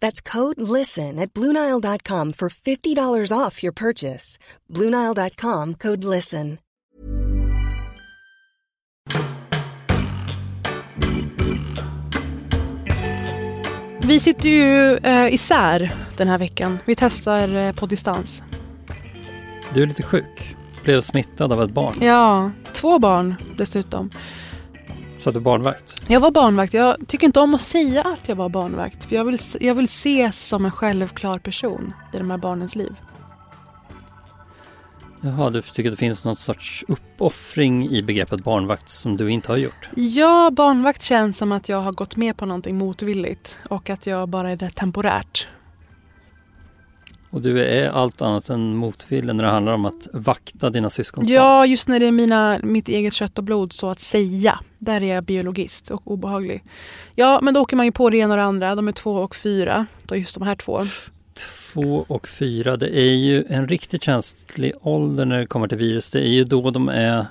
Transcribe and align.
That's 0.00 0.20
code 0.20 0.60
LISTEN 0.60 1.18
at 1.18 1.32
Bluenile.com 1.34 2.32
for 2.32 2.48
$50 2.48 3.32
off 3.32 3.62
your 3.62 3.72
purchase. 3.72 4.38
Bluenile.com 4.72 5.74
code 5.74 6.04
LISTEN. 6.04 6.58
Vi 14.08 14.20
sitter 14.20 14.48
ju 14.48 14.96
eh, 14.96 15.34
isär 15.34 15.92
den 16.16 16.28
här 16.28 16.38
veckan. 16.38 16.78
Vi 16.84 16.94
testar 16.94 17.56
eh, 17.56 17.72
på 17.72 17.86
distans. 17.86 18.42
Du 19.74 19.82
är 19.82 19.86
lite 19.86 20.02
sjuk. 20.02 20.56
Blev 20.84 21.00
smittad 21.00 21.52
av 21.52 21.62
ett 21.62 21.70
barn. 21.70 21.98
Ja, 22.00 22.50
två 22.72 22.98
barn 22.98 23.34
dessutom. 23.56 24.10
Så 25.18 25.30
du 25.30 25.40
barnvakt. 25.40 26.02
Jag 26.08 26.20
var 26.20 26.30
barnvakt. 26.30 26.74
Jag 26.74 26.96
tycker 27.08 27.26
inte 27.26 27.40
om 27.40 27.54
att 27.54 27.60
säga 27.60 28.02
att 28.02 28.28
jag 28.28 28.36
var 28.36 28.48
barnvakt. 28.48 29.04
För 29.04 29.16
jag 29.16 29.24
vill, 29.24 29.38
jag 29.60 29.74
vill 29.74 29.84
ses 29.84 30.48
som 30.48 30.64
en 30.64 30.70
självklar 30.70 31.38
person 31.38 31.92
i 32.14 32.16
de 32.16 32.30
här 32.30 32.38
barnens 32.38 32.76
liv. 32.76 32.94
Jaha, 35.20 35.50
du 35.50 35.62
tycker 35.62 35.90
att 35.90 35.96
det 35.96 36.00
finns 36.00 36.24
någon 36.24 36.36
sorts 36.36 36.84
uppoffring 36.88 37.88
i 37.88 38.02
begreppet 38.02 38.44
barnvakt 38.44 38.88
som 38.88 39.16
du 39.16 39.30
inte 39.30 39.52
har 39.52 39.56
gjort? 39.56 39.88
Ja, 39.96 40.50
barnvakt 40.50 41.02
känns 41.02 41.38
som 41.38 41.52
att 41.52 41.68
jag 41.68 41.80
har 41.80 41.92
gått 41.92 42.16
med 42.16 42.36
på 42.36 42.46
någonting 42.46 42.78
motvilligt 42.78 43.58
och 43.68 43.90
att 43.90 44.06
jag 44.06 44.28
bara 44.28 44.50
är 44.50 44.56
där 44.56 44.70
temporärt. 44.70 45.48
Och 47.30 47.42
du 47.42 47.64
är 47.64 47.90
allt 47.90 48.22
annat 48.22 48.48
än 48.48 48.76
motvillig 48.76 49.34
när 49.34 49.44
det 49.44 49.50
handlar 49.50 49.72
om 49.72 49.84
att 49.84 50.08
vakta 50.12 50.70
dina 50.70 50.90
syskons. 50.90 51.30
Ja, 51.30 51.66
just 51.66 51.88
när 51.88 52.00
det 52.00 52.06
är 52.06 52.12
mina, 52.12 52.60
mitt 52.62 52.88
eget 52.88 53.14
kött 53.14 53.38
och 53.38 53.44
blod 53.44 53.72
så 53.72 53.90
att 53.90 54.00
säga. 54.00 54.60
Där 54.78 55.02
är 55.02 55.14
jag 55.14 55.24
biologist 55.24 55.90
och 55.90 56.02
obehaglig. 56.12 56.64
Ja, 57.14 57.40
men 57.42 57.54
då 57.54 57.60
åker 57.60 57.76
man 57.76 57.86
ju 57.86 57.92
på 57.92 58.10
det 58.10 58.16
ena 58.16 58.34
och 58.34 58.38
det 58.38 58.44
andra. 58.44 58.74
De 58.74 58.88
är 58.88 58.92
två 58.92 59.14
och 59.14 59.36
fyra. 59.36 59.86
Då 60.02 60.16
just 60.16 60.34
de 60.34 60.44
här 60.44 60.54
två. 60.54 60.82
Två 61.72 62.04
och 62.08 62.28
fyra, 62.28 62.76
det 62.76 62.98
är 62.98 63.14
ju 63.14 63.44
en 63.48 63.68
riktigt 63.68 64.02
känslig 64.02 64.72
ålder 64.80 65.24
när 65.24 65.38
det 65.38 65.46
kommer 65.46 65.68
till 65.68 65.78
virus. 65.78 66.10
Det 66.10 66.20
är 66.20 66.32
ju 66.32 66.44
då 66.44 66.70
de 66.70 66.88
är 66.88 67.26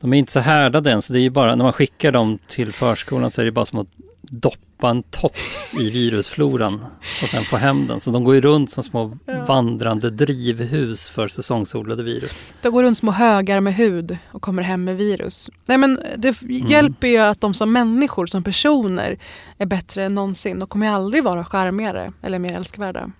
de 0.00 0.12
är 0.12 0.18
inte 0.18 0.32
så 0.32 0.40
härdade 0.40 0.92
än, 0.92 1.02
så 1.02 1.12
det 1.12 1.18
är 1.18 1.22
ju 1.22 1.30
bara 1.30 1.54
när 1.54 1.64
man 1.64 1.72
skickar 1.72 2.12
dem 2.12 2.38
till 2.48 2.72
förskolan 2.72 3.30
så 3.30 3.40
är 3.40 3.44
det 3.44 3.52
bara 3.52 3.66
som 3.66 3.78
att 3.78 3.88
doppa 4.34 4.90
en 4.90 5.02
tops 5.02 5.74
i 5.74 5.90
virusfloran 5.90 6.84
och 7.22 7.28
sen 7.28 7.44
få 7.44 7.56
hem 7.56 7.86
den. 7.86 8.00
Så 8.00 8.10
de 8.10 8.24
går 8.24 8.34
ju 8.34 8.40
runt 8.40 8.70
som 8.70 8.84
små 8.84 9.18
Ja. 9.26 9.44
vandrande 9.44 10.10
drivhus 10.10 11.08
för 11.08 11.28
säsongsodlade 11.28 12.02
virus. 12.02 12.44
De 12.62 12.72
går 12.72 12.82
runt 12.82 12.96
små 12.96 13.10
högar 13.10 13.60
med 13.60 13.74
hud 13.74 14.18
och 14.30 14.42
kommer 14.42 14.62
hem 14.62 14.84
med 14.84 14.96
virus. 14.96 15.50
Nej 15.66 15.78
men 15.78 16.00
det 16.16 16.42
hjälper 16.42 17.08
ju 17.08 17.18
att 17.18 17.40
de 17.40 17.54
som 17.54 17.72
människor, 17.72 18.26
som 18.26 18.42
personer, 18.44 19.18
är 19.58 19.66
bättre 19.66 20.04
än 20.04 20.14
någonsin. 20.14 20.58
De 20.58 20.68
kommer 20.68 20.86
ju 20.86 20.92
aldrig 20.92 21.24
vara 21.24 21.44
skärmigare 21.44 22.12
eller 22.22 22.38
mer 22.38 22.52
älskvärda. 22.52 23.10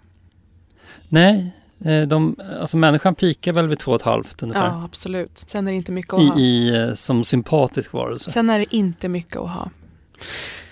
Nej, 1.08 1.52
eh, 1.84 2.02
de, 2.02 2.36
alltså 2.60 2.76
människan 2.76 3.14
pikar 3.14 3.52
väl 3.52 3.68
vid 3.68 3.78
två 3.78 3.90
och 3.90 3.96
ett 3.96 4.02
halvt 4.02 4.42
ungefär. 4.42 4.66
Ja, 4.66 4.84
absolut. 4.84 5.44
Sen 5.46 5.66
är 5.66 5.72
det 5.72 5.76
inte 5.76 5.92
mycket 5.92 6.14
att 6.14 6.22
I, 6.22 6.26
ha. 6.28 6.38
i, 6.38 6.76
eh, 6.76 6.94
som 6.94 7.24
sympatisk 7.24 7.92
varelse. 7.92 8.30
Sen 8.30 8.50
är 8.50 8.58
det 8.58 8.76
inte 8.76 9.08
mycket 9.08 9.36
att 9.36 9.50
ha. 9.50 9.70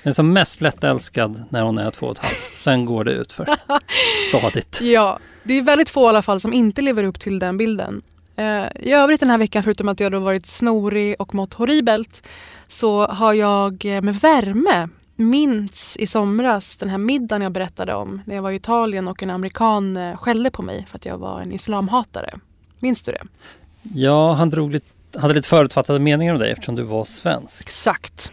Den 0.02 0.10
är 0.10 0.14
som 0.14 0.32
mest 0.32 0.60
lättälskad 0.60 1.44
när 1.48 1.62
hon 1.62 1.78
är 1.78 1.90
två 1.90 2.06
och 2.06 2.12
ett 2.12 2.18
halvt. 2.18 2.54
Sen 2.54 2.84
går 2.84 3.04
det 3.04 3.12
ut 3.12 3.32
för 3.32 3.48
stadigt. 4.28 4.80
Ja, 4.80 5.18
det 5.42 5.54
är 5.54 5.62
väldigt 5.62 5.90
få 5.90 6.04
i 6.04 6.08
alla 6.08 6.22
fall 6.22 6.40
som 6.40 6.52
inte 6.52 6.82
lever 6.82 7.04
upp 7.04 7.20
till 7.20 7.38
den 7.38 7.56
bilden. 7.56 8.02
Eh, 8.36 8.64
I 8.80 8.92
övrigt 8.92 9.20
den 9.20 9.30
här 9.30 9.38
veckan, 9.38 9.62
förutom 9.62 9.88
att 9.88 10.00
jag 10.00 10.12
då 10.12 10.18
varit 10.18 10.46
snorig 10.46 11.16
och 11.18 11.34
mått 11.34 11.54
horribelt, 11.54 12.22
så 12.68 13.06
har 13.06 13.32
jag 13.32 13.84
eh, 13.84 14.02
med 14.02 14.20
värme 14.20 14.88
minns 15.16 15.96
i 15.96 16.06
somras 16.06 16.76
den 16.76 16.88
här 16.88 16.98
middagen 16.98 17.42
jag 17.42 17.52
berättade 17.52 17.94
om 17.94 18.22
när 18.24 18.34
jag 18.34 18.42
var 18.42 18.50
i 18.50 18.56
Italien 18.56 19.08
och 19.08 19.22
en 19.22 19.30
amerikan 19.30 19.96
eh, 19.96 20.16
skällde 20.16 20.50
på 20.50 20.62
mig 20.62 20.86
för 20.90 20.98
att 20.98 21.04
jag 21.04 21.18
var 21.18 21.40
en 21.40 21.52
islamhatare. 21.52 22.34
Minns 22.78 23.02
du 23.02 23.12
det? 23.12 23.22
Ja, 23.82 24.32
han 24.32 24.50
drog 24.50 24.72
lite, 24.72 25.18
hade 25.18 25.34
lite 25.34 25.48
förutfattade 25.48 25.98
meningar 25.98 26.32
om 26.32 26.38
dig 26.40 26.50
eftersom 26.52 26.74
du 26.74 26.82
var 26.82 27.04
svensk. 27.04 27.62
Exakt. 27.66 28.32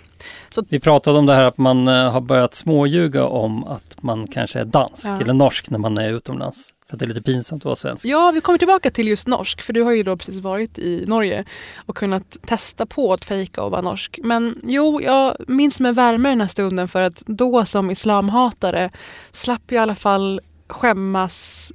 Vi 0.70 0.80
pratade 0.80 1.20
om 1.20 1.26
det 1.26 1.34
här 1.36 1.44
att 1.44 1.58
man 1.58 1.88
eh, 1.88 2.12
har 2.12 2.22
börjat 2.22 2.54
småljuga 2.54 3.26
om 3.26 3.64
att 3.64 3.98
man 4.04 4.28
kanske 4.28 4.60
är 4.60 4.66
dansk 4.66 5.08
Ja. 5.08 5.22
eller 5.22 5.34
norsk 5.34 5.70
när 5.70 5.80
man 5.80 5.98
är 5.98 6.10
utomlands. 6.14 6.74
För 6.88 6.96
att 6.96 7.00
det 7.00 7.06
är 7.06 7.08
lite 7.08 7.22
pinsamt 7.22 7.62
att 7.62 7.66
vara 7.66 7.76
svensk. 7.76 8.06
Ja, 8.06 8.32
vi 8.32 8.42
kommer 8.42 8.58
tillbaka 8.60 8.90
till 8.90 9.08
just 9.08 9.28
norsk, 9.28 9.62
för 9.62 9.74
du 9.74 9.82
har 9.84 9.92
ju 9.92 10.04
då 10.04 10.18
precis 10.18 10.42
varit 10.42 10.80
i 10.80 11.06
Norge 11.08 11.46
och 11.86 11.96
kunnat 11.98 12.38
testa 12.46 12.86
på 12.86 13.14
att 13.14 13.26
fejka 13.26 13.64
och 13.64 13.72
vara 13.72 13.82
norsk. 13.82 14.20
Men 14.24 14.62
jo, 14.64 15.02
jag 15.02 15.36
minns 15.48 15.80
med 15.80 15.96
värme 15.96 16.30
den 16.30 16.42
här 16.42 16.48
stunden 16.48 16.88
för 16.88 17.02
att 17.02 17.24
då 17.26 17.66
som 17.66 17.92
islamhatare 17.92 18.90
slapp 19.32 19.62
jag 19.68 19.76
i 19.76 19.78
alla 19.78 19.96
fall 19.96 20.42
skämmas 20.70 21.72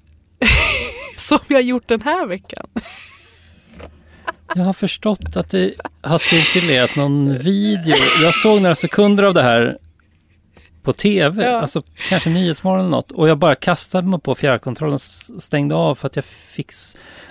som 1.18 1.38
jag 1.48 1.62
gjort 1.62 1.88
den 1.88 2.00
här 2.00 2.26
veckan. 2.26 2.66
Jag 4.54 4.64
har 4.64 4.72
förstått 4.72 5.36
att 5.36 5.50
det 5.50 5.74
har 6.02 6.18
cirkulerat 6.18 6.96
någon 6.96 7.38
video. 7.38 7.94
Jag 8.22 8.34
såg 8.34 8.62
några 8.62 8.74
sekunder 8.74 9.24
av 9.24 9.34
det 9.34 9.42
här 9.42 9.78
på 10.82 10.92
tv, 10.92 11.44
Ja. 11.44 11.60
alltså 11.60 11.82
kanske 12.08 12.30
Nyhetsmorgon 12.30 12.80
eller 12.80 12.90
något. 12.90 13.10
Och 13.12 13.28
jag 13.28 13.38
bara 13.38 13.54
kastade 13.54 14.08
mig 14.08 14.20
på 14.20 14.34
fjärrkontrollen 14.34 14.94
och 14.94 15.42
stängde 15.42 15.74
av 15.74 15.94
för 15.94 16.06
att 16.06 16.16
jag 16.16 16.24
fick... 16.24 16.70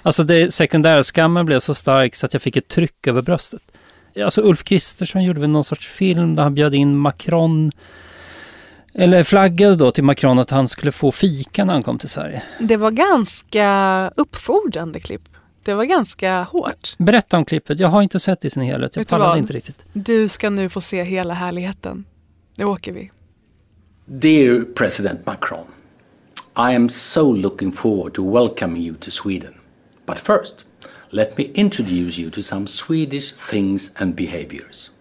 Alltså 0.02 0.24
det, 0.24 0.54
sekundärskammen 0.54 1.46
blev 1.46 1.60
så 1.60 1.74
stark 1.74 2.16
så 2.16 2.26
att 2.26 2.34
jag 2.34 2.42
fick 2.42 2.56
ett 2.56 2.68
tryck 2.68 3.08
över 3.08 3.22
bröstet. 3.22 3.62
Alltså 4.24 4.42
Ulf 4.42 4.64
Kristersson 4.64 5.24
gjorde 5.24 5.40
väl 5.40 5.50
någon 5.50 5.64
sorts 5.64 5.88
film 5.88 6.36
där 6.36 6.44
han 6.44 6.56
bjöd 6.56 6.76
in 6.76 6.98
Macron 6.98 7.72
eller 8.94 9.24
flaggade 9.24 9.76
då 9.76 9.92
till 9.92 10.04
Macron 10.04 10.40
att 10.40 10.50
han 10.50 10.68
skulle 10.68 10.92
få 10.92 11.12
fika 11.12 11.66
när 11.66 11.74
han 11.74 11.84
kom 11.84 12.00
till 12.00 12.10
Sverige. 12.10 12.44
Det 12.60 12.78
var 12.78 12.92
ganska 12.92 14.12
uppfordrande 14.16 15.00
klipp. 15.00 15.22
Det 15.64 15.74
var 15.74 15.84
ganska 15.84 16.44
hårt. 16.44 16.96
Berätta 16.98 17.38
om 17.38 17.46
klippet. 17.46 17.80
Jag 17.80 17.88
har 17.88 18.02
inte 18.02 18.20
sett 18.20 18.42
det 18.42 18.48
i 18.48 18.50
sin 18.50 18.64
helhet. 18.64 18.96
Jag 18.96 19.08
pallade 19.08 19.40
inte 19.40 19.54
riktigt. 19.54 19.86
Du 19.94 20.28
ska 20.28 20.50
nu 20.50 20.70
få 20.70 20.82
se 20.82 21.04
hela 21.04 21.34
härligheten. 21.34 22.06
Nu 22.56 22.66
åker 22.66 22.92
vi. 22.92 23.10
Dear 24.06 24.66
President 24.76 25.26
Macron, 25.26 25.66
I 26.56 26.76
am 26.76 26.90
so 26.90 27.34
looking 27.34 27.72
forward 27.72 28.14
to 28.14 28.34
welcoming 28.34 28.84
you 28.84 28.96
to 28.96 29.12
Sweden. 29.12 29.54
But 30.06 30.20
first, 30.20 30.66
let 31.10 31.38
me 31.38 31.44
introduce 31.44 32.22
you 32.22 32.32
to 32.32 32.42
some 32.42 32.68
Swedish 32.68 33.34
things 33.50 33.92
and 33.96 34.16
behaviors. 34.16 34.92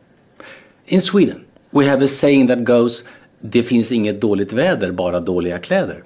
In 0.86 1.00
Sweden, 1.00 1.44
we 1.70 1.90
have 1.90 2.04
a 2.04 2.08
saying 2.08 2.48
that 2.48 2.64
goes 2.64 3.04
Det 3.40 3.62
finns 3.62 3.92
inget 3.92 4.20
dåligt 4.20 4.52
väder, 4.52 4.92
bara 4.92 5.20
dåliga 5.20 5.58
kläder. 5.58 6.02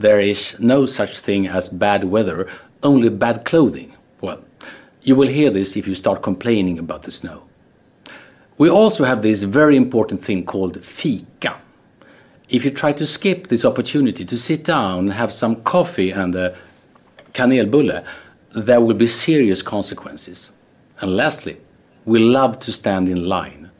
There 0.00 0.30
is 0.30 0.54
no 0.58 0.86
such 0.86 1.22
thing 1.22 1.48
as 1.48 1.70
bad 1.70 2.04
weather, 2.04 2.46
only 2.82 3.08
bad 3.08 3.44
clothing. 3.44 3.92
Well, 4.20 4.40
You 5.02 5.16
will 5.16 5.28
hear 5.28 5.50
this 5.50 5.76
if 5.76 5.88
you 5.88 5.94
start 5.94 6.22
complaining 6.22 6.78
about 6.78 7.02
the 7.02 7.10
snow. 7.10 7.42
We 8.58 8.68
also 8.68 9.04
have 9.04 9.22
this 9.22 9.42
very 9.42 9.76
important 9.76 10.22
thing 10.22 10.44
called 10.44 10.84
fika. 10.84 11.56
If 12.50 12.64
you 12.64 12.70
try 12.70 12.92
to 12.92 13.06
skip 13.06 13.46
this 13.46 13.64
opportunity 13.64 14.24
to 14.24 14.36
sit 14.36 14.64
down 14.64 15.08
have 15.08 15.32
some 15.32 15.56
coffee 15.62 16.10
and 16.10 16.34
a 16.34 16.54
kanelbulle, 17.32 18.04
there 18.54 18.80
will 18.80 18.94
be 18.94 19.06
serious 19.06 19.62
consequences. 19.62 20.50
And 21.00 21.16
lastly, 21.16 21.56
we 22.04 22.18
love 22.18 22.58
to 22.60 22.72
stand 22.72 23.08
in 23.08 23.26
line. 23.26 23.70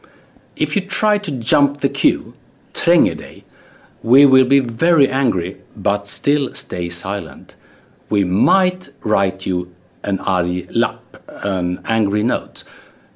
If 0.57 0.75
you 0.75 0.83
try 0.87 1.19
to 1.19 1.31
jump 1.33 1.81
the 1.81 1.89
queue, 1.89 2.35
Tränger 2.73 3.19
dig, 3.19 3.45
we 4.03 4.25
will 4.25 4.47
be 4.47 4.61
very 4.61 5.09
angry 5.11 5.61
but 5.77 6.07
still 6.07 6.55
stay 6.55 6.89
silent. 6.89 7.57
We 8.11 8.25
might 8.25 8.89
write 9.05 9.47
you 9.47 9.69
an 10.03 10.19
arg 10.21 10.67
lapp, 10.71 11.17
an 11.45 11.79
angry 11.85 12.23
note. 12.23 12.65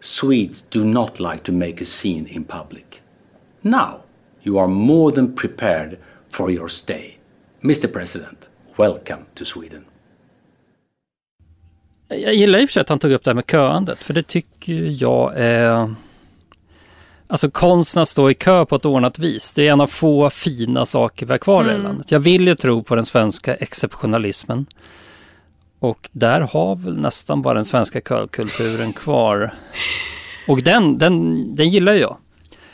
Swedes 0.01 0.63
do 0.71 0.85
not 0.85 1.21
like 1.21 1.43
to 1.45 1.53
make 1.53 1.83
a 1.83 1.85
scene 1.85 2.27
in 2.27 2.45
public. 2.45 3.03
Now 3.61 4.03
you 4.43 4.59
are 4.59 4.69
more 4.69 5.13
than 5.13 5.35
prepared 5.35 5.99
for 6.31 6.51
your 6.51 6.69
stay. 6.69 7.19
Mr 7.61 7.93
President, 7.93 8.49
welcome 8.77 9.25
to 9.35 9.45
Sweden. 9.45 9.85
Jag 12.09 12.35
gillar 12.35 12.59
i 12.59 12.65
och 12.65 12.69
för 12.69 12.73
sig 12.73 12.81
att 12.81 12.89
han 12.89 12.99
tog 12.99 13.13
upp 13.13 13.25
det 13.25 13.31
här 13.31 13.35
med 13.35 13.51
köandet, 13.51 13.99
för 13.99 14.15
det 14.15 14.23
tycker 14.23 15.03
jag 15.03 15.33
är... 15.37 15.95
Alltså 17.27 17.51
konsten 17.51 18.03
att 18.03 18.09
stå 18.09 18.31
i 18.31 18.35
kö 18.35 18.65
på 18.65 18.77
ett 18.77 18.85
ordnat 18.85 19.19
vis, 19.19 19.53
det 19.53 19.69
är 19.69 19.73
en 19.73 19.81
av 19.81 19.87
få 19.87 20.31
fina 20.31 20.87
saker 20.87 21.27
vi 21.27 21.33
har 21.33 21.39
kvar 21.39 21.63
mm. 21.63 21.81
i 21.81 21.85
landet. 21.85 22.11
Jag 22.11 22.21
vill 22.21 22.49
ju 22.49 22.55
tro 22.55 22.83
på 22.83 22.97
den 22.97 23.07
svenska 23.07 23.55
exceptionalismen. 23.55 24.67
Och 25.79 26.09
där 26.13 26.41
har 26.41 26.77
väl 26.77 26.97
nästan 27.01 27.43
bara 27.43 27.55
den 27.55 27.65
svenska 27.65 28.01
kökulturen 28.01 28.93
kvar. 28.93 29.55
Och 30.49 30.63
den, 30.63 30.99
den, 30.99 31.57
den 31.57 31.69
gillar 31.69 31.93
jag. 31.93 32.17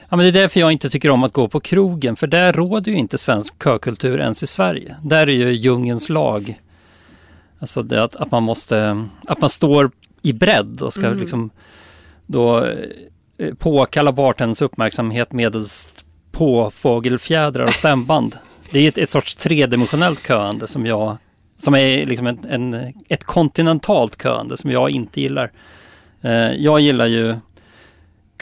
Ja, 0.09 0.17
men 0.17 0.19
det 0.19 0.29
är 0.29 0.43
därför 0.43 0.61
jag 0.61 0.73
inte 0.73 0.91
tycker 0.91 1.11
om 1.11 1.25
att 1.25 1.33
gå 1.33 1.49
på 1.49 1.61
krogen, 1.61 2.17
för 2.17 2.27
där 2.27 2.53
råder 2.53 2.93
ju 2.93 2.99
inte 2.99 3.19
svensk 3.19 3.65
kökultur 3.65 4.21
ens 4.21 4.43
i 4.43 4.47
Sverige. 4.47 4.97
Där 5.03 5.29
är 5.29 5.33
ju 5.33 5.53
djungens 5.53 6.09
lag. 6.09 6.61
Alltså 7.59 7.83
det 7.83 8.03
att, 8.03 8.17
att 8.17 8.31
man 8.31 8.43
måste, 8.43 9.07
att 9.27 9.41
man 9.41 9.51
står 9.51 9.91
i 10.23 10.33
bredd 10.33 10.83
och 10.83 10.93
ska 10.93 11.07
mm. 11.07 11.19
liksom 11.19 11.51
då 12.27 12.67
påkalla 13.59 14.13
bartendens 14.13 14.63
uppmärksamhet 14.63 15.33
medelst 15.33 16.05
påfågelfjädrar 16.33 17.65
och 17.65 17.75
stämband. 17.75 18.39
Det 18.73 18.79
är 18.79 18.89
ett, 18.89 18.99
ett 18.99 19.11
sorts 19.11 19.37
tredimensionellt 19.37 20.27
köande 20.27 20.67
som 20.67 20.87
jag 20.87 21.17
som 21.57 21.75
är 21.75 22.07
liksom 22.07 22.27
en, 22.27 22.39
en, 22.51 22.95
ett 23.09 23.25
kontinentalt 23.25 24.23
köande 24.23 24.57
som 24.57 24.71
jag 24.71 24.91
inte 24.91 25.21
gillar. 25.21 25.53
Eh, 26.23 26.53
jag 26.53 26.81
gillar 26.81 27.07
ju 27.07 27.37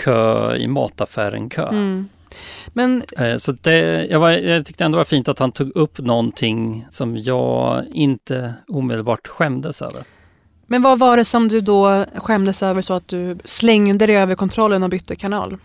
kö 0.05 0.57
i 0.57 0.69
mataffären-kö. 0.69 1.69
Mm. 1.69 2.09
Men... 2.67 3.03
Eh, 3.19 3.37
så 3.37 3.53
det, 3.53 4.07
jag, 4.07 4.21
var, 4.21 4.31
jag 4.31 4.67
tyckte 4.67 4.85
ändå 4.85 4.99
var 4.99 5.05
fint 5.05 5.29
att 5.29 5.39
han 5.39 5.53
tog 5.53 5.77
upp 5.77 5.99
någonting 5.99 6.87
som 6.91 7.17
jag 7.17 7.85
inte 7.93 8.55
omedelbart 8.69 9.27
skämdes 9.27 9.83
över. 9.83 10.05
Men 10.71 10.83
vad 10.83 10.99
var 10.99 11.17
det 11.17 11.25
som 11.25 11.49
du 11.49 11.61
då 11.61 12.05
skämdes 12.15 12.63
över 12.63 12.83
så 12.83 12.95
att 12.95 13.09
du 13.09 13.39
slängde 13.45 14.07
dig 14.07 14.17
över 14.17 14.35
kontrollen 14.35 14.83
och 14.83 14.91
bytte 14.91 15.17
kanal? 15.17 15.57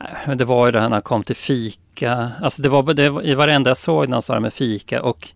Eh, 0.00 0.36
det 0.36 0.44
var 0.44 0.66
ju 0.66 0.72
det 0.72 0.80
här 0.80 0.88
när 0.88 0.96
han 0.96 1.02
kom 1.02 1.22
till 1.22 1.36
fika. 1.36 2.30
Alltså 2.40 2.62
det 2.62 2.68
var, 2.68 2.94
det 2.94 3.10
var 3.10 3.22
i 3.22 3.34
varenda 3.34 3.70
jag 3.70 3.76
såg 3.76 4.08
när 4.08 4.14
han 4.14 4.22
sa 4.22 4.34
det 4.34 4.40
med 4.40 4.52
fika 4.52 5.02
och 5.02 5.28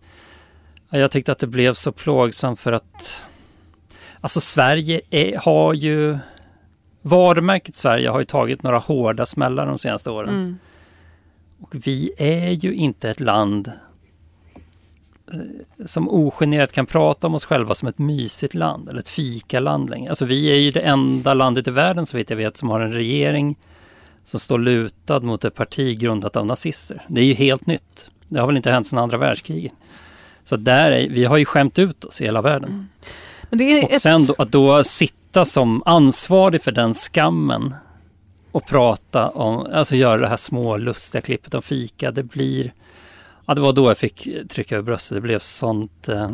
jag 0.89 1.11
tyckte 1.11 1.31
att 1.31 1.39
det 1.39 1.47
blev 1.47 1.73
så 1.73 1.91
plågsamt 1.91 2.59
för 2.59 2.71
att 2.71 3.23
Alltså 4.21 4.41
Sverige 4.41 5.01
är, 5.09 5.37
har 5.37 5.73
ju 5.73 6.17
Varumärket 7.01 7.75
Sverige 7.75 8.09
har 8.09 8.19
ju 8.19 8.25
tagit 8.25 8.63
några 8.63 8.77
hårda 8.77 9.25
smällar 9.25 9.65
de 9.65 9.77
senaste 9.77 10.09
åren. 10.09 10.29
Mm. 10.29 10.59
Och 11.61 11.75
vi 11.87 12.11
är 12.17 12.49
ju 12.49 12.73
inte 12.73 13.09
ett 13.09 13.19
land 13.19 13.71
som 15.85 16.09
ogenerat 16.09 16.71
kan 16.71 16.85
prata 16.85 17.27
om 17.27 17.35
oss 17.35 17.45
själva 17.45 17.75
som 17.75 17.87
ett 17.87 17.97
mysigt 17.97 18.53
land 18.53 18.89
eller 18.89 18.99
ett 18.99 19.09
fikaland 19.09 19.89
längre. 19.89 20.09
Alltså 20.09 20.25
vi 20.25 20.51
är 20.51 20.55
ju 20.55 20.71
det 20.71 20.81
enda 20.81 21.33
landet 21.33 21.67
i 21.67 21.71
världen 21.71 22.05
så 22.05 22.17
vitt 22.17 22.29
jag 22.29 22.37
vet 22.37 22.57
som 22.57 22.69
har 22.69 22.79
en 22.79 22.93
regering 22.93 23.55
som 24.25 24.39
står 24.39 24.59
lutad 24.59 25.19
mot 25.19 25.45
ett 25.45 25.55
parti 25.55 25.99
grundat 25.99 26.35
av 26.35 26.45
nazister. 26.45 27.05
Det 27.07 27.21
är 27.21 27.25
ju 27.25 27.33
helt 27.33 27.65
nytt. 27.65 28.11
Det 28.27 28.39
har 28.39 28.47
väl 28.47 28.57
inte 28.57 28.71
hänt 28.71 28.87
sedan 28.87 28.99
andra 28.99 29.17
världskriget. 29.17 29.73
Så 30.43 30.55
där 30.55 30.91
är, 30.91 31.09
vi 31.09 31.25
har 31.25 31.37
ju 31.37 31.45
skämt 31.45 31.79
ut 31.79 32.05
oss 32.05 32.21
i 32.21 32.23
hela 32.23 32.41
världen. 32.41 32.87
Mm. 33.51 33.83
och 33.83 33.91
ett... 33.91 34.01
sen 34.01 34.25
då, 34.25 34.35
att 34.37 34.51
då 34.51 34.83
sitta 34.83 35.45
som 35.45 35.83
ansvarig 35.85 36.61
för 36.61 36.71
den 36.71 36.93
skammen 36.93 37.75
och 38.51 38.65
prata 38.65 39.29
om, 39.29 39.67
alltså 39.73 39.95
göra 39.95 40.21
det 40.21 40.27
här 40.27 40.37
små 40.37 40.77
lustiga 40.77 41.21
klippet 41.21 41.53
om 41.53 41.61
fika, 41.61 42.11
det 42.11 42.23
blir... 42.23 42.73
Ja, 43.49 43.55
det 43.55 43.61
var 43.61 43.73
då 43.73 43.89
jag 43.89 43.97
fick 43.97 44.29
trycka 44.49 44.75
över 44.75 44.83
bröstet. 44.83 45.15
Det 45.15 45.21
blev 45.21 45.39
sånt... 45.39 46.07
Eh, 46.07 46.31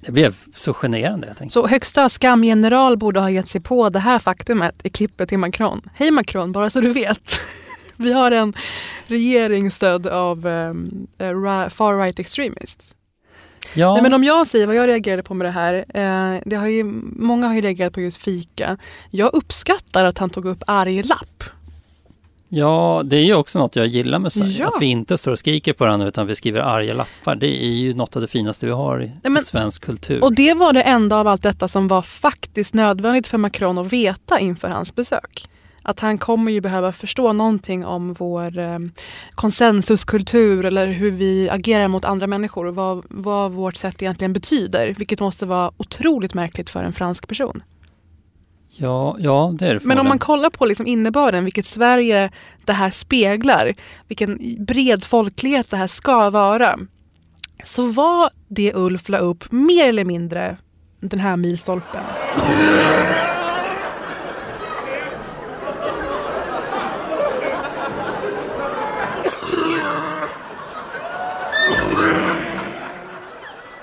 det 0.00 0.12
blev 0.12 0.36
så 0.54 0.74
generande. 0.74 1.26
Jag 1.26 1.36
tänkte. 1.36 1.52
Så 1.52 1.66
högsta 1.66 2.08
skamgeneral 2.08 2.96
borde 2.96 3.20
ha 3.20 3.30
gett 3.30 3.48
sig 3.48 3.60
på 3.60 3.88
det 3.88 3.98
här 3.98 4.18
faktumet 4.18 4.74
i 4.82 4.90
klippet 4.90 5.28
till 5.28 5.38
Macron. 5.38 5.82
Hej 5.94 6.10
Macron, 6.10 6.52
bara 6.52 6.70
så 6.70 6.80
du 6.80 6.92
vet. 6.92 7.40
Vi 7.96 8.12
har 8.12 8.30
en 8.30 8.54
regering 9.06 9.70
stödd 9.70 10.06
av 10.06 10.46
um, 10.46 11.06
far 11.70 11.98
right 11.98 12.18
extremists. 12.18 12.94
Ja. 13.74 13.92
Nej, 13.92 14.02
men 14.02 14.14
om 14.14 14.24
jag 14.24 14.46
säger 14.46 14.66
vad 14.66 14.76
jag 14.76 14.88
reagerade 14.88 15.22
på 15.22 15.34
med 15.34 15.46
det 15.46 15.50
här. 15.50 15.74
Eh, 15.74 16.40
det 16.44 16.56
har 16.56 16.66
ju, 16.66 16.84
många 17.16 17.46
har 17.46 17.54
ju 17.54 17.60
reagerat 17.60 17.92
på 17.92 18.00
just 18.00 18.22
fika. 18.22 18.76
Jag 19.10 19.34
uppskattar 19.34 20.04
att 20.04 20.18
han 20.18 20.30
tog 20.30 20.44
upp 20.44 20.62
arg 20.66 21.02
lapp. 21.02 21.44
Ja, 22.48 23.02
det 23.04 23.16
är 23.16 23.24
ju 23.24 23.34
också 23.34 23.58
något 23.58 23.76
jag 23.76 23.86
gillar 23.86 24.18
med 24.18 24.32
Sverige. 24.32 24.58
Ja. 24.58 24.66
Att 24.66 24.82
vi 24.82 24.86
inte 24.86 25.18
står 25.18 25.32
och 25.32 25.38
skriker 25.38 25.72
på 25.72 25.84
varandra 25.84 26.08
utan 26.08 26.26
vi 26.26 26.34
skriver 26.34 26.60
arga 26.60 26.94
lappar. 26.94 27.36
Det 27.36 27.64
är 27.64 27.72
ju 27.72 27.94
något 27.94 28.16
av 28.16 28.22
det 28.22 28.28
finaste 28.28 28.66
vi 28.66 28.72
har 28.72 29.02
i 29.02 29.06
Nej, 29.06 29.32
men, 29.32 29.44
svensk 29.44 29.84
kultur. 29.84 30.24
Och 30.24 30.34
det 30.34 30.54
var 30.54 30.72
det 30.72 30.82
enda 30.82 31.16
av 31.16 31.26
allt 31.26 31.42
detta 31.42 31.68
som 31.68 31.88
var 31.88 32.02
faktiskt 32.02 32.74
nödvändigt 32.74 33.26
för 33.26 33.38
Macron 33.38 33.78
att 33.78 33.92
veta 33.92 34.40
inför 34.40 34.68
hans 34.68 34.94
besök 34.94 35.48
att 35.88 36.00
han 36.00 36.18
kommer 36.18 36.52
ju 36.52 36.60
behöva 36.60 36.92
förstå 36.92 37.32
någonting 37.32 37.84
om 37.84 38.12
vår 38.12 38.58
eh, 38.58 38.78
konsensuskultur 39.30 40.64
eller 40.64 40.86
hur 40.86 41.10
vi 41.10 41.50
agerar 41.50 41.88
mot 41.88 42.04
andra 42.04 42.26
människor 42.26 42.66
och 42.66 42.74
vad, 42.74 43.04
vad 43.08 43.52
vårt 43.52 43.76
sätt 43.76 44.02
egentligen 44.02 44.32
betyder. 44.32 44.94
Vilket 44.98 45.20
måste 45.20 45.46
vara 45.46 45.72
otroligt 45.76 46.34
märkligt 46.34 46.70
för 46.70 46.82
en 46.82 46.92
fransk 46.92 47.28
person. 47.28 47.62
Ja, 48.80 49.16
ja 49.18 49.54
det 49.58 49.66
är 49.66 49.74
det. 49.74 49.84
Men 49.84 49.98
om 49.98 50.08
man 50.08 50.18
kollar 50.18 50.50
på 50.50 50.66
liksom 50.66 50.86
innebörden, 50.86 51.44
vilket 51.44 51.64
Sverige 51.64 52.30
det 52.64 52.72
här 52.72 52.90
speglar, 52.90 53.74
vilken 54.08 54.56
bred 54.64 55.04
folklighet 55.04 55.70
det 55.70 55.76
här 55.76 55.86
ska 55.86 56.30
vara. 56.30 56.78
Så 57.64 57.86
var 57.86 58.30
det 58.48 58.74
Ulf 58.74 59.08
la 59.08 59.18
upp 59.18 59.52
mer 59.52 59.88
eller 59.88 60.04
mindre 60.04 60.56
den 61.00 61.20
här 61.20 61.36
milstolpen. 61.36 62.02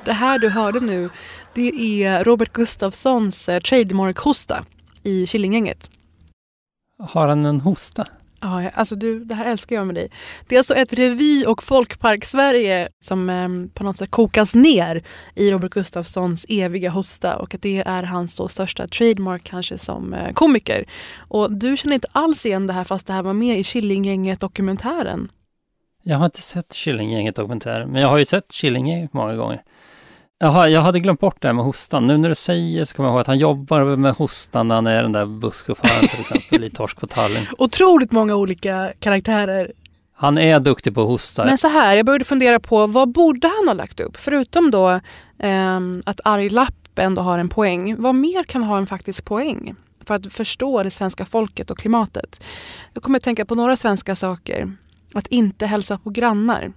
Det 0.06 0.14
här 0.14 0.40
du 0.40 0.50
hörde 0.50 0.80
nu, 0.80 1.10
det 1.54 2.04
är 2.04 2.24
Robert 2.24 2.54
Gustafssons 2.54 3.50
eh, 3.50 3.60
trademark-hosta 3.60 4.66
i 5.06 5.28
Killinggänget. 5.28 5.90
Har 7.00 7.28
han 7.28 7.46
en 7.46 7.62
hosta? 7.62 8.08
Ja, 8.42 8.70
alltså 8.70 8.96
du, 8.96 9.24
det 9.24 9.36
här 9.36 9.46
älskar 9.46 9.76
jag 9.76 9.86
med 9.88 9.96
dig. 9.96 10.12
Det 10.48 10.56
är 10.56 10.60
alltså 10.60 10.76
ett 10.76 10.94
revy 10.94 11.46
och 11.46 11.64
folkpark-Sverige 11.64 12.88
som 13.04 13.30
eh, 13.30 13.50
på 13.74 13.84
något 13.84 13.98
sätt 13.98 14.12
kokas 14.12 14.56
ner 14.56 15.04
i 15.36 15.52
Robert 15.52 15.72
Gustafssons 15.72 16.46
eviga 16.50 16.90
hosta 16.90 17.38
och 17.38 17.56
att 17.56 17.62
det 17.62 17.84
är 17.86 18.04
hans 18.04 18.38
då 18.38 18.48
största 18.48 18.88
trademark 18.88 19.44
kanske 19.44 19.78
som 19.78 20.14
eh, 20.14 20.32
komiker. 20.32 20.86
Och 21.18 21.52
du 21.52 21.78
känner 21.78 21.94
inte 21.94 22.08
alls 22.12 22.46
igen 22.46 22.68
det 22.68 22.74
här 22.74 22.84
fast 22.84 23.08
det 23.08 23.14
här 23.14 23.24
var 23.24 23.34
med 23.34 23.60
i 23.60 23.64
Killinggänget-dokumentären. 23.64 25.32
Jag 26.04 26.18
har 26.18 26.26
inte 26.26 26.42
sett 26.42 26.74
Killinggänget 26.74 27.36
dokumentären, 27.36 27.90
men 27.90 28.02
jag 28.02 28.10
har 28.10 28.18
ju 28.18 28.26
sett 28.26 28.52
Killinggänget 28.52 29.14
många 29.14 29.36
gånger. 29.36 29.64
Jaha, 30.40 30.70
jag 30.70 30.82
hade 30.82 31.00
glömt 31.00 31.20
bort 31.20 31.42
det 31.42 31.48
här 31.48 31.54
med 31.54 31.66
hostan. 31.66 32.08
Nu 32.08 32.18
när 32.18 32.30
du 32.30 32.36
säger 32.36 32.86
så 32.86 32.96
kommer 32.96 33.10
jag 33.10 33.14
ihåg 33.14 33.22
att 33.22 33.28
han 33.28 33.38
jobbar 33.38 33.96
med 33.96 34.14
hostan 34.14 34.68
när 34.68 34.76
han 34.76 34.88
är 34.88 35.04
den 35.04 35.12
där 35.12 35.26
busschauffören 35.26 36.08
till 36.08 36.20
exempel 36.20 36.64
i 36.64 36.70
Torsk 36.70 37.00
på 37.00 37.08
Tallinn. 37.08 37.46
Otroligt 37.58 38.12
många 38.12 38.36
olika 38.36 38.94
karaktärer. 39.00 39.72
Han 40.14 40.38
är 40.38 40.60
duktig 40.60 40.96
på 40.96 41.02
att 41.02 41.08
hosta. 41.08 41.46
Men 41.46 41.58
så 41.58 41.68
här, 41.68 41.96
jag 41.96 42.06
började 42.06 42.26
fundera 42.26 42.60
på 42.60 42.88
vad 42.88 43.12
borde 43.12 43.48
han 43.48 43.68
ha 43.68 43.74
lagt 43.74 44.00
upp? 44.00 44.18
Förutom 44.18 44.72
då 44.72 44.90
eh, 45.40 45.80
att 46.06 46.22
arg 46.24 46.50
lapp 46.50 47.00
ändå 47.00 47.22
har 47.22 47.40
en 47.40 47.50
poäng. 47.50 48.02
Vad 48.02 48.16
mer 48.16 48.44
kan 48.44 48.64
ha 48.64 48.78
en 48.78 48.88
faktisk 48.88 49.26
poäng? 49.26 49.76
För 50.06 50.14
att 50.14 50.34
förstå 50.34 50.84
det 50.84 50.92
svenska 50.92 51.26
folket 51.26 51.72
och 51.72 51.78
klimatet. 51.78 52.44
Jag 52.94 53.04
kommer 53.04 53.20
att 53.20 53.24
tänka 53.24 53.46
på 53.46 53.56
några 53.56 53.78
svenska 53.78 54.16
saker. 54.16 54.72
Att 55.14 55.28
inte 55.28 55.66
hälsa 55.66 55.98
på 55.98 56.10
grannar. 56.10 56.72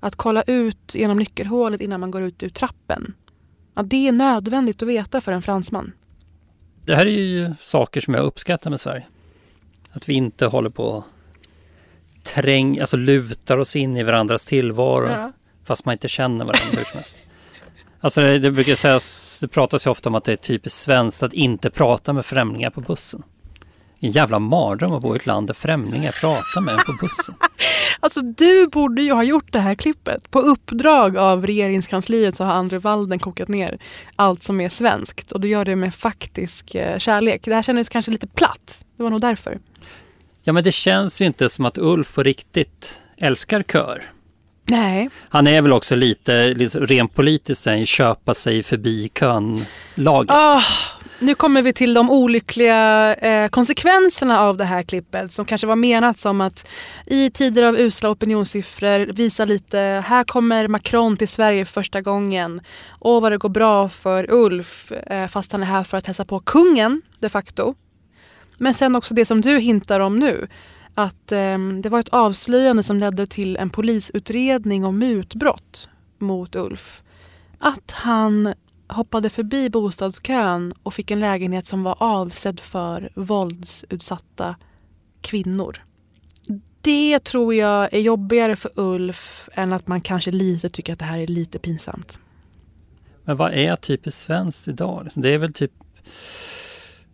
Att 0.00 0.16
kolla 0.16 0.42
ut 0.42 0.94
genom 0.94 1.18
nyckelhålet 1.18 1.80
innan 1.80 2.00
man 2.00 2.10
går 2.10 2.22
ut 2.22 2.42
ur 2.42 2.48
trappen. 2.48 3.14
Att 3.74 3.90
det 3.90 4.08
är 4.08 4.12
nödvändigt 4.12 4.82
att 4.82 4.88
veta 4.88 5.20
för 5.20 5.32
en 5.32 5.42
fransman. 5.42 5.92
Det 6.84 6.94
här 6.96 7.06
är 7.06 7.10
ju 7.10 7.54
saker 7.60 8.00
som 8.00 8.14
jag 8.14 8.24
uppskattar 8.24 8.70
med 8.70 8.80
Sverige. 8.80 9.06
Att 9.92 10.08
vi 10.08 10.14
inte 10.14 10.46
håller 10.46 10.70
på 10.70 11.04
träng, 12.22 12.80
alltså 12.80 12.96
lutar 12.96 13.58
oss 13.58 13.76
in 13.76 13.96
i 13.96 14.02
varandras 14.02 14.44
tillvaro 14.44 15.08
Ja. 15.08 15.32
fast 15.64 15.84
man 15.84 15.92
inte 15.92 16.08
känner 16.08 16.44
varandra 16.44 16.78
hur 16.78 16.84
som 16.84 16.96
helst. 16.96 17.16
Alltså 18.00 18.20
det, 18.20 18.38
det 18.38 18.50
brukar 18.50 18.74
sägas, 18.74 19.38
det 19.40 19.48
pratas 19.48 19.86
ju 19.86 19.90
ofta 19.90 20.08
om 20.08 20.14
att 20.14 20.24
det 20.24 20.32
är 20.32 20.36
typiskt 20.36 20.78
svenskt 20.78 21.22
att 21.22 21.32
inte 21.32 21.70
prata 21.70 22.12
med 22.12 22.24
främlingar 22.26 22.70
på 22.70 22.80
bussen. 22.80 23.22
En 24.02 24.10
jävla 24.10 24.38
mardröm 24.38 24.92
att 24.92 25.02
bo 25.02 25.14
i 25.14 25.16
ett 25.16 25.26
land 25.26 25.46
där 25.46 25.54
främlingar 25.54 26.12
pratar 26.12 26.60
med 26.60 26.74
en 26.74 26.80
på 26.86 26.92
bussen. 27.00 27.34
Alltså 28.02 28.20
du 28.20 28.66
borde 28.66 29.02
ju 29.02 29.12
ha 29.12 29.22
gjort 29.22 29.52
det 29.52 29.60
här 29.60 29.74
klippet. 29.74 30.30
På 30.30 30.40
uppdrag 30.40 31.16
av 31.16 31.46
regeringskansliet 31.46 32.36
så 32.36 32.44
har 32.44 32.52
Andre 32.52 32.78
Walden 32.78 33.18
kokat 33.18 33.48
ner 33.48 33.78
allt 34.16 34.42
som 34.42 34.60
är 34.60 34.68
svenskt. 34.68 35.32
Och 35.32 35.40
du 35.40 35.48
gör 35.48 35.64
det 35.64 35.76
med 35.76 35.94
faktisk 35.94 36.74
eh, 36.74 36.98
kärlek. 36.98 37.44
Det 37.44 37.54
här 37.54 37.62
kändes 37.62 37.88
kanske 37.88 38.10
lite 38.10 38.26
platt. 38.26 38.84
Det 38.96 39.02
var 39.02 39.10
nog 39.10 39.20
därför. 39.20 39.58
Ja 40.42 40.52
men 40.52 40.64
det 40.64 40.72
känns 40.72 41.20
ju 41.20 41.26
inte 41.26 41.48
som 41.48 41.64
att 41.64 41.78
Ulf 41.78 42.14
på 42.14 42.22
riktigt 42.22 43.00
älskar 43.18 43.62
kör. 43.62 44.12
Nej. 44.64 45.10
Han 45.28 45.46
är 45.46 45.62
väl 45.62 45.72
också 45.72 45.96
lite, 45.96 46.54
liksom, 46.54 46.86
rent 46.86 47.14
politiskt, 47.14 47.66
en 47.66 47.86
köpa 47.86 48.34
sig 48.34 48.62
förbi 48.62 49.08
kön-laget. 49.08 50.30
Ah, 50.30 50.62
nu 51.20 51.34
kommer 51.34 51.62
vi 51.62 51.72
till 51.72 51.94
de 51.94 52.10
olyckliga 52.10 53.14
eh, 53.14 53.48
konsekvenserna 53.48 54.40
av 54.40 54.56
det 54.56 54.64
här 54.64 54.82
klippet 54.82 55.32
som 55.32 55.44
kanske 55.44 55.66
var 55.66 55.76
menat 55.76 56.18
som 56.18 56.40
att 56.40 56.68
i 57.06 57.30
tider 57.30 57.62
av 57.62 57.78
usla 57.78 58.10
opinionssiffror 58.10 59.12
visa 59.12 59.44
lite, 59.44 59.78
här 60.06 60.24
kommer 60.24 60.68
Macron 60.68 61.16
till 61.16 61.28
Sverige 61.28 61.64
för 61.64 61.72
första 61.72 62.00
gången. 62.00 62.60
Åh 63.00 63.22
vad 63.22 63.32
det 63.32 63.38
går 63.38 63.48
bra 63.48 63.88
för 63.88 64.30
Ulf 64.30 64.92
eh, 64.92 65.26
fast 65.26 65.52
han 65.52 65.62
är 65.62 65.66
här 65.66 65.84
för 65.84 65.98
att 65.98 66.06
hälsa 66.06 66.24
på 66.24 66.40
kungen 66.40 67.02
de 67.18 67.28
facto. 67.28 67.74
Men 68.58 68.74
sen 68.74 68.96
också 68.96 69.14
det 69.14 69.24
som 69.24 69.40
du 69.40 69.58
hintar 69.58 70.00
om 70.00 70.18
nu. 70.18 70.48
Att 70.94 71.32
eh, 71.32 71.58
det 71.82 71.88
var 71.88 72.00
ett 72.00 72.08
avslöjande 72.08 72.82
som 72.82 72.96
ledde 72.96 73.26
till 73.26 73.56
en 73.56 73.70
polisutredning 73.70 74.84
om 74.84 74.98
mutbrott 74.98 75.88
mot 76.18 76.56
Ulf. 76.56 77.02
Att 77.58 77.90
han 77.90 78.54
hoppade 78.92 79.30
förbi 79.30 79.70
bostadskön 79.70 80.74
och 80.82 80.94
fick 80.94 81.10
en 81.10 81.20
lägenhet 81.20 81.66
som 81.66 81.82
var 81.82 81.96
avsedd 81.98 82.60
för 82.60 83.10
våldsutsatta 83.14 84.56
kvinnor. 85.20 85.82
Det 86.80 87.18
tror 87.24 87.54
jag 87.54 87.94
är 87.94 88.00
jobbigare 88.00 88.56
för 88.56 88.70
Ulf 88.74 89.48
än 89.54 89.72
att 89.72 89.88
man 89.88 90.00
kanske 90.00 90.30
lite 90.30 90.68
tycker 90.68 90.92
att 90.92 90.98
det 90.98 91.04
här 91.04 91.18
är 91.20 91.26
lite 91.26 91.58
pinsamt. 91.58 92.18
Men 93.24 93.36
vad 93.36 93.52
är 93.52 93.76
typiskt 93.76 94.20
svenskt 94.20 94.68
idag? 94.68 95.00
Liksom, 95.04 95.22
Det 95.22 95.28
är 95.30 95.38
väl 95.38 95.52
typ 95.52 95.72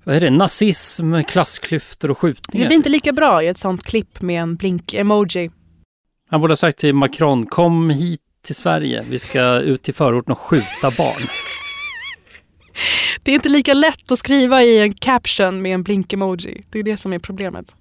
vad 0.04 0.16
är 0.16 0.20
det? 0.20 0.30
Nazism, 0.30 1.22
klassklyftor 1.22 2.10
och 2.10 2.14
Det 2.16 2.20
skjutningar. 2.20 2.66
blir 2.66 2.76
inte 2.76 2.88
lika 2.88 3.12
bra 3.12 3.42
i 3.42 3.48
ett 3.48 3.58
sånt 3.58 3.82
klipp 3.82 4.20
med 4.22 4.42
en 4.42 4.56
blink-emoji. 4.56 5.50
Han 6.30 6.40
borde 6.40 6.50
ha 6.50 6.56
sagt 6.56 6.78
till 6.78 6.94
Macron, 6.94 7.46
kom 7.46 7.90
hit 7.90 8.20
till 8.44 8.54
Sverige, 8.54 9.04
vi 9.10 9.18
ska 9.18 9.58
ut 9.60 9.82
till 9.82 9.94
förorten 9.94 10.32
och 10.32 10.38
skjuta 10.38 10.90
barn. 10.98 11.22
Det 13.22 13.30
är 13.30 13.34
inte 13.34 13.48
lika 13.48 13.74
lätt 13.74 14.10
att 14.10 14.18
skriva 14.18 14.62
i 14.62 14.78
en 14.78 14.94
caption 14.94 15.62
med 15.62 15.74
en 15.74 15.84
blink-emoji. 15.84 16.64
Det 16.70 16.78
är 16.78 16.82
det 16.82 16.96
som 16.96 17.12
är 17.12 17.18
problemet. 17.18 17.74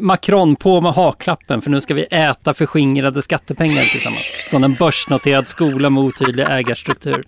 Macron, 0.00 0.56
på 0.56 0.80
med 0.80 0.92
haklappen 0.92 1.62
för 1.62 1.70
nu 1.70 1.80
ska 1.80 1.94
vi 1.94 2.02
äta 2.02 2.54
förskingrade 2.54 3.22
skattepengar 3.22 3.84
tillsammans. 3.84 4.24
Från 4.50 4.64
en 4.64 4.74
börsnoterad 4.74 5.48
skola 5.48 5.90
med 5.90 6.02
otydlig 6.02 6.46
ägarstruktur. 6.48 7.24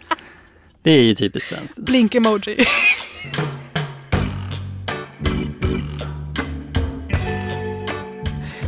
Det 0.82 0.90
är 0.90 1.02
ju 1.02 1.14
typiskt 1.14 1.49
svenskt. 1.49 1.78
Blink-emoji. 1.78 2.64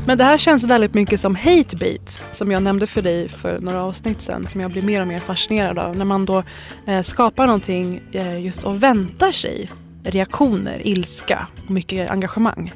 Men 0.06 0.18
det 0.18 0.24
här 0.24 0.38
känns 0.38 0.64
väldigt 0.64 0.94
mycket 0.94 1.20
som 1.20 1.34
hate 1.34 1.76
beat 1.76 2.20
som 2.30 2.52
jag 2.52 2.62
nämnde 2.62 2.86
för 2.86 3.02
dig 3.02 3.28
för 3.28 3.58
några 3.58 3.82
avsnitt 3.82 4.20
sedan 4.20 4.48
som 4.48 4.60
jag 4.60 4.70
blir 4.70 4.82
mer 4.82 5.00
och 5.00 5.06
mer 5.06 5.18
fascinerad 5.18 5.78
av. 5.78 5.96
När 5.96 6.04
man 6.04 6.26
då 6.26 6.42
eh, 6.86 7.02
skapar 7.02 7.46
någonting 7.46 8.02
eh, 8.12 8.40
just 8.40 8.64
och 8.64 8.82
väntar 8.82 9.30
sig 9.30 9.70
reaktioner, 10.04 10.86
ilska 10.86 11.46
och 11.64 11.70
mycket 11.70 12.10
engagemang. 12.10 12.72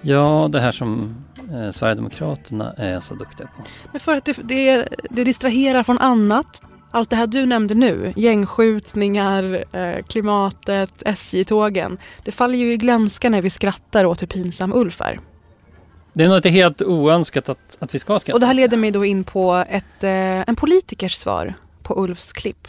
Ja, 0.00 0.48
det 0.52 0.60
här 0.60 0.72
som 0.72 1.14
eh, 1.52 1.70
Sverigedemokraterna 1.72 2.72
är 2.72 3.00
så 3.00 3.14
duktiga 3.14 3.46
på. 3.46 3.62
Men 3.92 4.00
för 4.00 4.16
att 4.16 4.24
det, 4.24 4.36
det, 4.42 4.88
det 5.10 5.24
distraherar 5.24 5.82
från 5.82 5.98
annat. 5.98 6.62
Allt 6.90 7.10
det 7.10 7.16
här 7.16 7.26
du 7.26 7.46
nämnde 7.46 7.74
nu, 7.74 8.12
gängskjutningar, 8.16 9.64
eh, 9.76 10.02
klimatet, 10.02 11.02
SJ-tågen. 11.06 11.98
Det 12.24 12.32
faller 12.32 12.58
ju 12.58 12.72
i 12.72 12.76
glömska 12.76 13.30
när 13.30 13.42
vi 13.42 13.50
skrattar 13.50 14.04
åt 14.04 14.22
hur 14.22 14.26
pinsam 14.26 14.72
Ulf 14.72 15.00
är. 15.00 15.20
Det 16.12 16.24
är 16.24 16.28
nog 16.28 16.36
inte 16.36 16.50
helt 16.50 16.82
oönskat 16.82 17.48
att, 17.48 17.76
att 17.78 17.94
vi 17.94 17.98
ska 17.98 18.18
skratta. 18.18 18.36
Och 18.36 18.40
det 18.40 18.46
här 18.46 18.54
leder 18.54 18.76
mig 18.76 18.90
då 18.90 19.04
in 19.04 19.24
på 19.24 19.64
ett, 19.68 20.04
eh, 20.04 20.10
en 20.48 20.56
politikers 20.56 21.14
svar 21.14 21.54
på 21.82 22.02
Ulfs 22.04 22.32
klipp. 22.32 22.68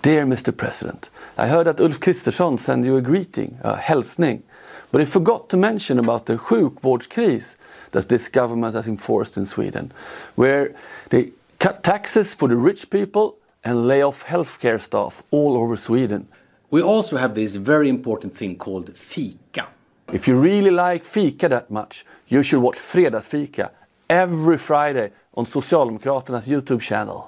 Dear 0.00 0.22
Mr 0.22 0.52
President, 0.52 1.10
I 1.38 1.40
heard 1.40 1.66
that 1.66 1.80
Ulf 1.80 2.00
Kristersson 2.00 2.58
sent 2.58 2.86
you 2.86 2.98
a 2.98 3.00
greeting, 3.00 3.58
a 3.62 3.74
hälsning. 3.74 4.42
But 4.90 5.00
he 5.00 5.06
forgot 5.06 5.48
to 5.48 5.56
mention 5.56 5.98
about 5.98 6.26
the 6.26 6.36
sjukvårdskris 6.36 7.56
that 7.90 8.08
this 8.08 8.28
government 8.28 8.74
has 8.74 8.86
enforced 8.86 9.36
in 9.36 9.46
Sweden, 9.46 9.92
where 10.34 10.68
they 11.08 11.32
cut 11.58 11.82
taxes 11.82 12.34
for 12.34 12.48
the 12.48 12.56
rich 12.56 12.90
people 12.90 13.30
and 13.64 13.88
lay 13.88 14.02
off 14.02 14.24
healthcare 14.24 14.78
staff 14.78 15.22
all 15.30 15.56
over 15.56 15.76
Sweden. 15.76 16.26
We 16.70 16.82
also 16.82 17.16
have 17.16 17.34
this 17.34 17.54
very 17.54 17.88
important 17.88 18.36
thing 18.36 18.58
called 18.58 18.90
fika. 18.94 19.66
If 20.12 20.28
you 20.28 20.42
really 20.42 20.70
like 20.70 21.04
fika 21.04 21.48
that 21.48 21.70
much, 21.70 22.04
you 22.28 22.42
should 22.42 22.62
watch 22.62 22.78
Fredagsfika 22.78 23.68
every 24.08 24.58
Friday 24.58 25.10
on 25.32 25.46
Socialdemokraternas 25.46 26.48
YouTube 26.48 26.80
channel. 26.80 27.20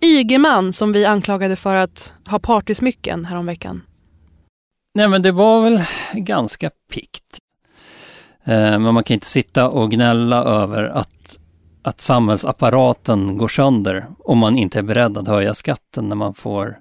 Ygeman 0.00 0.72
som 0.72 0.92
vi 0.92 1.04
anklagade 1.04 1.56
för 1.56 1.76
att 1.76 2.12
ha 2.26 2.38
partysmycken 2.38 3.24
häromveckan. 3.24 3.82
Nej 4.94 5.08
men 5.08 5.22
det 5.22 5.32
var 5.32 5.62
väl 5.62 5.82
ganska 6.12 6.70
pikt. 6.92 7.38
Eh, 8.44 8.78
men 8.78 8.94
man 8.94 9.04
kan 9.04 9.14
inte 9.14 9.26
sitta 9.26 9.68
och 9.68 9.90
gnälla 9.90 10.44
över 10.44 10.84
att, 10.84 11.38
att 11.82 12.00
samhällsapparaten 12.00 13.38
går 13.38 13.48
sönder 13.48 14.06
om 14.18 14.38
man 14.38 14.56
inte 14.56 14.78
är 14.78 14.82
beredd 14.82 15.18
att 15.18 15.28
höja 15.28 15.54
skatten 15.54 16.08
när 16.08 16.16
man 16.16 16.34
får 16.34 16.78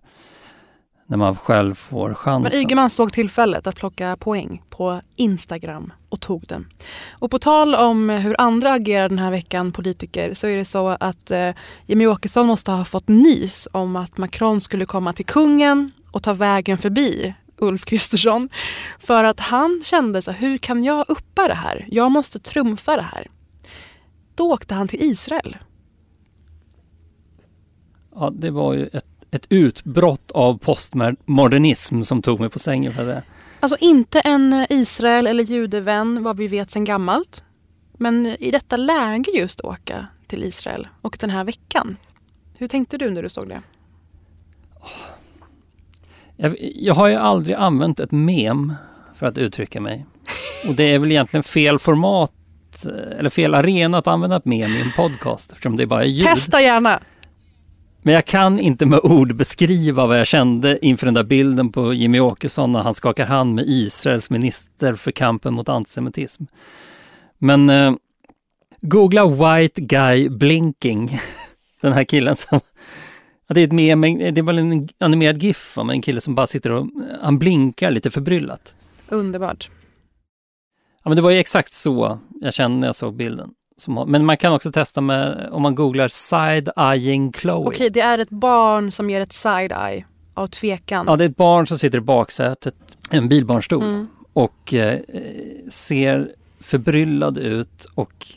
när 1.07 1.17
man 1.17 1.35
själv 1.35 1.75
får 1.75 2.13
chansen. 2.13 2.41
Men 2.41 2.61
Ygeman 2.61 2.89
såg 2.89 3.13
tillfället 3.13 3.67
att 3.67 3.75
plocka 3.75 4.17
poäng 4.19 4.61
på 4.69 5.01
Instagram 5.15 5.93
och 6.09 6.21
tog 6.21 6.47
den. 6.47 6.67
Och 7.11 7.31
på 7.31 7.39
tal 7.39 7.75
om 7.75 8.09
hur 8.09 8.35
andra 8.41 8.71
agerar 8.71 9.09
den 9.09 9.19
här 9.19 9.31
veckan, 9.31 9.71
politiker, 9.71 10.33
så 10.33 10.47
är 10.47 10.57
det 10.57 10.65
så 10.65 10.87
att 10.87 11.31
eh, 11.31 11.51
Jimmie 11.85 12.07
Åkesson 12.07 12.47
måste 12.47 12.71
ha 12.71 12.85
fått 12.85 13.07
nys 13.07 13.67
om 13.71 13.95
att 13.95 14.17
Macron 14.17 14.61
skulle 14.61 14.85
komma 14.85 15.13
till 15.13 15.25
kungen 15.25 15.91
och 16.11 16.23
ta 16.23 16.33
vägen 16.33 16.77
förbi 16.77 17.35
Ulf 17.57 17.85
Kristersson. 17.85 18.49
För 18.99 19.23
att 19.23 19.39
han 19.39 19.81
kände 19.85 20.21
så 20.21 20.31
hur 20.31 20.57
kan 20.57 20.83
jag 20.83 21.05
uppa 21.07 21.47
det 21.47 21.53
här? 21.53 21.87
Jag 21.91 22.11
måste 22.11 22.39
trumfa 22.39 22.95
det 22.95 23.09
här. 23.13 23.27
Då 24.35 24.53
åkte 24.53 24.73
han 24.73 24.87
till 24.87 25.01
Israel. 25.03 25.57
Ja, 28.15 28.29
det 28.29 28.51
var 28.51 28.73
ju 28.73 28.85
ett, 28.85 29.05
ett 29.35 29.45
utbrott 29.49 30.31
av 30.31 30.57
postmodernism 30.57 32.01
som 32.01 32.21
tog 32.21 32.39
mig 32.39 32.49
på 32.49 32.59
sängen 32.59 32.93
för 32.93 33.05
det. 33.05 33.23
Alltså 33.59 33.77
inte 33.79 34.19
en 34.19 34.65
Israel 34.69 35.27
eller 35.27 35.43
judevän 35.43 36.23
vad 36.23 36.37
vi 36.37 36.47
vet 36.47 36.71
sedan 36.71 36.85
gammalt. 36.85 37.43
Men 37.97 38.25
i 38.25 38.51
detta 38.51 38.77
läge 38.77 39.31
just 39.31 39.61
åka 39.61 40.07
till 40.27 40.43
Israel 40.43 40.87
och 41.01 41.17
den 41.19 41.29
här 41.29 41.43
veckan. 41.43 41.97
Hur 42.57 42.67
tänkte 42.67 42.97
du 42.97 43.09
när 43.09 43.23
du 43.23 43.29
såg 43.29 43.49
det? 43.49 43.61
Jag, 46.35 46.55
jag 46.59 46.93
har 46.93 47.07
ju 47.07 47.15
aldrig 47.15 47.55
använt 47.55 47.99
ett 47.99 48.11
mem 48.11 48.73
för 49.15 49.25
att 49.25 49.37
uttrycka 49.37 49.81
mig. 49.81 50.05
Och 50.67 50.75
det 50.75 50.83
är 50.83 50.99
väl 50.99 51.11
egentligen 51.11 51.43
fel 51.43 51.79
format 51.79 52.31
eh, 52.85 53.19
eller 53.19 53.29
fel 53.29 53.55
arena 53.55 53.97
att 53.97 54.07
använda 54.07 54.35
ett 54.35 54.45
mem 54.45 54.71
i 54.71 54.81
en 54.81 54.91
podcast 54.95 55.51
eftersom 55.51 55.77
det 55.77 55.87
bara 55.87 56.03
är 56.03 56.07
ljud. 56.07 56.25
Testa 56.25 56.61
gärna! 56.61 57.01
Men 58.05 58.13
jag 58.13 58.25
kan 58.25 58.59
inte 58.59 58.85
med 58.85 58.99
ord 59.03 59.35
beskriva 59.35 60.05
vad 60.05 60.19
jag 60.19 60.27
kände 60.27 60.85
inför 60.85 61.05
den 61.05 61.13
där 61.13 61.23
bilden 61.23 61.71
på 61.71 61.93
Jimmy 61.93 62.19
Åkesson 62.19 62.71
när 62.71 62.79
han 62.79 62.93
skakar 62.93 63.25
hand 63.25 63.55
med 63.55 63.65
Israels 63.67 64.29
minister 64.29 64.93
för 64.93 65.11
kampen 65.11 65.53
mot 65.53 65.69
antisemitism. 65.69 66.43
Men 67.37 67.69
eh, 67.69 67.93
googla 68.81 69.27
White 69.27 69.81
Guy 69.81 70.29
Blinking. 70.29 71.19
Den 71.81 71.93
här 71.93 72.03
killen 72.03 72.35
som... 72.35 72.59
Det, 73.47 73.61
är 73.61 73.65
ett 73.65 73.71
meme, 73.71 74.31
det 74.31 74.41
är 74.41 74.43
väl 74.43 74.59
en 74.59 74.89
animerad 74.97 75.43
GIF 75.43 75.77
om 75.77 75.89
en 75.89 76.01
kille 76.01 76.21
som 76.21 76.35
bara 76.35 76.47
sitter 76.47 76.71
och 76.71 76.87
han 77.21 77.39
blinkar 77.39 77.91
lite 77.91 78.11
förbryllat. 78.11 78.75
Underbart. 79.09 79.69
Ja, 81.03 81.09
men 81.09 81.15
det 81.15 81.21
var 81.21 81.31
ju 81.31 81.39
exakt 81.39 81.73
så 81.73 82.19
jag 82.41 82.53
kände 82.53 82.77
när 82.77 82.87
jag 82.87 82.95
såg 82.95 83.15
bilden. 83.15 83.53
Som, 83.77 84.11
men 84.11 84.25
man 84.25 84.37
kan 84.37 84.53
också 84.53 84.71
testa 84.71 85.01
med, 85.01 85.49
om 85.51 85.61
man 85.61 85.75
googlar 85.75 86.07
side-eyeing 86.07 87.37
Chloe. 87.39 87.67
Okej, 87.67 87.89
det 87.89 88.01
är 88.01 88.17
ett 88.19 88.29
barn 88.29 88.91
som 88.91 89.09
ger 89.09 89.21
ett 89.21 89.33
side-eye 89.33 90.03
av 90.33 90.47
tvekan. 90.47 91.05
Ja, 91.09 91.15
det 91.15 91.23
är 91.25 91.29
ett 91.29 91.37
barn 91.37 91.67
som 91.67 91.77
sitter 91.79 91.97
i 91.97 92.01
baksätet, 92.01 92.75
en 93.09 93.29
bilbarnstol 93.29 93.83
Mm. 93.83 94.07
och 94.33 94.73
eh, 94.73 94.99
ser 95.69 96.31
förbryllad 96.59 97.37
ut 97.37 97.85
och 97.95 98.27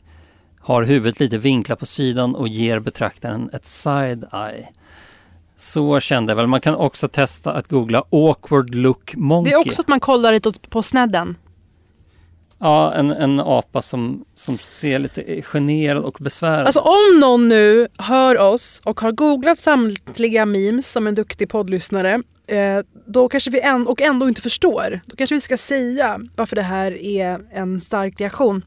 har 0.61 0.83
huvudet 0.83 1.21
lite 1.21 1.39
vinklat 1.39 1.79
på 1.79 1.87
sidan 1.87 2.35
och 2.35 2.49
ger 2.49 2.79
betraktaren 2.81 3.51
ett 3.53 3.65
side-eye. 3.65 4.67
Så 5.57 6.01
kände 6.01 6.31
jag 6.31 6.37
väl. 6.37 6.47
Man 6.47 6.61
kan 6.61 6.75
också 6.75 7.09
testa 7.09 7.53
att 7.53 7.69
googla 7.69 8.05
awkward 8.11 8.75
look 8.75 9.15
monkey. 9.17 9.51
Det 9.51 9.55
är 9.55 9.69
också 9.69 9.81
att 9.81 9.89
man 9.89 10.01
kollar 10.01 10.33
lite 10.33 10.53
på 10.69 10.83
snedden. 10.83 11.37
Ja, 12.61 12.95
en, 12.95 13.11
en 13.11 13.41
apa 13.41 13.83
som, 13.83 14.25
som 14.35 14.59
ser 14.59 14.99
lite 14.99 15.43
generad 15.43 16.05
och 16.05 16.19
besvärad 16.21 16.67
Alltså 16.67 16.81
om 16.81 17.21
någon 17.21 17.49
nu 17.49 17.89
hör 17.99 18.39
oss 18.39 18.81
och 18.85 19.01
har 19.01 19.13
googlat 19.13 19.59
samtliga 19.59 20.47
memes 20.47 20.93
som 20.93 21.07
en 21.07 21.15
duktig 21.15 21.49
poddlyssnare 21.49 22.23
eh, 22.47 22.81
då 23.07 23.29
kanske 23.29 23.51
vi 23.51 23.61
ändå, 23.61 23.91
och 23.91 24.01
ändå 24.01 24.29
inte 24.29 24.41
förstår. 24.41 25.01
Då 25.07 25.17
kanske 25.17 25.35
vi 25.35 25.41
ska 25.41 25.57
säga 25.57 26.21
varför 26.37 26.57
det 26.57 26.63
här 26.63 27.03
är 27.03 27.41
en 27.53 27.81
stark 27.81 28.21
reaktion. 28.21 28.65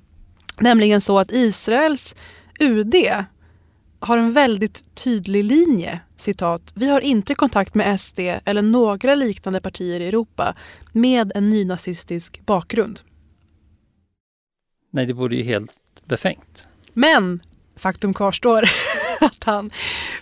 Nämligen 0.59 1.01
så 1.01 1.19
att 1.19 1.31
Israels 1.31 2.15
UD 2.59 2.95
har 3.99 4.17
en 4.17 4.33
väldigt 4.33 4.95
tydlig 4.95 5.43
linje. 5.43 5.99
Citat. 6.17 6.71
Vi 6.75 6.87
har 6.87 7.01
inte 7.01 7.35
kontakt 7.35 7.75
med 7.75 7.99
SD 7.99 8.19
eller 8.19 8.61
några 8.61 9.15
liknande 9.15 9.61
partier 9.61 9.99
i 9.99 10.07
Europa 10.07 10.55
med 10.91 11.31
en 11.35 11.49
nynazistisk 11.49 12.41
bakgrund. 12.45 13.01
Nej, 14.91 15.05
det 15.05 15.13
vore 15.13 15.35
ju 15.35 15.43
helt 15.43 15.71
befängt. 16.05 16.67
Men 16.93 17.41
faktum 17.75 18.13
kvarstår 18.13 18.63
att 19.21 19.43
han 19.43 19.71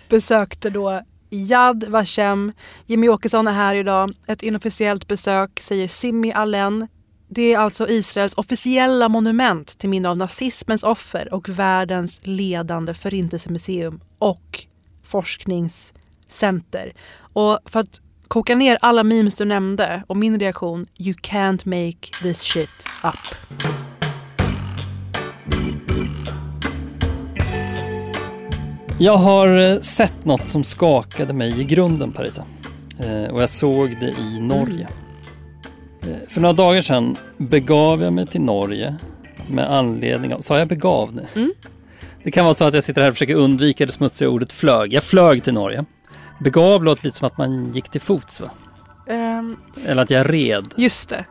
besökte 0.09 0.69
då 0.69 1.01
Yad 1.29 1.83
Vashem. 1.83 2.51
Jimmy 2.85 3.09
Åkesson 3.09 3.47
är 3.47 3.53
här 3.53 3.75
idag. 3.75 4.13
Ett 4.27 4.43
inofficiellt 4.43 5.07
besök, 5.07 5.59
säger 5.59 5.87
Simi 5.87 6.33
Allen. 6.33 6.87
Det 7.27 7.53
är 7.53 7.57
alltså 7.57 7.89
Israels 7.89 8.33
officiella 8.33 9.09
monument 9.09 9.79
till 9.79 9.89
minne 9.89 10.09
av 10.09 10.17
nazismens 10.17 10.83
offer 10.83 11.33
och 11.33 11.49
världens 11.49 12.21
ledande 12.23 12.93
förintelsemuseum 12.93 14.01
och 14.19 14.65
forskningscenter. 15.03 16.93
Och 17.33 17.59
för 17.65 17.79
att 17.79 18.01
koka 18.27 18.55
ner 18.55 18.77
alla 18.81 19.03
memes 19.03 19.35
du 19.35 19.45
nämnde 19.45 20.03
och 20.07 20.17
min 20.17 20.39
reaktion, 20.39 20.87
you 20.97 21.13
can't 21.13 21.65
make 21.65 22.23
this 22.23 22.41
shit 22.41 22.87
up. 23.03 23.35
Jag 29.01 29.17
har 29.17 29.57
eh, 29.57 29.79
sett 29.79 30.25
något 30.25 30.47
som 30.47 30.63
skakade 30.63 31.33
mig 31.33 31.61
i 31.61 31.63
grunden, 31.63 32.11
Parisa. 32.11 32.43
Eh, 32.99 33.23
och 33.33 33.41
jag 33.41 33.49
såg 33.49 33.97
det 33.99 34.09
i 34.09 34.39
Norge. 34.39 34.87
Eh, 36.01 36.29
för 36.29 36.41
några 36.41 36.53
dagar 36.53 36.81
sedan 36.81 37.17
begav 37.37 38.01
jag 38.01 38.13
mig 38.13 38.27
till 38.27 38.41
Norge 38.41 38.95
med 39.47 39.71
anledning 39.73 40.33
av... 40.33 40.41
Sa 40.41 40.59
jag 40.59 40.67
begav 40.67 41.13
nu? 41.13 41.25
Mm. 41.35 41.53
Det 42.23 42.31
kan 42.31 42.45
vara 42.45 42.53
så 42.53 42.65
att 42.65 42.73
jag 42.73 42.83
sitter 42.83 43.01
här 43.01 43.09
och 43.09 43.15
försöker 43.15 43.35
undvika 43.35 43.85
det 43.85 43.91
smutsiga 43.91 44.29
ordet 44.29 44.51
flög. 44.51 44.93
Jag 44.93 45.03
flög 45.03 45.43
till 45.43 45.53
Norge. 45.53 45.85
Begav 46.39 46.83
låter 46.83 47.05
lite 47.05 47.17
som 47.17 47.27
att 47.27 47.37
man 47.37 47.71
gick 47.73 47.89
till 47.89 48.01
fots, 48.01 48.41
va? 48.41 48.49
Ehm, 49.07 49.57
Eller 49.85 50.01
att 50.01 50.09
jag 50.09 50.33
red. 50.33 50.73
just 50.77 51.09
det. 51.09 51.25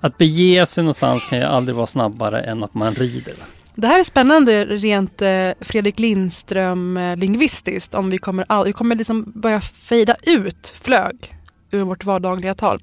Att 0.00 0.18
bege 0.18 0.66
sig 0.66 0.84
någonstans 0.84 1.24
kan 1.24 1.38
ju 1.38 1.44
aldrig 1.44 1.76
vara 1.76 1.86
snabbare 1.86 2.40
än 2.40 2.64
att 2.64 2.74
man 2.74 2.94
rider. 2.94 3.32
Va? 3.32 3.44
Det 3.74 3.86
här 3.86 4.00
är 4.00 4.04
spännande 4.04 4.64
rent 4.64 5.22
eh, 5.22 5.50
Fredrik 5.60 5.98
Lindström-lingvistiskt. 5.98 7.94
om 7.94 8.10
vi 8.10 8.18
kommer, 8.18 8.44
all, 8.48 8.66
vi 8.66 8.72
kommer 8.72 8.94
liksom 8.96 9.32
börja 9.34 9.60
fejda 9.60 10.16
ut 10.22 10.74
flög 10.82 11.34
ur 11.70 11.82
vårt 11.82 12.04
vardagliga 12.04 12.54
tal. 12.54 12.82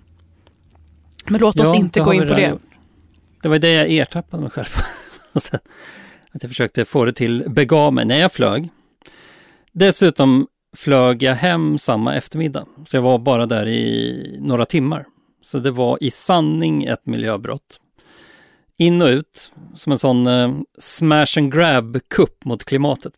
Men 1.26 1.42
låt 1.42 1.60
oss 1.60 1.66
Ja, 1.66 1.76
inte 1.76 2.00
gå 2.00 2.14
in 2.14 2.28
på 2.28 2.34
det. 2.34 2.50
gjort. 2.50 2.62
Det 3.42 3.50
var 3.50 3.60
det 3.60 3.72
jag 3.72 3.92
ertappade 3.92 4.42
mig 4.44 4.52
själv 4.52 4.66
sen 5.36 5.60
att 6.32 6.44
jag 6.44 6.50
försökte 6.50 6.86
få 6.86 7.06
det 7.06 7.14
till 7.14 7.44
begav 7.50 7.94
mig 7.94 8.06
när 8.06 8.18
jag 8.20 8.32
flög. 8.32 8.70
Dessutom 9.72 10.48
flög 10.78 11.24
jag 11.24 11.36
hem 11.36 11.78
samma 11.78 12.16
eftermiddag. 12.16 12.66
Så 12.86 12.98
jag 12.98 13.02
var 13.02 13.20
bara 13.20 13.46
där 13.46 13.68
i 13.68 14.38
några 14.42 14.66
timmar. 14.66 15.06
Så 15.42 15.60
det 15.60 15.72
var 15.72 15.98
i 16.04 16.12
sanning 16.12 16.84
ett 16.84 17.06
miljöbrott. 17.06 17.80
In 18.78 19.02
och 19.02 19.08
ut, 19.08 19.52
som 19.76 19.92
en 19.92 20.00
sån 20.00 20.28
eh, 20.28 20.52
smash 20.80 21.38
and 21.38 21.54
grab-kupp 21.54 22.46
mot 22.46 22.64
klimatet. 22.66 23.14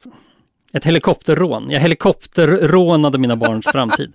Ett 0.73 0.85
helikopterrån. 0.85 1.71
Jag 1.71 1.79
helikopterrånade 1.79 3.17
mina 3.17 3.35
barns 3.35 3.65
framtid. 3.71 4.13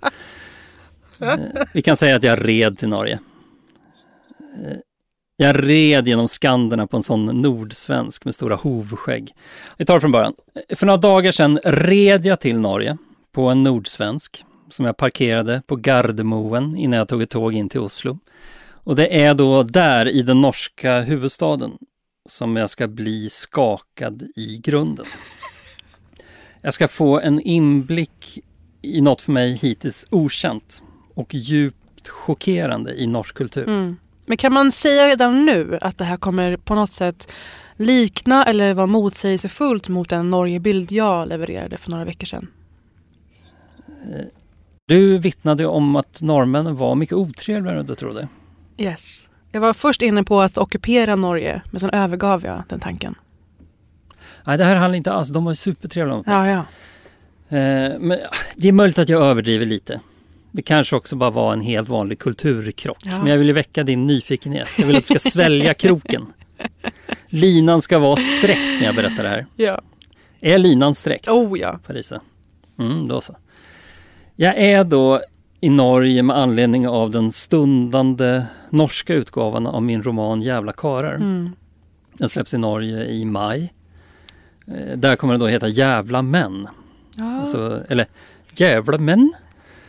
Eh, 1.21 1.35
vi 1.75 1.83
kan 1.83 1.97
säga 1.97 2.17
att 2.17 2.23
jag 2.23 2.49
red 2.49 2.79
till 2.79 2.89
Norge. 2.89 3.19
Eh, 4.65 4.77
Jag 5.37 5.69
red 5.69 6.09
genom 6.09 6.29
Skanderna 6.29 6.87
på 6.87 6.97
en 6.97 7.03
sån 7.03 7.27
nordsvensk 7.43 8.25
med 8.25 8.35
stora 8.35 8.57
hovskägg. 8.57 9.33
Vi 9.77 9.85
tar 9.85 9.95
det 9.95 10.01
från 10.01 10.13
början. 10.13 10.35
För 10.75 10.87
några 10.87 10.97
dagar 10.97 11.33
sedan 11.33 11.59
red 11.65 12.27
jag 12.27 12.41
till 12.41 12.59
Norge 12.61 12.97
på 13.33 13.49
en 13.49 13.63
nordsvensk 13.63 14.45
som 14.71 14.85
jag 14.85 14.97
parkerade 14.97 15.63
på 15.67 15.77
Gardermoen 15.77 16.77
innan 16.77 16.99
jag 16.99 17.09
tog 17.09 17.23
ett 17.23 17.31
tåg 17.31 17.55
in 17.55 17.69
till 17.69 17.81
Oslo. 17.81 18.19
Och 18.85 18.97
det 18.97 19.23
är 19.25 19.35
då 19.35 19.63
där 19.63 20.09
i 20.09 20.23
den 20.23 20.41
norska 20.41 21.01
huvudstaden 21.01 21.73
som 22.29 22.57
jag 22.57 22.71
ska 22.71 22.89
bli 22.89 23.31
skakad 23.31 24.23
i 24.37 24.59
grunden. 24.59 25.07
Jag 26.63 26.75
ska 26.75 26.89
få 26.89 27.21
en 27.21 27.41
inblick 27.41 28.39
i 28.83 29.01
något 29.01 29.21
för 29.21 29.33
mig 29.33 29.57
hittills 29.57 30.07
okänt 30.11 30.83
och 31.15 31.35
djupt 31.35 32.09
chockerande 32.09 32.95
i 32.95 33.07
norsk 33.07 33.35
kultur. 33.35 33.69
Mm. 33.69 33.97
Men 34.27 34.37
kan 34.37 34.53
man 34.53 34.73
säga 34.73 35.09
redan 35.09 35.45
nu 35.45 35.79
att 35.81 35.99
det 35.99 36.05
här 36.05 36.17
kommer 36.17 36.57
på 36.57 36.75
något 36.75 36.93
sätt 36.93 37.33
likna 37.77 38.45
eller 38.45 38.75
vara 38.75 38.87
motsägelsefullt 38.87 39.89
mot 39.89 40.09
den 40.09 40.31
Norgebild 40.31 40.93
jag 40.93 41.29
levererade 41.29 41.77
för 41.77 41.91
några 41.91 42.05
veckor 42.05 42.27
sedan? 42.27 42.49
Du 44.87 45.19
vittnade 45.19 45.67
om 45.67 45.97
att 45.97 46.23
norrmännen 46.23 46.77
var 46.77 46.95
mycket 46.95 47.17
otrevligare 47.17 47.81
än 47.81 47.87
du 47.87 47.95
trodde. 47.95 48.29
Yes. 48.79 49.29
Jag 49.57 49.61
var 49.61 49.73
först 49.75 50.03
inne 50.03 50.25
på 50.25 50.41
att 50.41 50.59
ockupera 50.59 51.17
Norge, 51.17 51.63
men 51.71 51.81
sen 51.81 51.91
övergav 51.91 52.45
jag 52.45 52.63
den 52.69 52.81
tanken. 52.81 53.15
Nej, 54.47 54.59
det 54.59 54.65
här 54.65 54.77
handlar 54.77 54.97
inte 54.97 55.13
alls, 55.13 55.29
de 55.29 55.45
var 55.45 55.55
supertrevliga. 55.55 56.23
Ja, 56.27 56.49
ja. 56.49 56.59
Eh, 57.59 57.93
men 57.99 58.19
det 58.57 58.69
är 58.69 58.73
möjligt 58.73 58.99
att 58.99 59.09
jag 59.09 59.23
överdriver 59.23 59.67
lite. 59.67 60.01
Det 60.53 60.63
kanske 60.63 60.97
också 60.97 61.17
bara 61.17 61.31
var 61.31 61.53
en 61.53 61.61
helt 61.61 61.89
vanlig 61.89 62.19
kulturkrock. 62.19 62.99
Ja. 63.05 63.19
Men 63.19 63.27
jag 63.27 63.39
vill 63.39 63.47
ju 63.47 63.53
väcka 63.53 63.85
din 63.85 64.07
nyfikenhet. 64.07 64.69
Jag 64.79 64.87
vill 64.87 64.97
att 64.97 65.05
du 65.09 65.19
ska 65.19 65.31
svälja 65.31 65.75
kroken. 65.75 66.27
Linan 67.29 67.83
ska 67.83 67.99
vara 67.99 68.17
sträckt 68.17 68.81
när 68.81 68.85
jag 68.85 68.95
berättar 68.95 69.23
det 69.23 69.29
här. 69.29 69.47
ja. 69.57 69.81
Är 70.41 70.59
linan 70.59 70.95
sträckt? 70.95 71.29
Oh 71.29 71.59
ja. 71.59 71.79
Parisa. 71.87 72.21
Mm, 72.79 73.09
då 73.09 73.21
så. 73.21 73.37
Jag 74.37 74.57
är 74.57 74.85
då 74.85 75.21
i 75.61 75.69
Norge 75.71 76.23
med 76.23 76.37
anledning 76.37 76.89
av 76.89 77.11
den 77.11 77.33
stundande 77.33 78.45
norska 78.71 79.15
utgåvan 79.15 79.67
av 79.67 79.83
min 79.83 80.03
roman 80.03 80.43
Jävla 80.43 80.73
karar. 80.73 81.15
Mm. 81.15 81.51
Den 82.13 82.29
släpps 82.29 82.55
i 82.55 82.59
Norge 82.59 83.05
i 83.05 83.25
maj. 83.25 83.73
Eh, 84.67 84.97
Där 84.99 85.17
kommer 85.17 85.35
den 85.35 85.41
då 85.41 85.47
heta 85.47 85.69
Jävla 85.69 86.23
män. 86.23 86.69
ja. 87.17 87.41
Alltså, 87.41 87.83
eller 87.89 88.07
Jävla 88.53 88.99
män. 88.99 89.33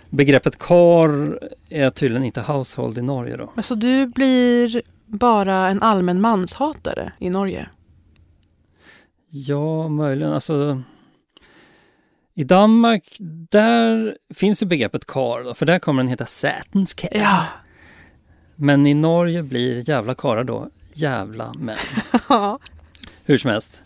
Begreppet 0.09 0.57
kar 0.59 1.39
är 1.69 1.89
tydligen 1.89 2.23
inte 2.23 2.41
household 2.41 2.97
i 2.97 3.01
Norge 3.01 3.37
då. 3.37 3.51
Men 3.55 3.63
Så 3.63 3.75
du 3.75 4.05
blir 4.07 4.81
bara 5.05 5.67
en 5.69 5.81
allmän 5.81 6.21
manshatare 6.21 7.11
i 7.19 7.29
Norge? 7.29 7.69
Ja, 9.29 9.87
möjligen. 9.87 10.33
Alltså, 10.33 10.81
I 12.37 12.43
Danmark, 12.43 13.03
där 13.49 14.17
finns 14.33 14.63
ju 14.63 14.65
begreppet 14.65 15.05
kar 15.05 15.43
då, 15.43 15.53
för 15.53 15.65
där 15.65 15.79
kommer 15.79 16.03
den 16.03 16.09
heta 16.09 16.25
sätenskär. 16.25 17.09
Ja. 17.13 17.43
Men 18.55 18.87
i 18.87 18.93
Norge 18.93 19.43
blir 19.43 19.89
jävla 19.89 20.15
karar 20.15 20.43
då 20.43 20.69
jävla 20.93 21.53
män. 21.53 21.77
Hur 23.23 23.37
som 23.37 23.51
helst. 23.51 23.81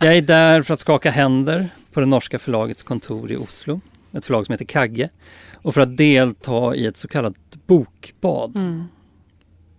Jag 0.00 0.16
är 0.16 0.22
där 0.22 0.62
för 0.62 0.74
att 0.74 0.80
skaka 0.80 1.10
händer 1.10 1.68
på 1.92 2.00
det 2.00 2.06
norska 2.06 2.38
förlagets 2.38 2.82
kontor 2.82 3.32
i 3.32 3.36
Oslo. 3.36 3.80
Ett 4.12 4.24
förlag 4.24 4.46
som 4.46 4.52
heter 4.52 4.64
Kagge. 4.64 5.08
Och 5.54 5.74
för 5.74 5.80
att 5.80 5.96
delta 5.96 6.74
i 6.74 6.86
ett 6.86 6.96
så 6.96 7.08
kallat 7.08 7.36
bokbad. 7.66 8.56
Mm. 8.56 8.84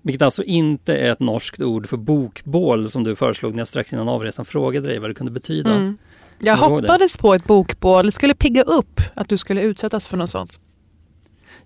Vilket 0.01 0.21
alltså 0.21 0.43
inte 0.43 0.97
är 0.97 1.11
ett 1.11 1.19
norskt 1.19 1.61
ord 1.61 1.87
för 1.87 1.97
bokbål 1.97 2.89
som 2.89 3.03
du 3.03 3.15
föreslog 3.15 3.51
när 3.51 3.59
jag 3.59 3.67
strax 3.67 3.93
innan 3.93 4.09
avresan 4.09 4.45
frågade 4.45 4.87
dig 4.87 4.99
vad 4.99 5.09
det 5.09 5.13
kunde 5.13 5.31
betyda. 5.31 5.75
Mm. 5.75 5.97
Jag 6.39 6.57
hoppades 6.57 7.17
på 7.17 7.33
ett 7.33 7.45
bokbål. 7.45 8.05
Det 8.05 8.11
skulle 8.11 8.33
pigga 8.35 8.61
upp 8.63 9.01
att 9.13 9.29
du 9.29 9.37
skulle 9.37 9.61
utsättas 9.61 10.07
för 10.07 10.17
något 10.17 10.29
sånt. 10.29 10.59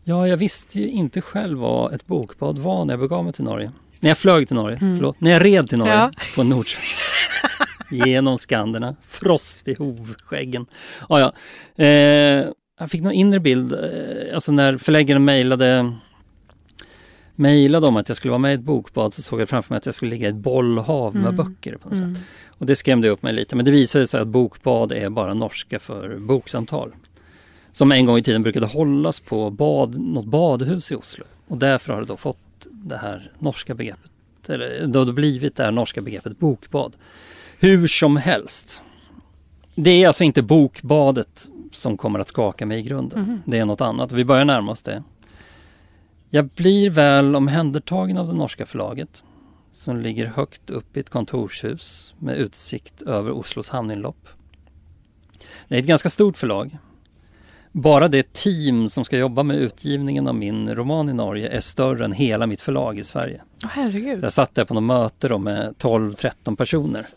Ja, 0.03 0.27
jag 0.27 0.37
visste 0.37 0.79
ju 0.79 0.87
inte 0.89 1.21
själv 1.21 1.57
vad 1.59 1.93
ett 1.93 2.07
bokbad 2.07 2.59
var 2.59 2.85
när 2.85 2.93
jag 2.93 2.99
begav 2.99 3.23
mig 3.23 3.33
till 3.33 3.43
Norge. 3.43 3.71
När 3.99 4.09
jag 4.09 4.17
flög 4.17 4.47
till 4.47 4.55
Norge, 4.55 4.77
Mm. 4.81 4.95
förlåt. 4.97 5.21
När 5.21 5.31
jag 5.31 5.45
red 5.45 5.67
till 5.69 5.77
Norge 5.77 5.93
Ja. 5.93 6.11
på 6.35 6.41
en 6.41 6.49
nordsvensk. 6.49 7.07
Genom 8.05 8.37
Skanderna, 8.37 8.95
frost 9.01 9.67
i 9.67 9.73
hovskäggen. 9.73 10.65
Ja, 11.09 11.19
ja. 11.19 11.33
Eh, 11.83 12.45
jag 12.79 12.91
fick 12.91 13.01
någon 13.01 13.13
inre 13.13 13.39
bild, 13.39 13.73
eh, 13.73 13.79
alltså 14.33 14.51
när 14.51 14.77
förläggaren 14.77 15.25
mejlade 15.25 15.93
mejlade 17.39 17.87
om 17.87 17.97
att 17.97 18.07
jag 18.09 18.17
skulle 18.17 18.29
vara 18.29 18.39
med 18.39 18.51
i 18.51 18.55
ett 18.55 18.61
bokbad 18.61 19.13
så 19.13 19.21
såg 19.21 19.41
jag 19.41 19.49
framför 19.49 19.73
mig 19.73 19.77
att 19.77 19.85
jag 19.85 19.95
skulle 19.95 20.11
ligga 20.11 20.27
i 20.27 20.29
ett 20.29 20.35
bollhav 20.35 21.15
med 21.15 21.23
Mm. 21.23 21.35
böcker 21.35 21.77
på 21.77 21.89
något 21.89 21.97
Mm. 21.97 22.15
sätt. 22.15 22.23
Och 22.47 22.65
det 22.65 22.75
skrämde 22.75 23.09
upp 23.09 23.23
mig 23.23 23.33
lite. 23.33 23.55
Men 23.55 23.65
det 23.65 23.71
visade 23.71 24.07
sig 24.07 24.21
att 24.21 24.27
bokbad 24.27 24.91
är 24.91 25.09
bara 25.09 25.33
norska 25.33 25.79
för 25.79 26.17
boksamtal. 26.19 26.91
Som 27.71 27.91
en 27.91 28.05
gång 28.05 28.17
i 28.17 28.23
tiden 28.23 28.43
brukade 28.43 28.65
hållas 28.65 29.19
på 29.19 29.49
bad, 29.49 29.99
något 29.99 30.25
badhus 30.25 30.91
i 30.91 30.95
Oslo. 30.95 31.23
Och 31.47 31.57
därför 31.57 31.93
har 31.93 31.99
det 32.01 32.05
då 32.07 32.17
fått 32.17 32.37
det 32.71 32.97
här 32.97 33.31
norska 33.39 33.73
begreppet, 33.75 34.11
eller 34.47 34.87
då 34.87 35.05
det 35.05 35.13
blivit 35.13 35.55
det 35.55 35.63
här 35.63 35.71
norska 35.71 36.01
begreppet 36.01 36.39
bokbad. 36.39 36.93
Hur 37.59 37.87
som 37.87 38.17
helst. 38.17 38.81
Det 39.75 40.03
är 40.03 40.07
alltså 40.07 40.23
inte 40.23 40.41
bokbadet 40.41 41.47
som 41.71 41.97
kommer 41.97 42.19
att 42.19 42.27
skaka 42.29 42.65
mig 42.65 42.79
i 42.79 42.81
grunden. 42.81 43.19
Mhm. 43.21 43.41
Det 43.45 43.57
är 43.57 43.65
något 43.65 43.81
annat. 43.81 44.11
Vi 44.11 44.25
börjar 44.25 44.45
närma 44.45 44.71
oss 44.71 44.81
det. 44.81 45.03
Jag 46.31 46.47
blir 46.47 46.89
väl 46.89 47.35
omhändertagen 47.35 48.17
av 48.17 48.27
det 48.27 48.33
norska 48.33 48.65
förlaget 48.65 49.23
som 49.71 49.97
ligger 49.97 50.25
högt 50.25 50.69
upp 50.69 50.97
i 50.97 50.99
ett 50.99 51.09
kontorshus 51.09 52.15
med 52.19 52.37
utsikt 52.37 53.01
över 53.01 53.31
Oslos 53.31 53.69
hamninlopp. 53.69 54.27
Det 55.67 55.75
är 55.75 55.79
ett 55.79 55.85
ganska 55.85 56.09
stort 56.09 56.37
förlag. 56.37 56.77
Bara 57.71 58.07
det 58.07 58.33
team 58.33 58.89
som 58.89 59.05
ska 59.05 59.17
jobba 59.17 59.43
med 59.43 59.57
utgivningen 59.57 60.27
av 60.27 60.35
min 60.35 60.75
roman 60.75 61.09
i 61.09 61.13
Norge 61.13 61.49
är 61.49 61.59
större 61.59 62.05
än 62.05 62.11
hela 62.11 62.47
mitt 62.47 62.61
förlag 62.61 62.99
i 62.99 63.03
Sverige. 63.03 63.41
Åh, 63.63 63.69
herregud. 63.73 64.19
Så 64.19 64.25
jag 64.25 64.33
satt 64.33 64.55
där 64.55 64.65
på 64.65 64.73
något 64.73 64.83
möte 64.83 65.27
då 65.27 65.37
med 65.37 65.75
12-13 65.75 66.55
personer. 66.55 67.07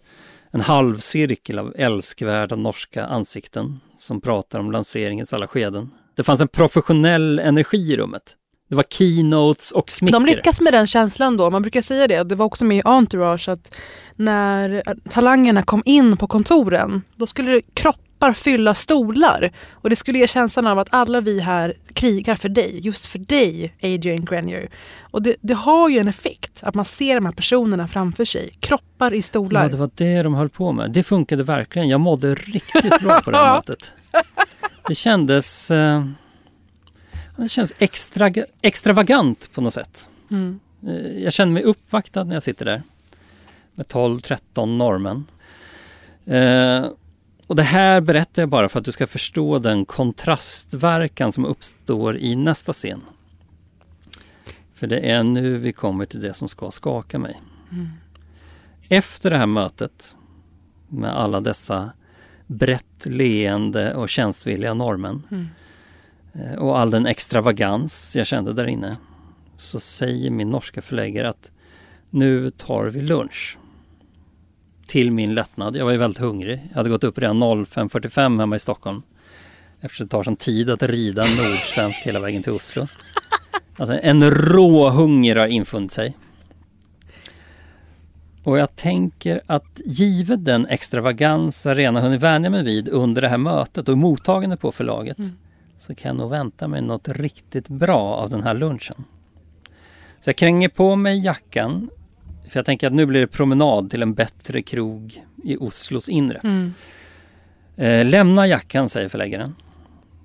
En 0.51 0.61
halvcirkel 0.61 1.59
av 1.59 1.75
älskvärda 1.77 2.57
norska 2.57 3.07
ansikten 3.07 3.81
som 3.99 4.21
pratar 4.21 4.59
om 4.59 4.73
lanseringens 4.73 5.33
alla 5.33 5.47
skeden. 5.47 5.91
Det 6.15 6.23
fanns 6.23 6.41
en 6.41 6.49
professionell 6.49 7.39
energi 7.39 7.93
i 7.93 7.97
rummet. 7.97 8.37
Det 8.73 8.77
var 8.77 8.85
keynotes 8.91 9.73
och 9.73 9.91
smicker. 9.91 10.13
De 10.13 10.27
lyckas 10.27 10.61
med 10.61 10.73
den 10.73 10.87
känslan 10.87 11.37
då. 11.37 11.51
Man 11.51 11.63
brukar 11.63 11.83
säga 11.83 12.07
det. 12.07 12.23
Det 12.23 12.35
var 12.35 12.47
också 12.47 12.65
med 12.65 12.79
i 12.79 12.83
Entourage 12.85 13.49
att 13.49 13.75
när 14.17 14.83
talangerna 15.11 15.63
kom 15.63 15.83
in 15.85 16.17
på 16.17 16.27
kontoren 16.27 17.03
då 17.17 17.27
skulle 17.27 17.63
kroppar 17.75 18.33
fylla 18.33 18.75
stolar. 18.75 19.53
Och 19.71 19.91
det 19.91 19.97
skulle 19.97 20.19
ge 20.19 20.27
känslan 20.27 20.67
av 20.67 20.79
att 20.79 20.89
alla 20.91 21.21
vi 21.21 21.41
här 21.41 21.75
krigar 21.93 22.37
för 22.37 22.49
dig. 22.49 22.81
Just 22.83 23.07
för 23.07 23.19
dig, 23.19 23.75
Adrian 23.83 24.25
Grenier. 24.25 24.69
Och 25.01 25.23
det, 25.23 25.37
det 25.41 25.55
har 25.55 25.89
ju 25.89 25.99
en 25.99 26.09
effekt 26.09 26.61
att 26.63 26.75
man 26.75 26.85
ser 26.85 27.15
de 27.15 27.27
här 27.27 27.33
personerna 27.33 27.89
framför 27.89 28.25
sig. 28.25 28.51
Kroppar 28.61 29.15
i 29.15 29.23
stolar. 29.23 29.63
Ja, 29.63 29.69
det 29.69 29.77
var 29.77 29.91
det 29.95 30.23
de 30.23 30.35
höll 30.35 30.51
på 30.51 30.73
med. 30.73 30.91
Det 30.91 31.03
funkade 31.03 31.43
verkligen. 31.43 31.89
Jag 31.89 32.01
mådde 32.01 32.35
riktigt 32.35 33.01
bra 33.01 33.21
på 33.21 33.31
det 33.31 33.37
här 33.37 33.55
mötet. 33.57 33.93
Det 34.89 34.95
kändes... 34.95 35.71
Eh, 35.71 36.05
det 37.43 37.49
känns 37.49 37.75
extra, 37.79 38.33
extravagant 38.63 39.51
på 39.53 39.61
något 39.61 39.75
sätt. 39.75 40.09
Mm. 40.31 40.61
Eh, 40.87 41.23
Jag 41.23 41.33
känner 41.33 41.53
mig 41.53 41.63
uppvaktad 41.63 42.25
när 42.25 42.35
jag 42.35 42.43
sitter 42.43 42.65
där. 42.65 42.83
Med 43.75 43.87
12-13 43.87 44.77
norrmän. 44.77 45.25
Eh, 46.27 46.91
och 47.47 47.57
det 47.57 47.63
här 47.63 48.01
berättar 48.01 48.43
jag 48.43 48.49
bara 48.49 48.69
för 48.69 48.79
att 48.79 48.85
du 48.85 48.93
ska 48.93 49.07
förstå 49.07 49.59
den 49.59 49.85
kontrastverkan 49.85 51.33
som 51.33 51.45
uppstår 51.45 52.17
i 52.17 52.37
nästa 52.37 52.73
scen. 52.73 53.01
För 54.75 54.87
det 54.87 54.99
är 55.11 55.23
nu 55.23 55.59
vi 55.59 55.73
kommer 55.73 56.07
till 56.07 56.21
det 56.21 56.35
som 56.35 56.49
ska 56.49 56.71
skaka 56.71 57.19
mig. 57.19 57.41
Efter 58.89 59.31
det 59.31 59.37
här 59.39 59.47
mötet 59.47 60.15
med 60.89 61.17
alla 61.19 61.41
dessa 61.41 61.91
brett 62.47 63.07
leende 63.07 63.95
och 63.95 64.09
tjänstvilliga 64.09 64.75
norrmän 64.75 65.23
Mm. 65.31 65.49
Eh, 66.35 66.55
och 66.55 66.79
all 66.79 66.91
den 66.91 67.07
extravagans 67.07 68.17
jag 68.17 68.27
kände 68.27 68.53
där 68.53 68.67
inne 68.67 68.97
så 69.59 69.81
säger 69.81 70.31
min 70.31 70.51
norska 70.51 70.83
förläggare 70.83 71.29
att 71.29 71.53
nu 72.11 72.51
tar 72.51 72.85
vi 72.85 73.03
lunch. 73.03 73.59
Till 74.87 75.13
min 75.13 75.35
lättnad. 75.35 75.77
Jag 75.77 75.85
var 75.85 75.93
ju 75.93 75.99
väldigt 75.99 76.19
hungrig. 76.19 76.61
Jag 76.69 76.77
hade 76.77 76.91
gått 76.91 77.05
upp 77.05 77.19
redan 77.19 77.43
05.45 77.43 78.41
hemma 78.41 78.57
i 78.57 78.59
Stockholm. 78.59 79.03
Eftersom 79.81 80.07
det 80.07 80.11
tar 80.11 80.23
sån 80.23 80.37
tid 80.37 80.71
att 80.71 80.83
rida 80.83 81.23
nordsvensk 81.23 82.03
hela 82.03 82.21
vägen 82.21 82.43
till 82.43 82.53
Oslo. 82.53 82.89
Alltså 83.77 83.99
en 84.03 84.31
rå 84.31 84.91
hunger 84.91 85.37
har 85.37 85.47
infunnit 85.47 85.93
sig. 85.93 86.17
Och 88.45 88.59
jag 88.59 88.77
tänker 88.77 89.41
att 89.47 89.81
givet 89.85 90.45
den 90.45 90.67
extravagans 90.67 91.67
jag 91.67 91.79
redan 91.79 91.97
hunnit 91.97 92.23
vänja 92.23 92.51
mig 92.51 92.65
vid 92.65 92.89
under 92.89 93.23
det 93.23 93.29
här 93.29 93.39
mötet 93.39 93.89
och 93.89 93.99
mottagandet 93.99 94.61
på 94.61 94.73
förlaget 94.73 95.19
Mm 95.19 95.31
så 95.83 95.95
kan 95.95 96.09
jag 96.09 96.17
nog 96.17 96.31
vänta 96.31 96.69
mig 96.69 96.83
något 96.83 97.09
riktigt 97.09 97.69
bra 97.69 98.01
av 98.15 98.31
den 98.31 98.43
här 98.43 98.55
lunchen. 98.55 99.05
Så 100.21 100.29
jag 100.29 100.37
kränger 100.37 100.69
på 100.69 100.97
mig 100.97 101.25
jackan 101.25 101.91
för 102.49 102.59
jag 102.59 102.67
tänker 102.67 102.87
att 102.87 102.93
nu 102.93 103.07
blir 103.07 103.21
det 103.21 103.27
promenad 103.27 103.91
till 103.91 104.03
en 104.03 104.15
bättre 104.15 104.63
krog 104.63 105.23
i 105.45 105.57
Oslos 105.57 106.09
inre. 106.09 106.41
Mm. 106.45 106.73
Eh, 107.77 108.07
lämna 108.07 108.47
jackan, 108.47 108.89
säger 108.89 109.09
förläggaren. 109.09 109.55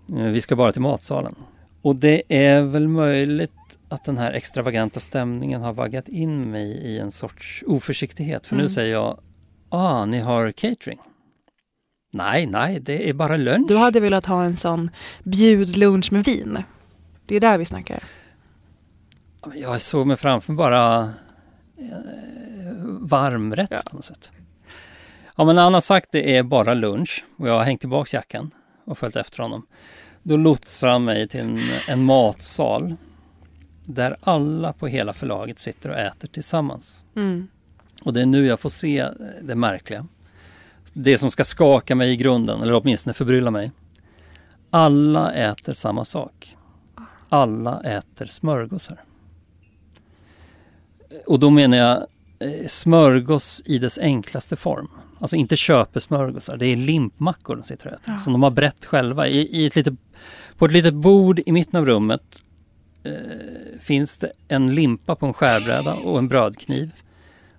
Eh, 0.09 0.15
vi 0.23 0.41
ska 0.41 0.55
bara 0.55 0.71
till 0.71 0.81
matsalen. 0.81 1.35
Och 1.81 1.95
det 1.95 2.23
är 2.27 2.61
väl 2.61 2.87
möjligt 2.87 3.51
att 3.89 4.03
den 4.03 4.17
här 4.17 4.33
extravaganta 4.33 4.99
stämningen 4.99 5.61
har 5.61 5.73
vaggat 5.73 6.07
in 6.07 6.51
mig 6.51 6.71
i 6.71 6.99
en 6.99 7.11
sorts 7.11 7.63
oförsiktighet. 7.67 8.47
För 8.47 8.55
nu 8.55 8.61
Mm. 8.61 8.69
säger 8.69 8.93
jag, 8.93 9.19
ah, 9.69 10.05
ni 10.05 10.19
har 10.19 10.51
catering? 10.51 10.99
Nej, 12.11 12.45
nej, 12.45 12.79
det 12.79 13.09
är 13.09 13.13
bara 13.13 13.37
lunch. 13.37 13.67
Du 13.67 13.77
hade 13.77 13.99
velat 13.99 14.25
ha 14.25 14.43
en 14.43 14.57
sån 14.57 14.91
bjudlunch 15.23 16.11
med 16.11 16.25
vin. 16.25 16.63
Det 17.25 17.35
är 17.35 17.39
där 17.39 17.57
vi 17.57 17.65
snackar. 17.65 18.03
Jag 19.55 19.81
såg 19.81 20.07
mig 20.07 20.17
framför 20.17 20.53
bara 20.53 20.99
eh, 21.77 21.97
varmrätt 22.99 23.71
Ja. 23.71 23.81
på 23.89 23.95
något 23.95 24.05
sätt. 24.05 24.31
Ja, 25.35 25.45
men 25.45 25.55
när 25.55 25.63
han 25.63 25.73
har 25.73 25.81
sagt 25.81 26.09
det 26.11 26.37
är 26.37 26.43
bara 26.43 26.73
lunch 26.73 27.25
och 27.37 27.47
jag 27.49 27.53
har 27.53 27.63
hängt 27.63 27.79
tillbaks 27.81 28.13
jackan 28.13 28.51
och 28.85 28.97
följt 28.97 29.15
efter 29.15 29.43
honom. 29.43 29.65
Då 30.23 30.37
lotsar 30.37 30.87
han 30.87 31.03
mig 31.05 31.27
till 31.27 31.39
en, 31.39 31.59
en 31.87 32.03
matsal 32.03 32.95
där 33.85 34.17
alla 34.21 34.73
på 34.73 34.87
hela 34.87 35.13
förlaget 35.13 35.59
sitter 35.59 35.89
och 35.89 35.97
äter 35.97 36.27
tillsammans. 36.27 37.05
Mm. 37.15 37.47
Och 38.03 38.13
det 38.13 38.21
är 38.21 38.25
nu 38.25 38.45
jag 38.45 38.59
får 38.59 38.69
se 38.69 39.07
det 39.41 39.55
märkliga. 39.55 40.07
Det 40.99 41.17
som 41.17 41.31
ska 41.31 41.43
skaka 41.43 41.95
mig 41.95 42.11
i 42.11 42.15
grunden, 42.15 42.61
eller 42.61 42.73
åtminstone 42.73 43.13
förbrylla 43.13 43.51
mig. 43.51 43.71
Alla 44.69 45.33
äter 45.33 45.73
samma 45.73 46.05
sak. 46.05 46.55
Alla 47.29 47.81
äter 47.81 48.25
smörgåsar. 48.25 49.03
Och 51.25 51.39
då 51.39 51.49
menar 51.49 51.77
jag 51.77 51.97
eh, 52.39 52.67
smörgås 52.67 53.61
i 53.65 53.77
dess 53.77 53.97
enklaste 53.97 54.55
form. 54.55 54.87
Alltså 55.19 55.35
inte 55.35 55.55
köpesmörgåsar, 55.55 56.57
det 56.57 56.65
är 56.65 56.75
limpmackor 56.75 57.55
de 57.55 57.63
sitter 57.63 57.87
och 57.87 57.93
äter. 57.93 58.13
Ja. 58.13 58.19
Som 58.19 58.33
de 58.33 58.43
har 58.43 58.51
brett 58.51 58.85
själva. 58.85 59.27
I, 59.27 59.37
i 59.37 59.65
ett 59.65 59.75
litet, 59.75 59.93
på 60.57 60.65
ett 60.65 60.71
litet 60.71 60.93
bord 60.93 61.39
i 61.45 61.51
mitten 61.51 61.79
av 61.79 61.85
rummet 61.85 62.43
eh, 63.03 63.13
finns 63.79 64.17
det 64.17 64.31
en 64.47 64.75
limpa 64.75 65.15
på 65.15 65.25
en 65.25 65.33
skärbräda 65.33 65.93
och 65.93 66.17
en 66.17 66.27
brödkniv. 66.27 66.91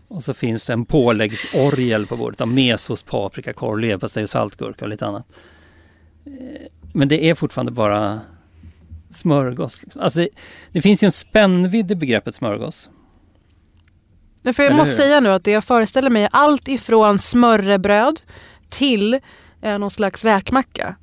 Och 0.09 0.23
så 0.23 0.35
finns 0.35 0.65
det 0.65 0.73
en 0.73 0.85
påläggsorgel 0.85 2.07
på 2.07 2.17
bordet 2.17 2.41
av 2.41 2.49
mesost, 2.49 3.07
paprika, 3.07 3.53
korv, 3.53 3.79
leverpastej 3.79 4.23
och 4.23 4.31
saltgurka 4.31 4.85
och 4.85 4.89
lite 4.89 5.07
annat. 5.07 5.27
Eh, 6.27 6.33
Men 6.93 7.09
det 7.09 7.25
är 7.31 7.35
fortfarande 7.35 7.73
bara 7.73 8.21
smörgås. 9.11 9.83
Liksom. 9.83 10.01
Alltså 10.01 10.19
det, 10.19 10.29
det 10.73 10.83
finns 10.83 11.03
ju 11.03 11.05
en 11.05 11.13
spännvidd 11.13 11.91
i 11.91 11.95
begreppet 11.95 12.35
smörgås. 12.35 12.91
Nej, 14.43 14.55
För 14.55 14.63
jag 14.63 14.71
Eller 14.71 14.79
måste 14.83 14.93
hur? 15.03 15.09
säga 15.09 15.21
nu 15.21 15.29
att 15.29 15.45
det 15.45 15.51
jag 15.51 15.65
föreställer 15.65 16.11
mig 16.11 16.23
är 16.23 16.29
allt 16.33 16.69
ifrån 16.69 17.19
smörrebröd 17.19 18.21
till 18.69 19.15
eh, 19.63 19.79
någon 19.79 19.91
slags 19.91 20.25
räkmacka. 20.25 20.97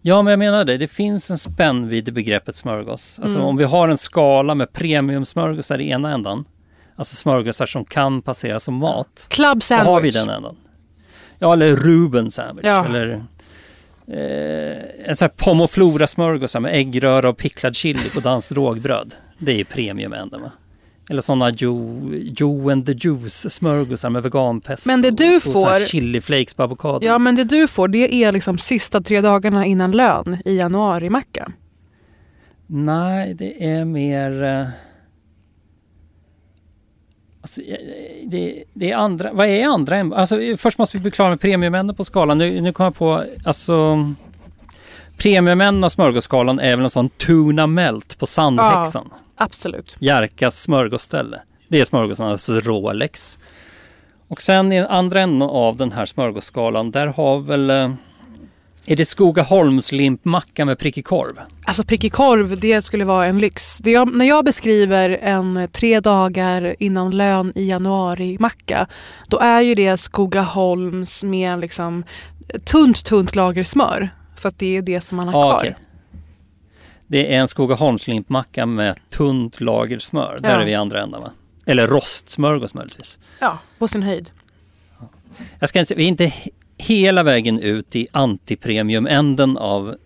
Ja, 0.00 0.22
men 0.22 0.30
jag 0.30 0.38
menar 0.38 0.64
det. 0.64 0.76
Det 0.78 0.88
finns 0.88 1.30
en 1.30 1.38
spännvidd 1.38 2.08
i 2.08 2.12
begreppet 2.12 2.56
smörgås. 2.56 3.18
Alltså 3.22 3.36
Mm. 3.38 3.48
om 3.48 3.56
vi 3.56 3.64
har 3.64 3.88
en 3.88 3.98
skala 3.98 4.54
med 4.54 4.72
premiumsmörgåsar 4.72 5.78
i 5.78 5.88
ena 5.90 6.12
ändan, 6.14 6.44
alltså 6.96 7.16
smörgåsar 7.16 7.66
som 7.66 7.84
kan 7.84 8.22
passera 8.22 8.60
som 8.60 8.74
mat, 8.74 9.26
Club 9.30 9.56
Då 9.56 9.60
sandwich. 9.60 9.86
har 9.86 10.00
vi 10.00 10.10
den 10.10 10.30
ändan. 10.30 10.56
Ja, 11.38 11.52
eller 11.52 11.76
Ruben 11.76 12.30
sandwich. 12.30 12.66
Ja. 12.66 12.84
Eller 12.86 13.12
eh, 14.08 15.08
en 15.08 15.16
sån 15.16 15.26
här 15.26 15.44
pommes 15.44 15.70
flora 15.70 16.06
smörgåsar 16.06 16.60
med 16.60 16.74
äggröra 16.74 17.28
och 17.28 17.36
picklad 17.36 17.76
chili 17.76 18.10
på 18.14 18.20
danskt 18.20 18.52
rågbröd. 18.52 19.14
Det 19.38 19.60
är 19.60 19.64
premiumändan 19.64 20.42
va? 20.42 20.50
Eller 21.10 21.20
sådana 21.20 21.50
Joe, 21.50 22.12
Joe 22.14 22.70
and 22.72 22.86
the 22.86 22.92
Juice 22.92 23.50
smörgåsar 23.54 24.10
med 24.10 24.22
veganpesto. 24.22 24.88
Men 24.88 25.02
det 25.02 25.10
du 25.10 25.28
och, 25.28 25.34
och 25.36 25.42
får- 25.52 25.86
chili 25.86 26.20
flakes 26.20 26.54
på 26.54 26.62
avokado. 26.62 27.06
Ja 27.06 27.18
men 27.18 27.36
det 27.36 27.44
du 27.44 27.68
får 27.68 27.88
det 27.88 28.14
är 28.14 28.32
liksom 28.32 28.58
sista 28.58 29.00
tre 29.00 29.20
dagarna 29.20 29.64
innan 29.66 29.92
lön 29.92 30.38
i 30.44 30.56
januari-macka. 30.56 31.52
Nej, 32.66 33.34
det 33.34 33.64
är 33.70 33.84
mer... 33.84 34.70
eh, 37.46 37.56
Alltså, 37.56 37.62
eh, 37.62 38.28
det, 38.28 38.64
det 38.72 38.90
är 38.90 38.96
andra... 38.96 39.32
Vad 39.32 39.46
är 39.46 39.66
andra 39.66 39.96
än... 39.96 40.12
Alltså, 40.12 40.40
eh, 40.40 40.56
först 40.56 40.78
måste 40.78 40.96
vi 40.96 41.02
bli 41.02 41.10
klara 41.10 41.30
med 41.30 41.40
premiumänden 41.40 41.96
på 41.96 42.04
skalan. 42.04 42.38
Nu, 42.38 42.60
nu 42.60 42.72
kommer 42.72 42.86
jag 42.86 42.96
på... 42.96 43.24
Alltså... 43.44 43.96
Premiumänden 45.16 45.84
av 45.84 45.88
smörgåsskalan 45.88 46.60
är 46.60 46.76
väl 46.76 46.84
en 46.84 46.90
sån 46.90 47.08
tuna 47.08 47.66
melt 47.66 48.18
på 48.18 48.26
Sandhäxan. 48.26 49.10
Absolut. 49.36 49.96
Jerkas 49.98 50.62
smörgåsställe. 50.62 51.40
Det 51.68 51.80
är 51.80 51.84
smörgåsen, 51.84 52.26
alltså 52.26 52.60
Rolex. 52.60 53.38
Och 54.28 54.42
sen 54.42 54.72
i 54.72 54.78
andra 54.78 55.20
änden 55.20 55.48
av 55.48 55.76
den 55.76 55.92
här 55.92 56.06
smörgåsskalan, 56.06 56.90
där 56.90 57.06
har 57.06 57.38
väl... 57.40 57.70
eh, 58.86 58.92
Är 58.92 58.96
det 58.96 59.04
Skogaholms 59.04 59.92
limpmacka 59.92 60.64
med 60.64 60.78
prickig 60.78 61.04
korv? 61.04 61.38
Alltså 61.64 61.82
prickig 61.82 62.12
korv, 62.12 62.60
det 62.60 62.82
skulle 62.82 63.04
vara 63.04 63.26
en 63.26 63.38
lyx. 63.38 63.80
Jag, 63.84 64.14
när 64.14 64.24
jag 64.24 64.44
beskriver 64.44 65.10
en 65.10 65.68
tre 65.72 66.00
dagar 66.00 66.76
innan 66.78 67.10
lön 67.10 67.52
i 67.54 67.68
januari-macka, 67.68 68.86
då 69.28 69.38
är 69.38 69.60
ju 69.60 69.74
det 69.74 69.96
Skogaholms 69.96 71.24
med 71.24 71.60
liksom 71.60 72.04
tunt, 72.64 73.04
tunt 73.04 73.34
lager 73.36 73.64
smör. 73.64 74.10
För 74.36 74.48
att 74.48 74.58
det 74.58 74.76
är 74.76 74.82
det 74.82 75.00
som 75.00 75.16
man 75.16 75.28
har 75.28 75.40
Ja, 75.40 75.48
kvar. 75.50 75.58
okej. 75.58 75.76
Det 77.06 77.34
är 77.34 77.40
en 77.40 77.48
Skogaholms 77.48 78.06
limpmacka 78.08 78.66
med 78.66 78.96
tunt 79.10 79.60
lager 79.60 79.98
smör. 79.98 80.38
Där 80.42 80.50
Ja. 80.50 80.60
är 80.60 80.64
vi 80.64 80.70
i 80.70 80.74
andra 80.74 81.02
änden 81.02 81.20
va? 81.20 81.30
Eller 81.66 81.86
rostsmörgås 81.86 82.74
möjligtvis. 82.74 83.18
Ja, 83.40 83.58
på 83.78 83.88
sin 83.88 84.02
höjd. 84.02 84.30
Jag 85.58 85.68
ska 85.68 85.80
inte, 85.80 85.94
vi 85.94 86.04
är 86.04 86.08
inte 86.08 86.32
hela 86.86 87.22
vägen 87.22 87.60
ut 87.60 87.96
i 87.96 88.08
antipremiumänden 88.12 89.56
av 89.56 89.96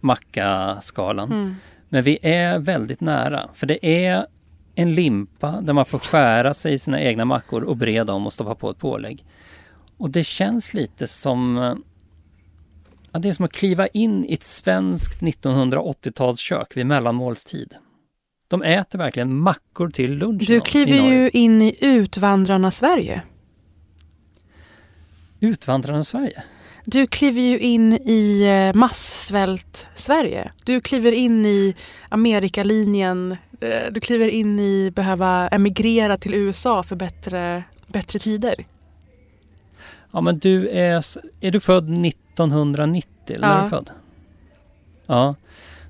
mackaskalan. 0.00 1.32
Mm. 1.32 1.54
Men 1.88 2.02
vi 2.02 2.18
är 2.22 2.58
väldigt 2.58 3.00
nära. 3.00 3.48
För 3.54 3.66
det 3.66 3.86
är 4.04 4.26
en 4.74 4.94
limpa 4.94 5.60
där 5.60 5.72
man 5.72 5.86
får 5.86 5.98
skära 5.98 6.54
sig 6.54 6.74
i 6.74 6.78
sina 6.78 7.00
egna 7.00 7.24
mackor 7.24 7.62
och 7.62 7.76
breda 7.76 8.12
om 8.12 8.26
och 8.26 8.32
stoppa 8.32 8.54
på 8.54 8.70
ett 8.70 8.78
pålägg. 8.78 9.24
Och 9.96 10.10
det 10.10 10.24
känns 10.24 10.74
lite 10.74 11.06
som... 11.06 11.56
Ja, 13.12 13.18
det 13.18 13.28
är 13.28 13.32
som 13.32 13.44
att 13.44 13.52
kliva 13.52 13.86
in 13.86 14.24
i 14.24 14.32
ett 14.32 14.44
svenskt 14.44 15.20
1980-talskök 15.20 16.76
vid 16.76 16.86
mellanmålstid. 16.86 17.74
De 18.48 18.62
äter 18.62 18.98
verkligen 18.98 19.36
mackor 19.36 19.88
till 19.88 20.14
lunch. 20.18 20.44
Du 20.46 20.60
kliver 20.60 21.10
ju 21.10 21.30
in 21.30 21.62
i 21.62 21.76
utvandrarnas 21.80 22.76
Sverige. 22.76 23.22
Utvandrarna 25.42 26.04
Sverige. 26.04 26.42
Du 26.84 27.06
kliver 27.06 27.40
ju 27.42 27.58
in 27.58 27.92
i 27.92 28.42
eh, 28.72 28.78
massvält-Sverige. 28.78 30.52
Du 30.64 30.80
kliver 30.80 31.12
in 31.12 31.46
i 31.46 31.74
Amerikalinjen. 32.08 33.36
Eh, 33.60 33.92
Du 33.92 34.00
kliver 34.00 34.28
in 34.28 34.60
i 34.60 34.90
behöva 34.90 35.48
emigrera 35.48 36.16
till 36.18 36.34
USA 36.34 36.82
för 36.82 36.96
bättre, 36.96 37.62
bättre 37.86 38.18
tider. 38.18 38.54
Ja 40.12 40.20
men 40.20 40.38
du 40.38 40.68
är, 40.68 41.04
är 41.40 41.50
du 41.50 41.60
född 41.60 42.06
1990 42.06 43.08
eller 43.36 43.48
Ja. 43.48 43.54
är 43.58 43.62
du 43.64 43.68
född? 43.70 43.90
Ja, 45.06 45.34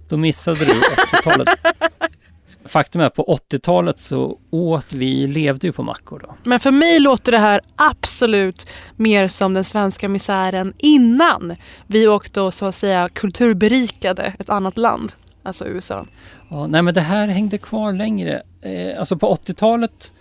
då 0.08 0.16
missade 0.16 0.64
du 0.64 0.72
80-talet. 0.72 1.48
Faktum 2.72 3.00
är 3.00 3.08
på 3.08 3.38
80-talet 3.50 3.98
så 3.98 4.38
åt 4.50 4.92
vi, 4.92 5.26
levde 5.26 5.66
ju 5.66 5.72
på 5.72 5.82
mackor 5.82 6.18
då. 6.26 6.34
Men 6.44 6.60
för 6.60 6.70
mig 6.70 7.00
låter 7.00 7.32
det 7.32 7.38
här 7.38 7.60
absolut 7.76 8.66
mer 8.96 9.28
som 9.28 9.54
den 9.54 9.64
svenska 9.64 10.08
misären 10.08 10.74
innan 10.78 11.56
vi 11.86 12.08
åkte 12.08 12.40
och 12.40 12.54
så 12.54 12.66
att 12.66 12.74
säga 12.74 13.08
kulturberikade 13.08 14.34
ett 14.38 14.50
annat 14.50 14.78
land. 14.78 15.12
Alltså 15.42 15.66
USA. 15.66 16.06
Ja, 16.48 16.66
nej 16.66 16.82
men 16.82 16.94
det 16.94 17.00
här 17.00 17.28
hängde 17.28 17.58
kvar 17.58 17.92
längre. 17.92 18.42
Eh, 18.62 18.98
alltså 18.98 19.16
på 19.16 19.34
80-talet 19.34 20.12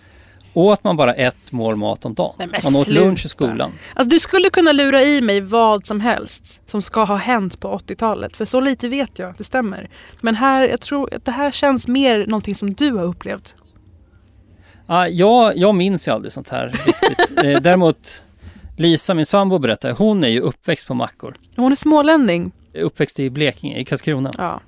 åt 0.54 0.84
man 0.84 0.96
bara 0.96 1.14
ett 1.14 1.52
mål 1.52 1.76
mat 1.76 2.04
om 2.04 2.14
dagen. 2.14 2.34
Nej, 2.38 2.60
man 2.64 2.76
åt 2.76 2.88
lunch 2.88 3.24
i 3.24 3.28
skolan. 3.28 3.72
Alltså 3.94 4.10
du 4.10 4.20
skulle 4.20 4.50
kunna 4.50 4.72
lura 4.72 5.02
i 5.02 5.20
mig 5.20 5.40
vad 5.40 5.86
som 5.86 6.00
helst 6.00 6.62
som 6.70 6.82
ska 6.82 7.04
ha 7.04 7.16
hänt 7.16 7.60
på 7.60 7.78
80-talet. 7.78 8.36
För 8.36 8.44
så 8.44 8.60
lite 8.60 8.88
vet 8.88 9.18
jag, 9.18 9.34
det 9.38 9.44
stämmer. 9.44 9.90
Men 10.20 10.34
här, 10.34 10.68
jag 10.68 10.80
tror 10.80 11.14
att 11.14 11.24
det 11.24 11.32
här 11.32 11.50
känns 11.50 11.88
mer 11.88 12.26
någonting 12.26 12.54
som 12.54 12.74
du 12.74 12.92
har 12.92 13.04
upplevt. 13.04 13.54
Ja, 14.86 15.08
jag, 15.08 15.56
jag 15.56 15.74
minns 15.74 16.08
ju 16.08 16.12
aldrig 16.12 16.32
sånt 16.32 16.48
här 16.48 16.68
riktigt. 16.68 17.18
Eh, 17.44 17.60
däremot 17.60 18.22
Lisa, 18.76 19.14
min 19.14 19.26
sambo, 19.26 19.58
berättade, 19.58 19.94
hon 19.94 20.24
är 20.24 20.28
ju 20.28 20.40
uppväxt 20.40 20.86
på 20.86 20.94
mackor. 20.94 21.34
Hon 21.56 21.72
är 21.72 21.76
smålänning. 21.76 22.52
Uppväxt 22.74 23.20
i 23.20 23.30
Blekinge, 23.30 23.78
i 23.78 23.84
Karlskrona. 23.84 24.32
Ja, 24.38 24.60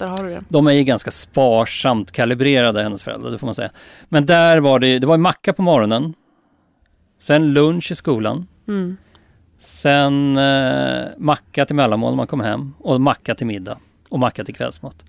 där 0.00 0.06
har 0.06 0.24
du 0.24 0.30
det. 0.30 0.42
De 0.48 0.66
är 0.66 0.72
ju 0.72 0.82
ganska 0.82 1.10
sparsamt 1.10 2.12
kalibrerade, 2.12 2.82
hennes 2.82 3.02
föräldrar, 3.02 3.30
det 3.30 3.38
får 3.38 3.46
man 3.46 3.54
säga. 3.54 3.70
Men 4.08 4.26
där 4.26 4.58
var 4.58 4.78
det, 4.78 4.98
det 4.98 5.06
var 5.06 5.18
macka 5.18 5.52
på 5.52 5.62
morgonen. 5.62 6.14
Sen 7.18 7.52
lunch 7.52 7.92
i 7.92 7.94
skolan. 7.94 8.46
Mm. 8.68 8.96
Sen 9.58 10.36
eh, 10.36 11.04
macka 11.18 11.66
till 11.66 11.76
mellanmål 11.76 12.10
när 12.10 12.16
man 12.16 12.26
kom 12.26 12.40
hem. 12.40 12.74
Och 12.78 13.00
macka 13.00 13.34
till 13.34 13.46
middag. 13.46 13.78
Och 14.08 14.18
macka 14.18 14.44
till 14.44 14.54
kvällsmat. 14.54 15.04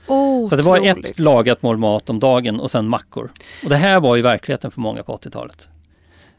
Så 0.49 0.56
det 0.56 0.63
var 0.63 0.80
Otroligt. 0.80 1.06
ett 1.06 1.19
lagat 1.19 1.63
mål 1.63 1.77
mat 1.77 2.10
om 2.10 2.19
dagen 2.19 2.60
och 2.60 2.71
sen 2.71 2.88
mackor. 2.88 3.32
Och 3.63 3.69
det 3.69 3.75
här 3.75 3.99
var 3.99 4.15
ju 4.15 4.21
verkligheten 4.21 4.71
för 4.71 4.82
många 4.82 5.04
på 5.04 5.15
80-talet. 5.15 5.69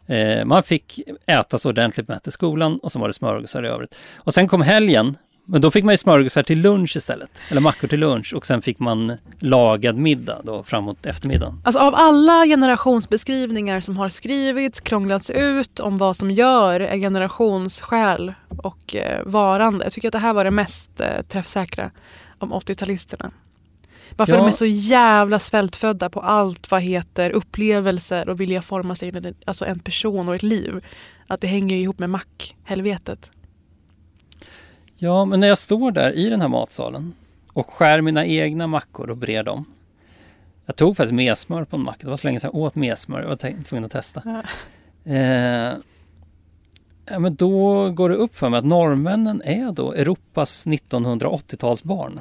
Eh, 0.07 0.45
man 0.45 0.62
fick 0.62 1.01
äta 1.27 1.59
så 1.59 1.69
ordentligt 1.69 2.09
mätt 2.09 2.29
i 2.29 2.31
skolan 2.31 2.79
och 2.79 2.93
sen 2.93 3.01
var 3.01 3.09
det 3.09 3.15
smörgåsar 3.15 3.65
i 3.65 3.69
övrigt. 3.69 3.95
Och 4.17 4.35
sen 4.35 4.49
kom 4.49 4.62
helgen, 4.62 5.17
men 5.45 5.61
då 5.61 5.71
fick 5.71 5.85
man 5.85 5.93
ju 5.93 5.97
smörgåsar 5.99 6.43
till 6.43 6.61
lunch 6.61 6.97
istället. 6.97 7.43
Eller 7.49 7.61
mackor 7.61 7.89
till 7.89 8.01
lunch 8.01 8.35
och 8.35 8.47
sen 8.47 8.63
fick 8.63 8.79
man 8.79 9.17
lagad 9.39 9.97
middag 9.97 10.41
då 10.45 10.63
framåt 10.63 11.07
eftermiddagen. 11.07 11.61
Alltså 11.65 11.81
av 11.81 11.95
alla 11.95 12.45
generationsbeskrivningar 12.47 13.81
som 13.81 13.97
har 13.97 14.09
skrivits, 14.09 14.81
krånglats 14.81 15.31
ut 15.31 15.81
om 15.81 15.97
vad 15.97 16.17
som 16.17 16.31
gör 16.31 16.81
en 16.81 17.01
generations 17.01 17.81
själ 17.81 18.35
och 18.63 18.95
eh, 18.97 19.23
varande. 19.27 19.85
Jag 19.85 19.93
tycker 19.93 20.09
att 20.09 20.13
det 20.13 20.19
här 20.19 20.33
var 20.33 20.45
det 20.45 20.51
mest 20.51 21.01
eh, 21.01 21.23
träffsäkra 21.29 21.91
om 22.39 22.53
80-talisterna. 22.53 23.31
Varför 24.17 24.33
Ja. 24.33 24.39
de 24.39 24.47
är 24.49 24.53
så 24.53 24.67
jävla 24.67 25.39
svältfödda 25.39 26.11
på 26.11 26.21
allt 26.21 26.71
vad 26.71 26.83
heter 26.83 27.31
upplevelser 27.31 28.29
och 28.29 28.41
vilja 28.41 28.63
forma 28.63 28.95
sig 28.95 29.09
in 29.09 29.25
i 29.27 29.35
alltså 29.45 29.65
en 29.65 29.79
person 29.79 30.29
och 30.29 30.35
ett 30.35 30.43
liv. 30.43 30.85
Att 31.29 31.41
det 31.41 31.47
hänger 31.47 31.77
ihop 31.77 31.99
med 31.99 32.11
mack-helvetet. 32.11 33.31
Ja, 35.05 35.25
men 35.25 35.41
när 35.41 35.49
jag 35.49 35.59
står 35.59 35.91
där 35.91 36.12
i 36.12 36.29
den 36.31 36.41
här 36.41 36.49
matsalen 36.49 37.12
och 37.53 37.67
skär 37.71 38.01
mina 38.01 38.27
egna 38.27 38.67
mackor 38.67 39.11
och 39.11 39.17
brer 39.17 39.43
dem. 39.43 39.65
Jag 40.67 40.77
tog 40.77 40.97
faktiskt 40.97 41.15
mesmör 41.15 41.65
på 41.65 41.77
en 41.77 41.83
macka. 41.85 41.99
Det 42.01 42.09
var 42.11 42.17
så 42.17 42.27
länge 42.27 42.41
sedan 42.41 42.51
jag 42.55 42.61
åt 42.62 42.75
mesmör. 42.75 43.21
Jag 43.21 43.29
var 43.29 43.62
tvungen 43.65 43.85
att 43.85 43.91
testa. 43.91 44.23
Ja. 44.25 44.43
Eh, 45.12 45.73
ja, 47.07 47.19
men 47.19 47.35
då 47.35 47.91
går 47.91 48.09
det 48.09 48.15
upp 48.15 48.37
för 48.37 48.49
mig 48.49 48.59
att 48.59 48.65
norrmännen 48.65 49.43
är 49.45 49.73
då 49.73 49.93
Europas 49.93 50.67
1980-talsbarn. 50.67 52.21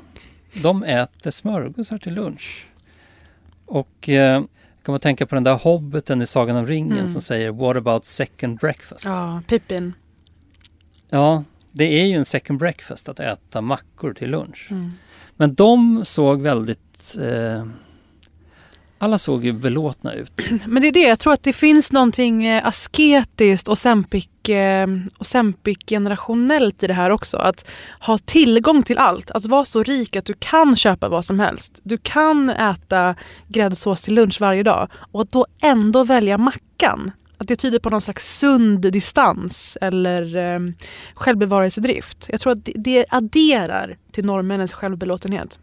De 0.62 0.84
äter 0.84 1.32
smörgåsar 1.32 1.98
till 1.98 2.14
lunch. 2.14 2.68
Och 3.66 4.10
eh, 4.10 4.42
kan 4.84 4.94
man 4.94 5.00
tänka 5.00 5.26
på 5.26 5.36
den 5.36 5.44
där 5.44 5.56
hobbiten 5.56 6.22
i 6.22 6.26
Sagan 6.26 6.56
om 6.58 6.68
ringen 6.68 6.98
Mm. 6.98 7.08
som 7.08 7.22
säger 7.22 7.52
What 7.52 7.78
about 7.78 8.06
second 8.06 8.60
breakfast? 8.60 9.06
Ja, 9.06 9.42
Pippin. 9.48 9.94
Ja, 11.10 11.44
det 11.72 12.02
är 12.02 12.06
ju 12.06 12.16
en 12.16 12.26
second 12.26 12.60
breakfast 12.60 13.10
att 13.10 13.20
äta 13.20 13.62
mackor 13.62 14.14
till 14.14 14.30
lunch. 14.30 14.68
Mm. 14.72 14.92
Men 15.38 15.54
de 15.54 16.06
såg 16.06 16.42
väldigt... 16.42 17.18
Eh, 17.22 17.66
alla 18.98 19.18
såg 19.18 19.46
ju 19.46 19.54
belåtna 19.54 20.14
ut. 20.14 20.50
Men 20.66 20.82
det 20.82 20.88
är 20.88 20.92
det, 20.92 21.00
jag 21.00 21.20
tror 21.20 21.34
att 21.34 21.44
det 21.44 21.54
finns 21.54 21.92
någonting 21.92 22.46
eh, 22.46 22.68
asketiskt 22.68 23.68
och 23.68 23.78
sempik, 23.78 24.50
eh, 24.50 24.88
och 25.18 25.28
sempik 25.28 25.90
generationellt 25.90 26.84
i 26.84 26.88
det 26.88 26.94
här 26.94 27.10
också. 27.10 27.38
Att 27.38 27.66
ha 28.00 28.18
tillgång 28.18 28.84
till 28.84 28.98
allt, 28.98 29.32
att 29.32 29.46
vara 29.46 29.66
så 29.66 29.84
rik 29.84 30.16
att 30.16 30.26
du 30.26 30.34
kan 30.40 30.76
köpa 30.76 31.10
vad 31.10 31.26
som 31.26 31.40
helst. 31.40 31.80
Du 31.84 31.98
kan 31.98 32.50
äta 32.50 33.16
gräddsås 33.48 34.02
till 34.02 34.14
lunch 34.14 34.42
varje 34.42 34.64
dag 34.64 34.88
och 35.12 35.22
att 35.22 35.32
då 35.32 35.46
ändå 35.62 36.04
välja 36.04 36.38
mackan. 36.38 37.12
Att 37.42 37.48
det 37.48 37.56
tyder 37.56 37.80
på 37.80 37.90
någon 37.90 38.02
slags 38.02 38.40
sund 38.40 38.82
distans 38.82 39.78
eller 39.82 40.36
eh, 40.36 40.60
självbevarelsedrift. 41.14 42.28
Jag 42.30 42.42
tror 42.42 42.54
att 42.54 42.66
det, 42.66 42.74
det 42.76 43.06
adderar 43.10 43.98
till 44.12 44.26
norrmännens 44.26 44.74
självbelåtenhet. 44.74 45.60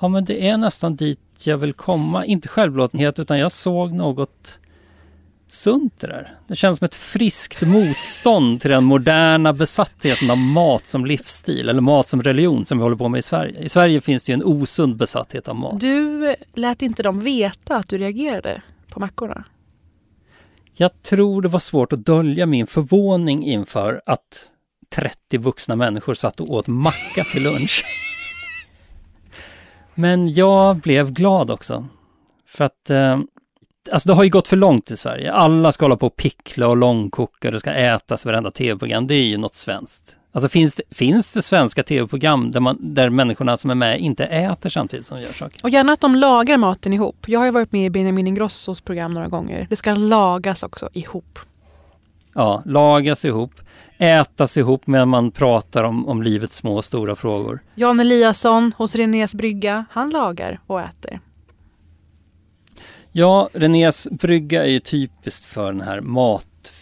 Ja, 0.00 0.08
men 0.08 0.24
det 0.24 0.48
är 0.48 0.56
nästan 0.56 0.96
dit 0.96 1.20
jag 1.44 1.58
vill 1.58 1.72
komma. 1.72 2.24
Inte 2.24 2.48
självbelåtenhet, 2.48 3.18
utan 3.18 3.38
jag 3.38 3.52
såg 3.52 3.92
något 3.92 4.58
sunt 5.48 6.00
det 6.00 6.06
där. 6.06 6.34
Det 6.46 6.56
känns 6.56 6.78
som 6.78 6.84
ett 6.84 6.94
friskt 6.94 7.62
motstånd 7.62 8.60
till 8.60 8.70
den 8.70 8.84
moderna 8.84 9.52
besattheten 9.52 10.30
av 10.30 10.38
mat 10.38 10.86
som 10.86 11.06
livsstil 11.06 11.68
eller 11.68 11.80
mat 11.80 12.08
som 12.08 12.22
religion 12.22 12.64
som 12.64 12.78
vi 12.78 12.82
håller 12.82 12.96
på 12.96 13.08
med 13.08 13.18
i 13.18 13.22
Sverige. 13.22 13.60
I 13.60 13.68
Sverige 13.68 14.00
finns 14.00 14.24
det 14.24 14.32
ju 14.32 14.34
en 14.34 14.44
osund 14.44 14.96
besatthet 14.96 15.48
av 15.48 15.56
mat. 15.56 15.80
Du 15.80 16.34
lät 16.54 16.82
inte 16.82 17.02
dem 17.02 17.20
veta 17.20 17.76
att 17.76 17.88
du 17.88 17.98
reagerade 17.98 18.62
på 18.88 19.00
mackorna. 19.00 19.44
Jag 20.78 21.02
tror 21.02 21.42
det 21.42 21.48
var 21.48 21.58
svårt 21.58 21.92
att 21.92 22.04
dölja 22.04 22.46
min 22.46 22.66
förvåning 22.66 23.44
inför 23.44 24.00
att 24.06 24.52
30 24.94 25.38
vuxna 25.38 25.76
människor 25.76 26.14
satt 26.14 26.40
och 26.40 26.50
åt 26.50 26.66
macka 26.66 27.24
till 27.32 27.42
lunch. 27.42 27.84
Men 29.94 30.34
jag 30.34 30.76
blev 30.76 31.12
glad 31.12 31.50
också. 31.50 31.88
För 32.48 32.64
att 32.64 32.90
eh, 32.90 33.18
alltså 33.90 34.08
det 34.08 34.14
har 34.14 34.24
ju 34.24 34.30
gått 34.30 34.48
för 34.48 34.56
långt 34.56 34.90
i 34.90 34.96
Sverige. 34.96 35.32
Alla 35.32 35.72
ska 35.72 35.84
hålla 35.84 35.96
på 35.96 36.06
och 36.06 36.16
pickla 36.16 36.68
och 36.68 36.76
långkoka, 36.76 37.50
det 37.50 37.60
ska 37.60 37.72
ätas 37.72 38.26
varenda 38.26 38.50
tv-program. 38.50 39.06
Det 39.06 39.14
är 39.14 39.26
ju 39.26 39.36
något 39.36 39.54
svenskt. 39.54 40.16
Alltså 40.36 40.48
finns 40.48 40.74
det, 40.74 40.82
finns 40.90 41.32
det 41.32 41.42
svenska 41.42 41.82
tv-program 41.82 42.50
där, 42.50 42.60
man, 42.60 42.76
där 42.80 43.10
människorna 43.10 43.56
som 43.56 43.70
är 43.70 43.74
med 43.74 44.00
inte 44.00 44.24
äter 44.24 44.70
samtidigt 44.70 45.06
som 45.06 45.16
de 45.16 45.22
gör 45.22 45.32
saker? 45.32 45.60
Och 45.62 45.70
gärna 45.70 45.92
att 45.92 46.00
de 46.00 46.14
lagar 46.14 46.56
maten 46.56 46.92
ihop. 46.92 47.16
Jag 47.26 47.40
har 47.40 47.44
ju 47.46 47.50
varit 47.50 47.72
med 47.72 47.86
i 47.86 47.90
Benjamin 47.90 48.26
Ingrossos 48.26 48.80
program 48.80 49.14
några 49.14 49.28
gånger. 49.28 49.66
Det 49.70 49.76
ska 49.76 49.94
lagas 49.94 50.62
också 50.62 50.88
ihop. 50.92 51.38
Ja, 52.34 52.62
lagas 52.66 53.24
ihop, 53.24 53.60
ätas 53.98 54.56
ihop 54.56 54.86
medan 54.86 55.08
man 55.08 55.30
pratar 55.30 55.84
om, 55.84 56.08
om 56.08 56.22
livets 56.22 56.56
små 56.56 56.76
och 56.76 56.84
stora 56.84 57.14
frågor. 57.14 57.60
Jan 57.74 58.00
Eliasson 58.00 58.72
hos 58.76 58.94
Renés 58.94 59.34
brygga, 59.34 59.84
han 59.90 60.10
lagar 60.10 60.60
och 60.66 60.80
äter. 60.80 61.20
Ja, 63.12 63.48
Renés 63.52 64.08
brygga 64.10 64.64
är 64.64 64.70
ju 64.70 64.80
typiskt 64.80 65.44
för 65.44 65.72
den 65.72 65.80
här 65.80 66.00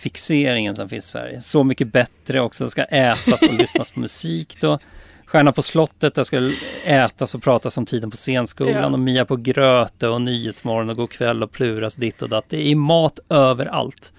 matfixeringen 0.05 0.75
som 0.77 0.89
finns 0.89 1.05
i 1.05 1.09
Sverige. 1.09 1.41
Så 1.41 1.65
mycket 1.65 1.93
bättre 1.93 2.41
också, 2.41 2.65
det 2.65 2.71
ska 2.71 2.85
ätas 2.85 3.43
och 3.43 3.55
lyssnas 3.55 3.91
på 3.91 4.01
musik 4.01 4.57
då. 4.61 4.79
Stjärna 5.27 5.53
på 5.53 5.63
slottet, 5.63 6.15
där 6.15 6.25
ska 6.25 6.53
ätas 6.85 7.35
och 7.35 7.43
pratas 7.43 7.79
om 7.79 7.87
tiden 7.87 8.11
på 8.11 8.17
scenskolan 8.17 8.75
Ja. 8.75 8.87
och 8.87 8.99
Mia 8.99 9.25
på 9.25 9.37
Gröte 9.37 10.09
och 10.09 10.21
Nyhetsmorgon 10.21 10.91
och 10.99 11.11
kväll 11.11 11.43
och 11.43 11.53
Pluras 11.53 11.95
ditt 11.95 12.23
och 12.23 12.29
datt. 12.29 12.45
Det 12.49 12.71
är 12.71 12.75
mat 12.77 13.19
överallt. 13.29 14.13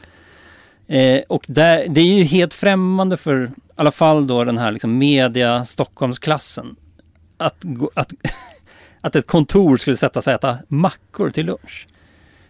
Eh, 0.88 1.22
och 1.30 1.44
där, 1.48 1.86
det 1.90 2.02
är 2.02 2.18
ju 2.18 2.24
helt 2.24 2.54
främmande 2.54 3.18
för 3.18 3.44
i 3.44 3.50
alla 3.76 3.92
fall 3.92 4.28
då 4.28 4.44
den 4.44 4.58
här 4.58 4.72
liksom 4.72 4.98
media 4.98 5.66
Stockholmsklassen. 5.66 6.76
Att, 7.38 7.56
att, 7.94 8.14
att 9.02 9.16
ett 9.16 9.28
kontor 9.28 9.78
skulle 9.78 9.98
sätta 9.98 10.22
sig 10.22 10.36
och 10.36 10.40
äta 10.40 10.58
mackor 10.68 11.30
till 11.30 11.46
lunch. 11.46 11.88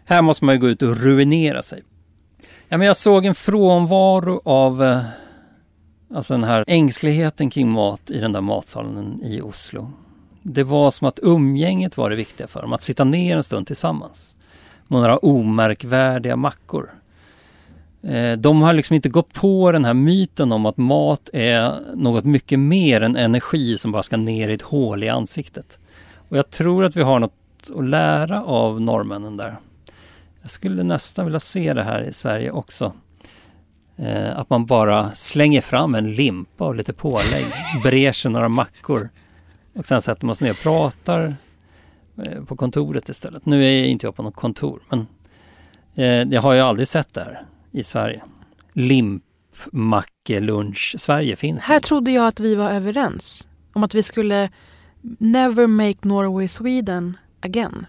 Här 0.06 0.22
måste 0.22 0.46
man 0.46 0.56
ju 0.56 0.62
gå 0.62 0.70
ut 0.70 0.82
och 0.82 0.98
ruinera 0.98 1.62
sig. 1.62 1.84
Ja, 2.70 2.78
men 2.78 2.88
jag 2.88 2.98
såg 2.98 3.26
en 3.26 3.36
frånvaro 3.36 4.42
av 4.46 4.84
eh, 4.84 5.04
alltså 6.14 6.34
den 6.34 6.44
här 6.44 6.64
ängsligheten 6.68 7.50
kring 7.50 7.72
mat 7.72 8.12
i 8.12 8.20
den 8.20 8.32
där 8.32 8.42
matsalen 8.42 9.20
i 9.24 9.42
Oslo. 9.42 9.92
Det 10.42 10.64
var 10.64 10.92
som 10.92 11.08
att 11.08 11.20
umgänget 11.22 11.98
var 11.98 12.10
det 12.10 12.16
viktiga 12.16 12.48
för 12.48 12.62
dem, 12.62 12.74
att 12.74 12.82
sitta 12.82 13.04
ner 13.04 13.38
en 13.38 13.44
stund 13.44 13.68
tillsammans. 13.68 14.36
Med 14.88 15.00
några 15.00 15.18
omärkvärdiga 15.18 16.36
mackor. 16.36 16.94
Eh, 18.04 18.32
de 18.34 18.62
har 18.62 18.74
liksom 18.74 18.96
inte 18.96 19.10
gått 19.10 19.34
på 19.34 19.72
den 19.72 19.86
här 19.86 19.94
myten 19.94 20.52
om 20.52 20.66
att 20.66 20.78
mat 20.78 21.30
är 21.34 21.80
något 21.96 22.26
mycket 22.26 22.60
mer 22.60 23.02
än 23.02 23.16
energi 23.16 23.78
som 23.78 23.92
bara 23.92 24.04
ska 24.04 24.18
ner 24.18 24.50
i 24.50 24.54
ett 24.54 24.62
hål 24.62 25.04
i 25.04 25.10
ansiktet. 25.10 25.80
Och 26.30 26.38
jag 26.38 26.50
tror 26.50 26.86
att 26.86 26.96
vi 26.96 27.02
har 27.02 27.20
något 27.20 27.34
att 27.76 27.86
lära 27.86 28.44
av 28.44 28.82
norrmännen 28.82 29.38
där. 29.38 29.58
Jag 30.46 30.52
skulle 30.52 30.84
nästan 30.84 31.26
vilja 31.26 31.40
se 31.40 31.74
det 31.74 31.84
här 31.84 32.02
i 32.02 32.14
Sverige 32.14 32.52
också. 32.52 32.94
Eh, 33.96 34.40
att 34.40 34.50
man 34.50 34.66
bara 34.66 35.12
slänger 35.12 35.62
fram 35.62 35.96
en 35.96 36.12
limpa 36.12 36.66
och 36.66 36.76
lite 36.76 36.94
pålägg, 36.94 37.46
brer 37.84 38.12
sig 38.12 38.32
några 38.32 38.50
mackor 38.50 39.10
och 39.76 39.86
sen 39.86 40.02
sätter 40.02 40.26
man 40.26 40.36
sig 40.36 40.46
ner 40.46 40.52
och 40.52 40.60
pratar 40.60 41.36
eh, 42.24 42.44
på 42.44 42.56
kontoret 42.56 43.10
istället. 43.10 43.46
Nu 43.46 43.66
är 43.66 43.84
inte 43.84 44.08
jag 44.08 44.16
på 44.16 44.24
något 44.24 44.36
kontor, 44.36 44.80
men 44.90 45.08
eh, 45.96 46.34
jag 46.34 46.42
har 46.42 46.54
ju 46.54 46.60
aldrig 46.60 46.88
sett 46.88 47.14
det 47.14 47.22
här 47.22 47.46
i 47.72 47.84
Sverige. 47.84 48.24
Limpmackelunch 48.74 50.96
Sverige 50.98 51.36
finns 51.36 51.64
Här 51.64 51.76
ju. 51.76 51.80
trodde 51.80 52.12
jag 52.12 52.28
att 52.28 52.40
vi 52.40 52.56
var 52.56 52.72
överens 52.72 53.48
om 53.74 53.84
att 53.84 53.96
vi 53.96 54.04
skulle 54.04 54.50
never 55.20 55.68
make 55.68 55.98
Norway 56.02 56.48
Sweden 56.48 57.18
again. 57.40 57.86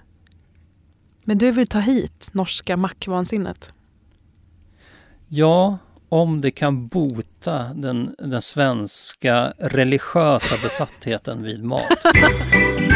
Men 1.28 1.38
du 1.38 1.50
vill 1.50 1.66
ta 1.66 1.78
hit 1.78 2.28
norska 2.32 2.76
mackvansinnet. 2.76 3.72
Ja, 5.28 5.78
om 6.08 6.40
det 6.40 6.50
kan 6.50 6.88
bota 6.88 7.74
den, 7.74 8.14
den 8.18 8.42
svenska 8.42 9.52
religiösa 9.58 10.54
besattheten 10.62 11.42
vid 11.42 11.64
mat. 11.64 12.04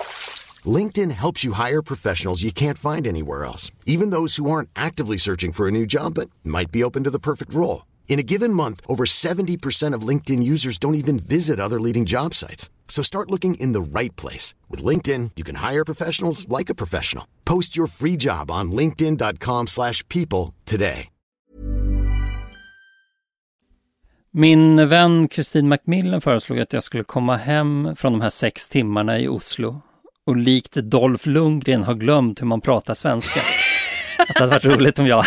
LinkedIn 0.67 1.11
helps 1.11 1.43
you 1.43 1.53
hire 1.53 1.81
professionals 1.81 2.43
you 2.43 2.51
can't 2.51 2.77
find 2.77 3.07
anywhere 3.07 3.45
else, 3.45 3.71
even 3.85 4.11
those 4.11 4.35
who 4.35 4.51
aren't 4.51 4.69
actively 4.75 5.17
searching 5.17 5.51
for 5.51 5.67
a 5.67 5.71
new 5.71 5.85
job 5.85 6.13
but 6.13 6.29
might 6.43 6.71
be 6.71 6.83
open 6.83 7.03
to 7.05 7.09
the 7.09 7.19
perfect 7.19 7.53
role. 7.53 7.87
In 8.07 8.19
a 8.19 8.23
given 8.23 8.53
month, 8.53 8.81
over 8.87 9.05
70% 9.05 9.95
of 9.95 10.07
LinkedIn 10.07 10.43
users 10.43 10.77
don't 10.77 10.95
even 10.95 11.17
visit 11.17 11.59
other 11.59 11.79
leading 11.79 12.05
job 12.05 12.35
sites. 12.35 12.69
So 12.87 13.01
start 13.01 13.31
looking 13.31 13.55
in 13.55 13.71
the 13.71 13.99
right 13.99 14.15
place. 14.15 14.53
With 14.69 14.83
LinkedIn, 14.83 15.31
you 15.37 15.43
can 15.43 15.55
hire 15.55 15.85
professionals 15.85 16.45
like 16.49 16.69
a 16.69 16.75
professional. 16.75 17.25
Post 17.45 17.77
your 17.77 17.87
free 17.87 18.17
job 18.17 18.51
on 18.51 18.71
linkedin.com/people 18.71 19.67
slash 19.67 20.07
people 20.09 20.53
today. 20.65 21.07
Min 24.33 24.89
vän 24.89 25.27
Kristin 25.27 25.67
Macmillan 25.67 26.21
föreslog 26.21 26.59
att 26.59 26.73
jag 26.73 26.83
skulle 26.83 27.03
komma 27.03 27.37
hem 27.37 27.95
från 27.95 28.11
de 28.11 28.21
här 28.21 28.29
sex 28.29 28.69
timmarna 28.69 29.19
i 29.19 29.27
Oslo 29.27 29.81
och 30.31 30.37
likt 30.37 30.73
Dolph 30.73 31.27
Lundgren 31.27 31.83
har 31.83 31.93
glömt 31.93 32.41
hur 32.41 32.45
man 32.45 32.61
pratar 32.61 32.93
svenska. 32.93 33.39
Att 34.17 34.27
det 34.27 34.39
hade 34.39 34.51
varit 34.51 34.65
roligt 34.65 34.99
om 34.99 35.07
jag 35.07 35.25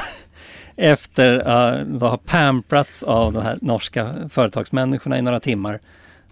efter 0.77 1.35
uh, 1.35 1.95
att 1.95 2.01
ha 2.01 2.17
pamprats 2.17 3.03
av 3.03 3.33
de 3.33 3.43
här 3.43 3.59
norska 3.61 4.14
företagsmänniskorna 4.31 5.19
i 5.19 5.23
några 5.23 5.40
timmar 5.40 5.81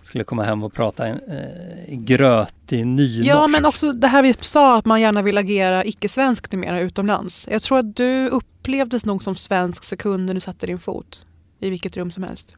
skulle 0.03 0.25
komma 0.25 0.43
hem 0.43 0.63
och 0.63 0.73
prata 0.73 1.07
en 1.07 1.21
uh, 1.21 1.99
grötig 1.99 2.87
nynorsk. 2.87 3.29
Ja, 3.29 3.47
men 3.47 3.65
också 3.65 3.93
det 3.93 4.09
här 4.09 4.23
vi 4.23 4.35
sa 4.41 4.77
att 4.77 4.85
man 4.85 5.01
gärna 5.01 5.23
vill 5.23 5.39
agera 5.39 5.85
icke-svensk 5.85 6.53
numera 6.53 6.81
utomlands. 6.81 7.49
Jag 7.51 7.63
tror 7.63 7.79
att 7.79 7.97
du 7.97 8.29
upplevdes 8.29 9.05
nog 9.05 9.23
som 9.23 9.35
svensk 9.35 9.85
sekunden 9.85 10.35
du 10.37 10.41
satte 10.41 10.67
din 10.67 10.79
fot 10.79 11.27
i 11.61 11.71
vilket 11.71 11.97
rum 11.97 12.11
som 12.11 12.23
helst. 12.23 12.55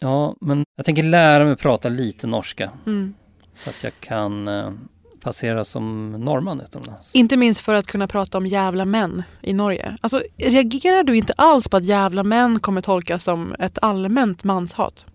Ja, 0.00 0.36
men 0.40 0.64
jag 0.76 0.86
tänker 0.86 1.02
lära 1.02 1.44
mig 1.44 1.56
prata 1.56 1.88
lite 1.88 2.26
norska 2.26 2.70
Mm. 2.86 3.14
Så 3.58 3.70
att 3.70 3.84
jag 3.84 3.92
kan 4.00 4.48
uh, 4.48 4.72
passera 5.20 5.64
som 5.64 6.10
norrman 6.10 6.60
utomlands. 6.60 7.14
Inte 7.14 7.36
minst 7.36 7.60
för 7.60 7.74
att 7.74 7.86
kunna 7.86 8.08
prata 8.08 8.38
om 8.38 8.46
jävla 8.46 8.84
män 8.84 9.22
i 9.42 9.52
Norge. 9.52 9.98
Alltså, 10.00 10.22
reagerar 10.36 11.04
du 11.04 11.16
inte 11.16 11.32
alls 11.32 11.68
på 11.68 11.76
att 11.76 11.84
jävla 11.84 12.24
män 12.24 12.60
kommer 12.60 12.80
tolkas 12.80 13.24
som 13.24 13.54
ett 13.58 13.78
allmänt 13.82 14.44
manshat? 14.44 15.06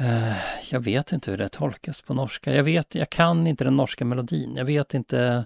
Eh, 0.00 0.36
jag 0.70 0.80
vet 0.80 1.12
inte 1.12 1.30
hur 1.30 1.38
det 1.38 1.48
tolkas 1.48 2.02
på 2.02 2.14
norska. 2.14 2.54
Jag 2.54 2.64
vet, 2.64 2.94
jag 2.94 3.10
kan 3.10 3.46
inte 3.46 3.64
den 3.64 3.76
norska 3.76 4.04
melodin. 4.04 4.56
Jag 4.56 4.64
vet 4.64 4.94
inte, 4.94 5.44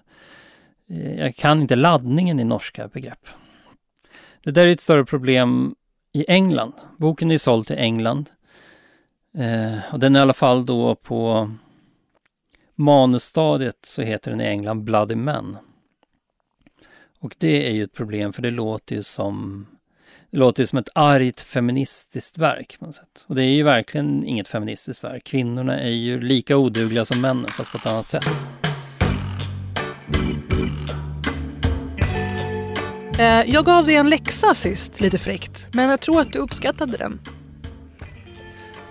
eh, 0.90 1.20
jag 1.20 1.36
kan 1.36 1.60
inte 1.60 1.76
laddningen 1.76 2.40
i 2.40 2.44
norska 2.44 2.88
begrepp. 2.88 3.26
Det 4.44 4.50
där 4.50 4.66
är 4.66 4.70
ett 4.70 4.80
större 4.80 5.04
problem 5.04 5.74
i 6.12 6.24
England. 6.28 6.72
Boken 6.98 7.30
är 7.30 7.38
såld 7.38 7.66
till 7.66 7.76
England. 7.78 8.30
Eh, 9.38 9.78
och 9.92 9.98
den 9.98 10.16
är 10.16 10.20
i 10.20 10.22
alla 10.22 10.32
fall 10.32 10.66
då 10.66 10.94
på 10.94 11.50
manusstadiet 12.74 13.78
så 13.82 14.02
heter 14.02 14.30
den 14.30 14.40
i 14.40 14.44
England 14.44 14.84
Bloody 14.84 15.14
Men. 15.14 15.56
Och 17.18 17.34
det 17.38 17.68
är 17.68 17.72
ju 17.72 17.84
ett 17.84 17.92
problem 17.92 18.32
för 18.32 18.42
det 18.42 18.50
låter 18.50 18.96
ju 18.96 19.02
som 19.02 19.66
det 20.30 20.38
låter 20.38 20.62
ju 20.62 20.66
som 20.66 20.78
ett 20.78 20.88
argt 20.94 21.40
feministiskt 21.40 22.38
verk 22.38 22.76
på 22.78 22.86
något 22.86 22.94
sätt. 22.94 23.24
Och 23.26 23.34
det 23.34 23.42
är 23.42 23.54
ju 23.54 23.62
verkligen 23.62 24.24
inget 24.24 24.48
feministiskt 24.48 25.04
verk. 25.04 25.24
Kvinnorna 25.24 25.80
är 25.80 25.90
ju 25.90 26.20
lika 26.20 26.56
odugliga 26.56 27.04
som 27.04 27.20
männen 27.20 27.48
fast 27.48 27.70
på 27.70 27.78
ett 27.78 27.86
annat 27.86 28.08
sätt. 28.08 28.24
Eh, 33.18 33.54
jag 33.54 33.64
gav 33.64 33.86
dig 33.86 33.94
en 33.94 34.10
läxa 34.10 34.54
sist, 34.54 35.00
lite 35.00 35.18
fräckt. 35.18 35.68
Men 35.72 35.90
jag 35.90 36.00
tror 36.00 36.20
att 36.20 36.32
du 36.32 36.38
uppskattade 36.38 36.96
den. 36.96 37.20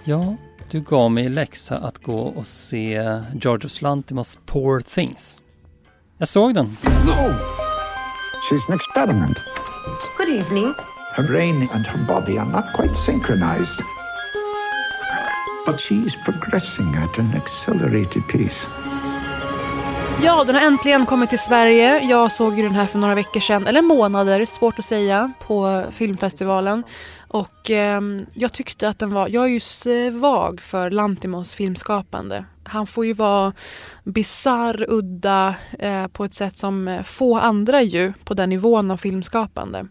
Ja, 0.05 0.35
du 0.71 0.81
gav 0.81 1.11
mig 1.11 1.29
läxa 1.29 1.77
att 1.77 1.97
gå 1.97 2.19
och 2.19 2.47
se 2.47 3.21
Georgios 3.41 3.81
Lantimos 3.81 4.39
Poor 4.45 4.79
Things. 4.79 5.39
Jag 6.17 6.27
såg 6.27 6.53
den. 6.53 6.65
No! 7.05 7.33
She's 8.49 8.69
an 8.69 8.75
experiment. 8.75 9.37
Good 10.17 10.29
evening. 10.29 10.73
Her 11.15 11.27
brain 11.27 11.69
and 11.73 11.87
her 11.87 12.07
body 12.07 12.37
are 12.37 12.49
not 12.49 12.65
quite 12.75 12.95
synchronized. 12.95 13.79
But 15.65 15.79
she's 15.79 16.15
progressing 16.25 16.95
at 16.95 17.19
an 17.19 17.33
accelerated 17.37 18.23
pace. 18.31 18.67
Ja, 20.23 20.43
den 20.43 20.55
har 20.55 20.61
äntligen 20.61 21.05
kommit 21.05 21.29
till 21.29 21.39
Sverige. 21.39 21.99
Jag 21.99 22.31
såg 22.31 22.57
ju 22.57 22.63
den 22.63 22.75
här 22.75 22.85
för 22.85 22.99
några 22.99 23.15
veckor 23.15 23.39
sedan, 23.39 23.67
eller 23.67 23.81
månader, 23.81 24.45
svårt 24.45 24.79
att 24.79 24.85
säga, 24.85 25.31
på 25.47 25.83
filmfestivalen. 25.91 26.83
Och 27.33 27.71
eh, 27.71 28.01
jag 28.33 28.53
tyckte 28.53 28.89
att 28.89 28.99
den 28.99 29.13
var, 29.13 29.27
jag 29.27 29.43
är 29.43 29.47
ju 29.47 29.59
svag 29.59 30.61
för 30.61 30.91
Lantimos 30.91 31.55
filmskapande. 31.55 32.45
Han 32.63 32.87
får 32.87 33.05
ju 33.05 33.13
vara 33.13 33.53
bizarr, 34.03 34.85
udda 34.89 35.55
eh, 35.79 36.07
på 36.07 36.25
ett 36.25 36.33
sätt 36.33 36.57
som 36.57 36.87
eh, 36.87 37.03
få 37.03 37.37
andra 37.37 37.81
ju 37.81 38.13
på 38.23 38.33
den 38.33 38.49
nivån 38.49 38.91
av 38.91 38.97
filmskapande. 38.97 39.87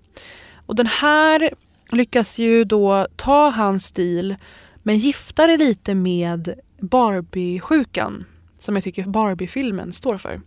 Och 0.66 0.76
den 0.76 0.86
här 0.86 1.50
lyckas 1.90 2.38
ju 2.38 2.64
då 2.64 3.06
ta 3.16 3.50
hans 3.50 3.84
stil 3.84 4.36
men 4.82 4.98
gifta 4.98 5.46
det 5.46 5.56
lite 5.56 5.94
med 5.94 6.54
Barbie-sjukan 6.80 8.24
som 8.58 8.74
jag 8.74 8.84
tycker 8.84 9.04
Barbie-filmen 9.04 9.92
står 9.92 10.16
för. 10.16 10.40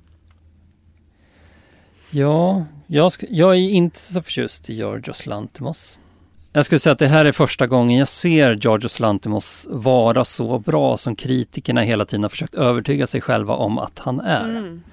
Ja, 2.10 2.66
jag, 2.88 3.12
jag 3.30 3.52
är 3.52 3.60
inte 3.60 4.00
så 4.00 4.22
förtjust 4.22 4.70
i 4.70 4.74
Georgios 4.74 5.26
Lantimos. 5.26 6.00
Jag 6.56 6.66
skulle 6.66 6.80
säga 6.80 6.92
att 6.94 7.00
det 7.00 7.08
här 7.08 7.26
är 7.26 7.32
första 7.32 7.68
gången 7.68 7.98
jag 8.00 8.08
ser 8.08 8.52
Georgios 8.56 9.00
Lantimos 9.00 9.68
vara 9.70 10.26
så 10.26 10.60
bra 10.60 10.98
som 10.98 11.16
kritikerna 11.16 11.82
hela 11.82 12.06
tiden 12.06 12.24
har 12.24 12.30
försökt 12.30 12.56
övertyga 12.56 13.08
sig 13.08 13.22
själva 13.22 13.54
om 13.56 13.78
att 13.80 14.00
han 14.00 14.20
är. 14.20 14.44
Mm. 14.50 14.84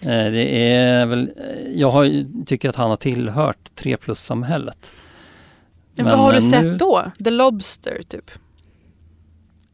Eh, 0.00 0.32
Det 0.32 0.72
är 0.74 1.06
väl, 1.06 1.30
eh, 1.36 1.70
jag 1.80 1.90
har, 1.90 2.24
tycker 2.44 2.68
att 2.68 2.76
han 2.76 2.90
har 2.90 2.96
tillhört 2.96 3.74
3 3.74 3.96
plus-samhället. 3.96 4.90
Men, 5.94 6.04
vad 6.04 6.18
har 6.18 6.32
du 6.32 6.40
nu- 6.40 6.50
sett 6.50 6.78
då? 6.78 7.10
The 7.24 7.30
Lobster 7.30 8.02
typ? 8.08 8.30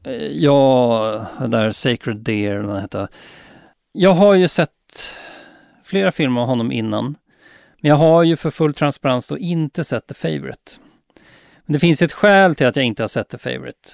Eh, 0.05 0.13
Ja, 0.27 1.27
där 1.49 1.71
Sacred 1.71 2.17
Deer, 2.17 2.61
vad 2.61 2.81
heter. 2.81 3.09
Jag 3.93 4.15
har 4.15 4.35
ju 4.35 4.49
sett 4.49 4.71
flera 5.85 6.13
filmer 6.13 6.41
av 6.41 6.47
honom 6.47 6.73
innan. 6.73 7.05
Men 7.81 7.89
jag 7.89 7.97
har 7.97 8.23
ju 8.23 8.37
för 8.37 8.51
full 8.51 8.75
transparens 8.75 9.29
då 9.29 9.39
inte 9.39 9.85
sett 9.85 10.07
The 10.07 10.15
Favourite. 10.15 10.73
Men 11.67 11.73
det 11.73 11.79
finns 11.79 12.03
ett 12.03 12.13
skäl 12.13 12.55
till 12.55 12.67
att 12.67 12.77
jag 12.77 12.85
inte 12.85 13.03
har 13.03 13.09
sett 13.09 13.29
The 13.29 13.39
Favourite. 13.39 13.89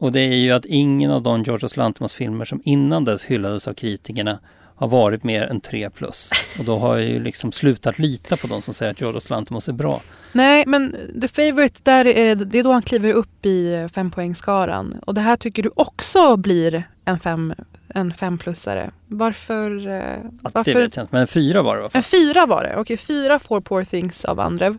Och 0.00 0.12
det 0.12 0.20
är 0.20 0.36
ju 0.36 0.50
att 0.50 0.64
ingen 0.64 1.10
av 1.10 1.22
de 1.22 1.42
Georgios 1.42 1.76
Lantimos 1.76 2.14
filmer 2.14 2.44
som 2.44 2.62
innan 2.64 3.04
dess 3.04 3.24
hyllades 3.24 3.68
av 3.68 3.74
kritikerna 3.74 4.40
har 4.76 4.88
varit 4.88 5.24
mer 5.24 5.42
än 5.42 5.60
3 5.60 5.90
plus. 5.90 6.30
Och 6.58 6.64
då 6.64 6.78
har 6.78 6.96
jag 6.96 7.08
ju 7.08 7.22
liksom 7.22 7.52
slutat 7.52 7.98
lita 7.98 8.36
på 8.36 8.46
de 8.46 8.62
som 8.62 8.74
säger 8.74 8.92
att 8.92 9.00
Georgios 9.00 9.30
Lantimos 9.30 9.68
är 9.68 9.72
bra. 9.72 10.02
Nej, 10.32 10.64
men 10.66 10.96
The 11.20 11.28
Favourite, 11.28 11.80
där 11.82 12.06
är 12.06 12.34
det, 12.34 12.44
det 12.44 12.58
är 12.58 12.64
då 12.64 12.72
han 12.72 12.82
kliver 12.82 13.12
upp 13.12 13.46
i 13.46 13.88
fempoängsskaran. 13.94 14.96
Och 15.06 15.14
det 15.14 15.20
här 15.20 15.36
tycker 15.36 15.62
du 15.62 15.70
också 15.74 16.36
blir 16.36 16.88
en 17.04 17.20
fem, 17.20 17.54
en 17.94 18.14
femplussare. 18.14 18.90
Varför? 19.06 19.88
eh, 19.88 20.18
Att 20.42 20.54
varför? 20.54 20.74
Det 20.74 20.80
vet 20.80 20.96
jag 20.96 21.04
inte, 21.04 21.14
men 21.16 21.26
fyra 21.26 21.62
var 21.62 21.76
det 21.76 21.82
fall. 21.82 21.90
En 21.98 22.02
fyra 22.02 22.46
var 22.46 22.64
det. 22.64 22.76
Okej, 22.76 22.96
fyra 22.96 23.38
får 23.38 23.60
Poor 23.60 23.84
Things 23.84 24.24
av 24.24 24.40
Andrev. 24.40 24.78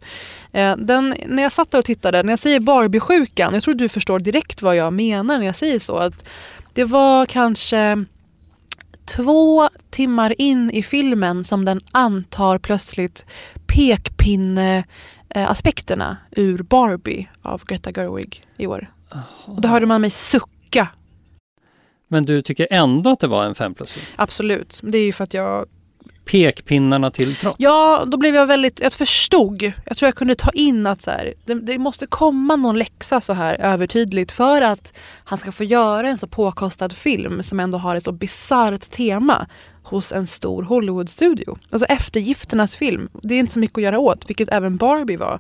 Eh, 0.52 0.76
den, 0.78 1.16
när 1.28 1.44
jag 1.44 1.52
satt 1.52 1.72
där 1.72 1.80
och 1.80 1.86
tittade, 1.86 2.24
när 2.24 2.32
jag 2.32 2.40
säger 2.40 2.60
Barbie-sjukan, 2.60 3.54
jag 3.54 3.64
tror 3.64 3.74
du 3.76 3.90
förstår 3.90 4.20
direkt 4.20 4.62
vad 4.62 4.76
jag 4.76 4.94
menar 4.94 5.38
när 5.38 5.46
jag 5.46 5.56
säger 5.56 5.80
så. 5.80 5.98
Att 5.98 6.30
det 6.74 6.84
var 6.84 7.26
kanske 7.26 8.06
två 9.06 9.70
timmar 9.90 10.42
in 10.42 10.72
i 10.72 10.84
filmen 10.84 11.44
som 11.44 11.66
den 11.66 11.82
antar 11.92 12.58
plötsligt 12.58 13.26
pekpinne-aspekterna 13.68 16.18
ur 16.32 16.64
Barbie 16.64 17.30
av 17.42 17.66
Greta 17.66 17.92
Gerwig 17.92 18.46
i 18.58 18.68
år. 18.68 18.92
Och 19.46 19.62
då 19.62 19.68
hörde 19.68 19.86
man 19.86 20.02
mig 20.02 20.10
sucka. 20.10 20.88
Men 22.12 22.26
du 22.26 22.42
tycker 22.42 22.68
ändå 22.72 23.10
att 23.10 23.20
det 23.20 23.28
var 23.28 23.46
en 23.46 23.56
5 23.56 23.74
plus 23.74 23.92
film? 23.92 24.06
Absolut. 24.16 24.80
Det 24.84 24.98
är 24.98 25.06
ju 25.06 25.14
för 25.14 25.24
att 25.24 25.34
jag 25.34 25.66
Pekpinnarna 26.26 27.12
till 27.12 27.36
trots? 27.36 27.56
Ja, 27.60 28.04
då 28.08 28.18
blev 28.18 28.36
jag 28.36 28.46
väldigt, 28.46 28.80
jag 28.80 28.94
förstod. 28.94 29.72
Jag 29.86 29.98
tror 29.98 30.08
jag 30.08 30.16
kunde 30.16 30.36
ta 30.36 30.52
in 30.52 30.88
att 30.88 31.02
så 31.02 31.12
här, 31.12 31.34
det, 31.46 31.54
det 31.54 31.78
måste 31.78 32.08
komma 32.08 32.56
någon 32.56 32.80
läxa 32.80 33.22
så 33.22 33.34
här 33.34 33.56
övertydligt 33.56 34.32
för 34.32 34.62
att 34.62 34.94
han 35.24 35.38
ska 35.38 35.52
få 35.52 35.64
göra 35.64 36.10
en 36.10 36.18
så 36.18 36.28
påkostad 36.28 36.94
film 36.94 37.44
som 37.44 37.60
ändå 37.60 37.78
har 37.78 37.96
ett 37.96 38.04
så 38.04 38.12
bisarrt 38.12 38.92
tema 38.92 39.48
hos 39.84 40.12
en 40.12 40.28
stor 40.28 40.64
Hollywoodstudio. 40.64 41.58
Alltså 41.70 41.86
eftergifternas 41.86 42.76
film. 42.76 43.10
Det 43.24 43.36
är 43.36 43.40
inte 43.40 43.54
så 43.54 43.60
mycket 43.60 43.78
att 43.78 43.84
göra 43.84 44.00
åt, 44.00 44.30
vilket 44.30 44.50
även 44.50 44.78
Barbie 44.78 45.18
var. 45.18 45.40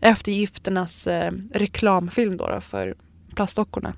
Eftergifternas 0.00 1.06
eh, 1.06 1.32
reklamfilm 1.54 2.36
då, 2.36 2.48
då 2.48 2.60
för 2.60 2.94
plastdockorna. 3.34 3.92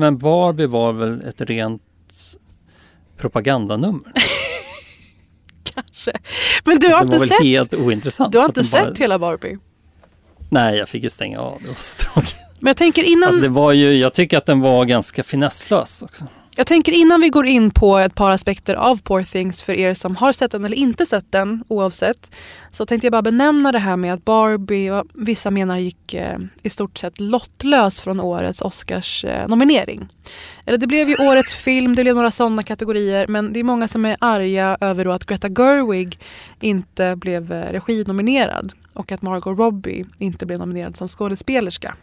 Men 0.00 0.18
Barbie 0.18 0.66
var 0.66 0.92
väl 0.92 1.20
ett 1.28 1.40
rent 1.40 1.82
propagandanummer? 3.16 4.12
Kanske. 5.64 6.12
Men 6.64 6.78
du 6.78 6.88
har 6.88 7.04
det 7.04 7.06
var 7.06 7.14
inte 7.14 7.18
väl 7.18 7.28
sett, 7.28 7.42
helt 7.42 7.74
ointressant? 7.74 8.32
du 8.32 8.38
har 8.38 8.46
inte 8.46 8.60
den 8.60 8.70
bara- 8.70 8.86
sett 8.86 8.98
hela 8.98 9.18
Barbie? 9.18 9.58
Nej, 10.50 10.76
jag 10.76 10.88
fick 10.88 11.02
ju 11.02 11.10
stänga 11.10 11.40
av. 11.40 11.58
Det 11.62 11.68
var 11.68 11.74
så 11.74 11.98
tråkigt. 11.98 12.36
Men 12.60 12.66
jag 12.66 12.76
tänker 12.76 13.02
innan... 13.02 13.26
Alltså 13.26 13.40
det 13.40 13.48
var 13.48 13.72
ju, 13.72 13.92
jag 13.94 14.14
tycker 14.14 14.38
att 14.38 14.46
den 14.46 14.60
var 14.60 14.84
ganska 14.84 15.22
finesslös 15.22 16.02
också. 16.02 16.26
Jag 16.56 16.66
tänker 16.66 16.92
innan 16.92 17.20
vi 17.20 17.28
går 17.28 17.46
in 17.46 17.70
på 17.70 17.98
ett 17.98 18.14
par 18.14 18.30
aspekter 18.30 18.74
av 18.74 19.02
Poor 19.02 19.22
Things 19.22 19.62
för 19.62 19.72
er 19.72 19.94
som 19.94 20.16
har 20.16 20.32
sett 20.32 20.50
den 20.50 20.64
eller 20.64 20.76
inte 20.76 21.06
sett 21.06 21.32
den 21.32 21.64
oavsett. 21.68 22.36
Så 22.72 22.86
tänkte 22.86 23.06
jag 23.06 23.12
bara 23.12 23.22
benämna 23.22 23.72
det 23.72 23.78
här 23.78 23.96
med 23.96 24.14
att 24.14 24.24
Barbie, 24.24 25.02
vissa 25.14 25.50
menar 25.50 25.78
gick 25.78 26.14
eh, 26.14 26.38
i 26.62 26.70
stort 26.70 26.98
sett 26.98 27.20
lottlös 27.20 28.00
från 28.00 28.20
årets 28.20 28.62
Oscars 28.62 29.24
eh, 29.24 29.48
nominering. 29.48 30.08
Eller 30.64 30.78
det 30.78 30.86
blev 30.86 31.08
ju 31.08 31.16
årets 31.16 31.54
film, 31.54 31.96
det 31.96 32.02
blev 32.02 32.14
några 32.14 32.30
sådana 32.30 32.62
kategorier 32.62 33.26
men 33.26 33.52
det 33.52 33.60
är 33.60 33.64
många 33.64 33.88
som 33.88 34.04
är 34.04 34.16
arga 34.20 34.76
över 34.80 35.04
då 35.04 35.12
att 35.12 35.26
Greta 35.26 35.48
Gerwig 35.48 36.18
inte 36.60 37.16
blev 37.16 37.52
eh, 37.52 37.72
reginominerad 37.72 38.72
och 38.92 39.12
att 39.12 39.22
Margot 39.22 39.58
Robbie 39.58 40.04
inte 40.18 40.46
blev 40.46 40.58
nominerad 40.58 40.96
som 40.96 41.08
skådespelerska. 41.08 41.94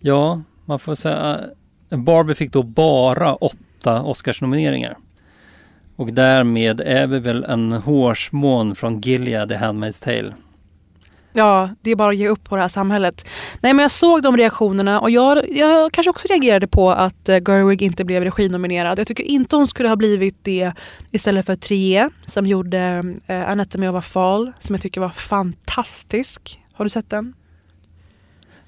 Ja, 0.00 0.42
man 0.64 0.78
får 0.78 0.94
säga 0.94 1.40
Barbie 1.96 2.34
fick 2.34 2.52
då 2.52 2.62
bara 2.62 3.34
åtta 3.34 4.02
Oscarsnomineringar. 4.02 4.96
Och 5.96 6.12
därmed 6.12 6.80
är 6.80 7.06
vi 7.06 7.18
väl 7.18 7.44
en 7.44 7.72
hårsmån 7.72 8.74
från 8.74 9.00
Gilead, 9.00 9.48
The 9.48 9.54
Handmaid's 9.54 10.04
Tale. 10.04 10.34
Ja, 11.36 11.70
det 11.82 11.90
är 11.90 11.96
bara 11.96 12.08
att 12.08 12.16
ge 12.16 12.28
upp 12.28 12.44
på 12.44 12.56
det 12.56 12.62
här 12.62 12.68
samhället. 12.68 13.26
Nej, 13.60 13.74
men 13.74 13.82
jag 13.82 13.90
såg 13.90 14.22
de 14.22 14.36
reaktionerna 14.36 15.00
och 15.00 15.10
jag, 15.10 15.56
jag 15.56 15.92
kanske 15.92 16.10
också 16.10 16.28
reagerade 16.28 16.66
på 16.66 16.90
att 16.90 17.28
eh, 17.28 17.40
Gerwig 17.46 17.82
inte 17.82 18.04
blev 18.04 18.24
reginominerad. 18.24 18.98
Jag 18.98 19.06
tycker 19.06 19.24
inte 19.24 19.56
hon 19.56 19.66
skulle 19.66 19.88
ha 19.88 19.96
blivit 19.96 20.36
det 20.42 20.72
istället 21.10 21.46
för 21.46 21.56
Trier 21.56 22.10
som 22.26 22.46
gjorde 22.46 23.04
eh, 23.26 23.48
Anatomy 23.48 23.88
of 23.88 23.96
a 23.96 24.02
Fall 24.02 24.52
som 24.60 24.74
jag 24.74 24.82
tycker 24.82 25.00
var 25.00 25.10
fantastisk. 25.10 26.60
Har 26.72 26.84
du 26.84 26.88
sett 26.88 27.10
den? 27.10 27.34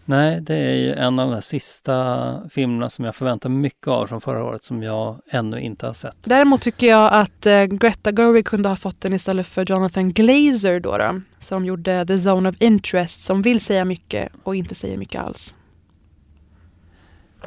Nej, 0.08 0.40
det 0.40 0.54
är 0.54 0.74
ju 0.74 0.92
en 0.92 1.18
av 1.18 1.30
de 1.30 1.42
sista 1.42 2.40
filmerna 2.50 2.90
som 2.90 3.04
jag 3.04 3.14
förväntar 3.14 3.48
mig 3.48 3.58
mycket 3.58 3.88
av 3.88 4.06
från 4.06 4.20
förra 4.20 4.44
året 4.44 4.64
som 4.64 4.82
jag 4.82 5.20
ännu 5.30 5.60
inte 5.60 5.86
har 5.86 5.92
sett. 5.92 6.16
Däremot 6.24 6.62
tycker 6.62 6.86
jag 6.86 7.12
att 7.12 7.46
eh, 7.46 7.64
Greta 7.64 8.12
Gerwig 8.12 8.46
kunde 8.46 8.68
ha 8.68 8.76
fått 8.76 9.00
den 9.00 9.12
istället 9.12 9.46
för 9.46 9.70
Jonathan 9.70 10.12
Glazer 10.12 10.80
då, 10.80 10.98
då 10.98 11.20
som 11.38 11.64
gjorde 11.64 12.06
The 12.06 12.14
Zone 12.14 12.48
of 12.48 12.56
Interest 12.58 13.24
som 13.24 13.42
vill 13.42 13.60
säga 13.60 13.84
mycket 13.84 14.32
och 14.42 14.56
inte 14.56 14.74
säger 14.74 14.96
mycket 14.96 15.22
alls. 15.22 15.54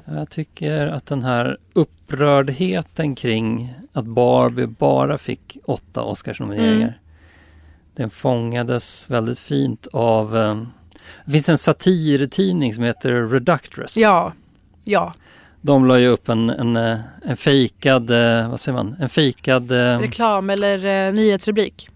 Jag 0.05 0.29
tycker 0.29 0.87
att 0.87 1.05
den 1.05 1.23
här 1.23 1.57
upprördheten 1.73 3.15
kring 3.15 3.73
att 3.93 4.05
Barbie 4.05 4.67
bara 4.67 5.17
fick 5.17 5.57
åtta 5.65 6.03
Oscarsnomineringar. 6.03 6.81
Mm. 6.81 6.93
Den 7.95 8.09
fångades 8.09 9.09
väldigt 9.09 9.39
fint 9.39 9.87
av 9.93 10.37
eh, 10.37 10.63
det 11.25 11.31
finns 11.31 11.49
en 11.49 11.57
satirtidning 11.57 12.73
som 12.73 12.83
heter 12.83 13.11
Reductress. 13.29 13.97
Ja, 13.97 14.33
ja. 14.83 15.13
De 15.61 15.85
la 15.87 15.99
ju 15.99 16.07
upp 16.07 16.29
en, 16.29 16.49
en, 16.49 16.75
eh, 16.77 16.97
en 17.25 17.37
fejkad, 17.37 18.11
eh, 18.11 18.49
vad 18.49 18.59
säger 18.59 18.75
man, 18.77 18.95
en 18.99 19.09
fejkad... 19.09 19.71
eh, 19.71 19.99
Reklam 19.99 20.49
eller 20.49 21.07
eh, 21.07 21.13
nyhetsrubrik. 21.13 21.89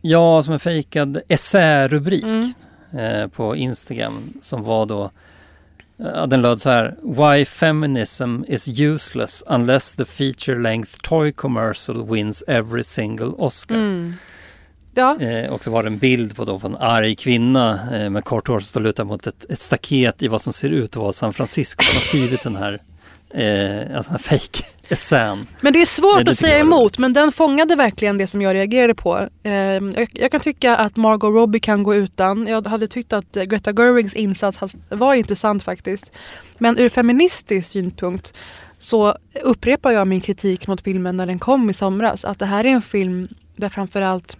Ja, 0.00 0.42
som 0.42 0.52
en 0.52 0.60
fejkad 0.60 1.20
essärubrik 1.28 2.24
Mm. 2.24 2.52
eh, 2.92 3.26
på 3.28 3.56
Instagram 3.56 4.32
som 4.42 4.62
var 4.62 4.86
då 4.86 5.10
Ja, 5.96 6.26
den 6.26 6.42
löd 6.42 6.60
så 6.60 6.70
här. 6.70 6.94
Why 7.02 7.44
feminism 7.44 8.44
is 8.48 8.68
useless 8.80 9.42
unless 9.46 9.92
the 9.92 10.04
feature 10.04 10.58
length 10.62 10.96
toy 11.02 11.32
commercial 11.32 12.06
wins 12.10 12.44
every 12.48 12.84
single 12.84 13.26
Oscar. 13.38 13.74
Mm. 13.76 14.14
Ja, 14.94 15.20
Eh, 15.20 15.50
och 15.50 15.64
så 15.64 15.70
var 15.70 15.82
det 15.82 15.88
en 15.88 15.98
bild 15.98 16.36
på, 16.36 16.44
då, 16.44 16.58
på 16.58 16.66
en 16.66 16.76
arg 16.76 17.14
kvinna 17.14 17.80
eh, 17.96 18.10
med 18.10 18.24
kort 18.24 18.48
hår 18.48 18.60
som 18.60 18.66
står 18.66 18.80
lutad 18.80 19.04
mot 19.04 19.26
ett, 19.26 19.50
ett 19.50 19.60
staket 19.60 20.22
i 20.22 20.28
vad 20.28 20.40
som 20.40 20.52
ser 20.52 20.68
ut 20.70 20.90
att 20.90 21.02
vara 21.02 21.12
San 21.12 21.32
Francisco. 21.32 21.82
Som 21.82 21.94
har 21.94 22.00
skrivit 22.00 22.42
den 22.42 22.56
här, 22.56 22.80
eh, 23.30 23.96
alltså 23.96 24.12
här 24.12 24.18
fake 24.18 24.64
essän. 24.88 25.46
Men 25.60 25.72
det 25.72 25.80
är 25.80 25.86
svårt 25.86 26.24
det 26.24 26.30
att 26.30 26.38
säga 26.38 26.58
emot 26.58 26.98
men 26.98 27.12
den 27.12 27.32
fångade 27.32 27.76
verkligen 27.76 28.18
det 28.18 28.26
som 28.26 28.42
jag 28.42 28.54
reagerade 28.54 28.94
på. 28.94 29.28
Eh, 29.42 29.52
jag, 29.52 30.08
jag 30.12 30.30
kan 30.30 30.40
tycka 30.40 30.76
att 30.76 30.96
Margot 30.96 31.34
Robbie 31.34 31.60
kan 31.60 31.82
gå 31.82 31.94
utan. 31.94 32.46
Jag 32.46 32.66
hade 32.66 32.88
tyckt 32.88 33.12
att 33.12 33.32
Greta 33.32 33.72
Gerwigs 33.72 34.14
insats 34.14 34.58
var 34.88 35.14
intressant 35.14 35.62
faktiskt. 35.62 36.12
Men 36.58 36.78
ur 36.78 36.88
feministisk 36.88 37.70
synpunkt 37.70 38.34
så 38.78 39.14
upprepar 39.42 39.90
jag 39.90 40.08
min 40.08 40.20
kritik 40.20 40.66
mot 40.66 40.80
filmen 40.80 41.16
när 41.16 41.26
den 41.26 41.38
kom 41.38 41.70
i 41.70 41.74
somras. 41.74 42.24
Att 42.24 42.38
det 42.38 42.46
här 42.46 42.64
är 42.66 42.70
en 42.70 42.82
film 42.82 43.28
där 43.56 43.68
framförallt 43.68 44.36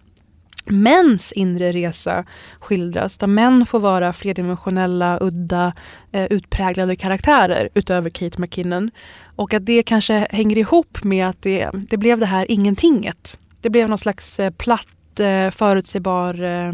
mäns 0.71 1.33
inre 1.33 1.73
resa 1.73 2.25
skildras. 2.61 3.16
Där 3.16 3.27
män 3.27 3.66
får 3.66 3.81
vara 3.81 4.12
flerdimensionella, 4.12 5.18
udda, 5.21 5.73
eh, 6.12 6.25
utpräglade 6.25 6.97
karaktärer 6.97 7.68
utöver 7.75 8.11
Kate 8.11 8.41
McKinnon. 8.41 8.91
Och 9.37 9.55
att 9.55 9.66
det 9.66 9.83
kanske 9.83 10.27
hänger 10.31 10.59
ihop 10.59 11.05
med 11.05 11.27
att 11.27 11.43
det, 11.43 11.71
det 11.73 11.97
blev 11.97 12.18
det 12.18 12.27
här 12.27 12.51
ingentinget. 12.51 13.39
Det 13.61 13.71
blev 13.71 13.89
någon 13.89 13.99
slags 13.99 14.41
eh, 14.41 14.51
platt, 14.51 15.21
eh, 15.21 15.51
förutsägbar, 15.51 16.43
eh, 16.43 16.73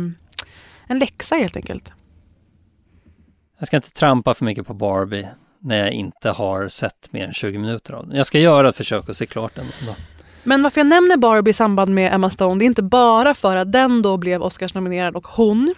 en 0.87 0.99
läxa 0.99 1.35
helt 1.35 1.57
enkelt. 1.57 1.93
Jag 3.59 3.69
ska 3.69 3.77
inte 3.77 3.91
trampa 3.91 4.35
för 4.35 4.45
mycket 4.45 4.67
på 4.67 4.75
Barbie 4.75 5.29
när 5.61 5.79
jag 5.79 5.91
inte 5.91 6.31
har 6.31 6.69
sett 6.69 7.13
mer 7.13 7.27
än 7.27 7.33
20 7.33 7.59
minuter 7.59 7.93
av 7.93 8.09
den. 8.09 8.17
Jag 8.17 8.27
ska 8.27 8.39
göra 8.39 8.69
ett 8.69 8.77
försök 8.77 9.09
att 9.09 9.17
se 9.17 9.27
klart 9.27 9.55
den. 9.55 9.67
Då. 9.87 9.95
Men 10.47 10.63
varför 10.63 10.81
jag 10.81 10.87
nämner 10.87 11.17
Barbie 11.17 11.51
i 11.51 11.55
samband 11.55 11.95
med 11.95 12.15
Emma 12.15 12.31
Stone, 12.31 12.59
det 12.59 12.65
är 12.65 12.67
inte 12.67 12.83
bara 12.83 13.35
för 13.35 13.57
att 13.57 13.73
den 13.73 14.03
då 14.03 14.17
blev 14.17 14.43
Oscarsnominerad 14.43 15.17
och 15.17 15.27
hon 15.27 15.75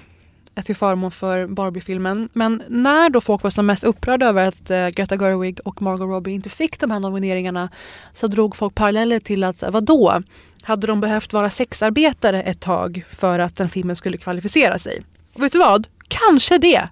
är 0.55 0.63
till 0.63 0.77
förmån 0.77 1.11
för 1.11 1.47
Barbie-filmen. 1.47 2.29
Men 2.33 2.63
när 2.69 3.11
då 3.11 3.21
folk 3.21 3.43
var 3.43 3.51
som 3.51 3.67
mest 3.67 3.85
upprörda 3.85 4.27
över 4.27 4.49
att 4.49 4.71
eh, 4.71 4.89
Greta 4.89 5.17
Gerwig 5.17 5.61
och 5.65 5.83
Margot 5.83 6.09
Robbie 6.09 6.33
inte 6.33 6.51
fick 6.51 6.81
de 6.81 6.91
här 6.91 7.01
nomineringarna 7.01 7.69
så 8.13 8.27
drog 8.27 8.57
folk 8.57 8.75
paralleller 8.75 9.21
till 9.21 9.45
att, 9.45 9.63
här, 9.63 9.71
vadå? 9.71 10.23
Hade 10.63 10.87
de 10.87 11.01
behövt 11.01 11.33
vara 11.33 11.51
sexarbetare 11.51 12.43
ett 12.43 12.61
tag 12.61 13.05
för 13.11 13.39
att 13.39 13.57
den 13.57 13.69
filmen 13.69 13.97
skulle 13.97 14.17
kvalificera 14.19 14.79
sig? 14.79 15.03
Och 15.35 15.43
vet 15.43 15.53
du 15.53 15.59
vad? 15.59 15.87
Kanske 16.09 16.59
det. 16.59 16.89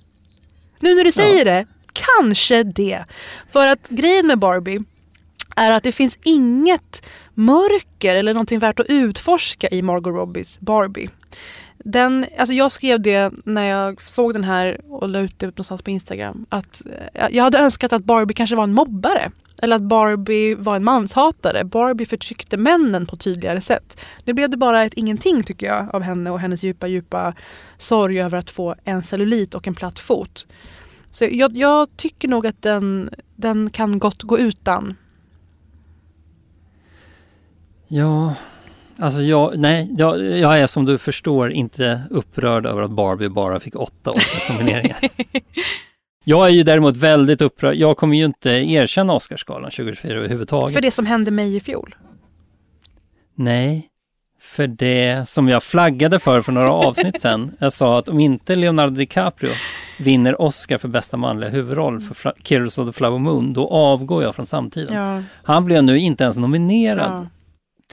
Nu 0.81 0.95
när 0.95 1.05
du 1.05 1.13
säger 1.13 1.45
det, 1.45 1.67
kanske 1.93 2.63
det. 2.63 3.05
För 3.51 3.67
att 3.67 3.89
grejen 3.89 4.27
med 4.27 4.39
Barbie 4.39 4.85
är 5.57 5.71
att 5.71 5.83
det 5.83 5.93
finns 5.93 6.19
inget 6.23 7.09
mörker 7.35 8.17
eller 8.17 8.35
någonting 8.35 8.59
värt 8.59 8.81
att 8.81 8.87
utforska 8.87 9.69
i 9.69 9.83
Margot 9.83 10.15
Robbies 10.15 10.61
Barbie. 10.61 11.11
Den, 11.79 12.27
alltså 12.39 12.55
jag 12.55 12.73
skrev 12.73 13.01
det 13.01 13.33
när 13.45 13.65
jag 13.65 14.03
såg 14.03 14.33
den 14.33 14.45
här 14.45 14.81
och 14.89 15.09
la 15.09 15.19
ut 15.19 15.39
det 15.39 15.47
någonstans 15.47 15.83
på 15.83 15.91
Instagram. 15.91 16.47
Att 16.49 16.83
eh, 17.15 17.27
jag 17.31 17.45
hade 17.45 17.59
önskat 17.59 17.93
att 17.93 18.05
Barbie 18.05 18.35
kanske 18.35 18.57
var 18.57 18.65
en 18.65 18.75
mobbare. 18.75 19.31
Eller 19.63 19.77
att 19.77 19.83
Barbie 19.83 20.55
var 20.55 20.77
en 20.77 20.85
manshatare. 20.85 21.65
Barbie 21.65 22.07
förtryckte 22.07 22.57
männen 22.57 23.07
på 23.07 23.15
ett 23.15 23.21
tydligare 23.21 23.61
sätt. 23.61 24.01
Nu 24.25 24.33
blev 24.33 24.51
det 24.51 24.57
bara 24.57 24.85
ett 24.85 24.95
ingenting 24.95 25.43
tycker 25.43 25.67
jag 25.67 25.95
av 25.95 26.03
henne 26.03 26.31
och 26.31 26.41
hennes 26.41 26.65
djupa, 26.65 26.87
djupa 26.87 27.35
sorg 27.79 28.23
över 28.23 28.39
att 28.39 28.51
få 28.51 28.75
en 28.85 29.03
cellulit 29.03 29.55
och 29.55 29.67
en 29.67 29.75
platt 29.75 29.99
fot. 29.99 30.47
Så 31.13 31.29
jag, 31.31 31.57
jag 31.57 31.89
tycker 31.97 32.29
nog 32.29 32.47
att 32.47 32.63
den, 32.63 33.11
den 33.37 33.71
kan 33.71 33.99
gott 33.99 34.23
gå 34.23 34.39
utan. 34.39 34.95
Ja, 37.89 38.35
alltså 38.99 39.21
jag, 39.21 39.59
nej, 39.59 39.95
jag, 39.99 40.21
jag 40.23 40.61
är 40.61 40.67
som 40.67 40.85
du 40.85 40.99
förstår 40.99 41.53
inte 41.53 42.03
upprörd 42.11 42.67
över 42.67 42.83
att 42.83 42.91
Barbie 42.91 43.29
bara 43.29 43.61
fick 43.61 43.77
åtta 43.77 44.11
Oscarsnomineringar. 44.11 44.99
jag 46.25 46.47
är 46.47 46.51
ju 46.51 46.63
däremot 46.63 46.97
väldigt 46.97 47.41
upprörd. 47.41 47.75
Jag 47.75 47.97
kommer 47.97 48.17
ju 48.17 48.25
inte 48.25 48.51
erkänna 48.51 49.13
Oscarsgalan 49.13 49.71
2024 49.71 50.19
överhuvudtaget. 50.19 50.75
För 50.75 50.83
det 50.83 50.91
som 50.91 51.07
hände 51.07 51.31
mig 51.31 51.57
i 51.57 51.61
fjol. 51.61 51.95
Nej, 53.35 53.91
för 54.41 54.67
det 54.67 55.29
som 55.29 55.49
jag 55.49 55.63
flaggade 55.63 56.19
för 56.19 56.43
för 56.43 56.53
några 56.53 56.73
avsnitt 56.73 57.21
sen. 57.21 57.57
Jag 57.59 57.73
sa 57.73 57.99
att 57.99 58.09
om 58.09 58.21
inte 58.21 58.55
Leonardo 58.55 58.95
DiCaprio 58.95 59.53
vinner 59.99 60.43
Oscar 60.43 60.79
för 60.79 60.89
bästa 60.89 61.17
manliga 61.17 61.51
huvudroll 61.51 62.01
för 62.01 62.33
Killers 62.43 62.79
of 62.79 62.87
the 62.87 62.93
Flower 62.93 63.19
Moon, 63.19 63.53
då 63.53 63.69
avgår 63.69 64.23
jag 64.23 64.35
från 64.35 64.47
samtiden. 64.47 64.97
Ja. 64.97 65.23
Han 65.43 65.65
blev 65.65 65.85
nu 65.85 65.99
inte 65.99 66.25
ens 66.25 66.37
nominerad 66.37 67.13
Ja. 67.13 67.27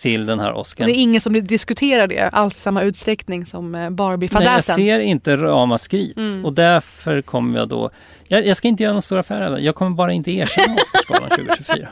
Till 0.02 0.26
den 0.26 0.40
här 0.40 0.54
Oscarn. 0.54 0.88
det 0.88 0.94
är 0.94 1.02
ingen 1.02 1.22
som 1.22 1.34
diskuterar 1.48 2.08
det 2.08 2.30
alls 2.30 2.58
i 2.58 2.62
samma 2.62 2.82
utsträckning 2.82 3.46
som 3.46 3.66
eh, 3.66 3.72
Nej, 3.72 3.84
jag 3.84 3.94
Barbie-fadäsen. 3.94 4.76
ser 4.76 5.00
inte 5.00 5.36
ramaskrit 5.38 6.18
Mm. 6.18 6.46
och 6.46 6.54
därför 6.54 7.22
kommer 7.22 7.60
jag 7.60 7.70
då... 7.70 7.90
Jag, 8.28 8.46
jag 8.48 8.58
ska 8.58 8.68
inte 8.68 8.84
göra 8.84 8.94
någon 8.94 9.02
stor 9.02 9.20
affär 9.20 9.42
av. 9.42 9.62
Jag 9.62 9.76
kommer 9.76 9.92
bara 9.92 10.14
inte 10.14 10.32
erkänna 10.32 10.76
Oscarsgalan 10.76 11.30
2024. 11.48 11.88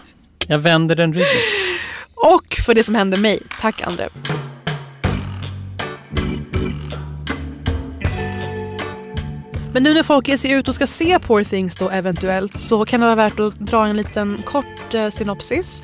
Jag 0.47 0.59
vänder 0.59 0.95
den 0.95 1.13
ryggen. 1.13 1.27
Och 2.15 2.55
för 2.65 2.73
det 2.73 2.83
som 2.83 2.95
hände 2.95 3.17
mig. 3.17 3.39
Tack 3.61 3.81
André. 3.87 4.07
Men 9.73 9.83
nu 9.83 9.93
när 9.93 10.03
folk 10.03 10.27
ger 10.27 10.37
sig 10.37 10.51
ut 10.51 10.67
och 10.67 10.75
ska 10.75 10.87
se 10.87 11.19
Poor 11.19 11.43
Things 11.43 11.75
då 11.75 11.89
eventuellt 11.89 12.57
så 12.57 12.85
kan 12.85 12.99
det 12.99 13.05
vara 13.05 13.15
värt 13.15 13.39
att 13.39 13.59
dra 13.59 13.85
en 13.87 13.97
liten 13.97 14.41
kort 14.45 14.93
eh, 14.93 15.09
synopsis. 15.09 15.83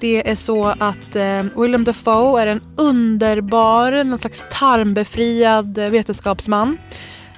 Det 0.00 0.30
är 0.30 0.34
så 0.34 0.64
att 0.78 1.16
eh, 1.16 1.42
William 1.56 1.84
Dafoe 1.84 2.42
är 2.42 2.46
en 2.46 2.60
underbar, 2.76 4.04
någon 4.04 4.18
slags 4.18 4.44
tarmbefriad 4.50 5.78
eh, 5.78 5.90
vetenskapsman 5.90 6.78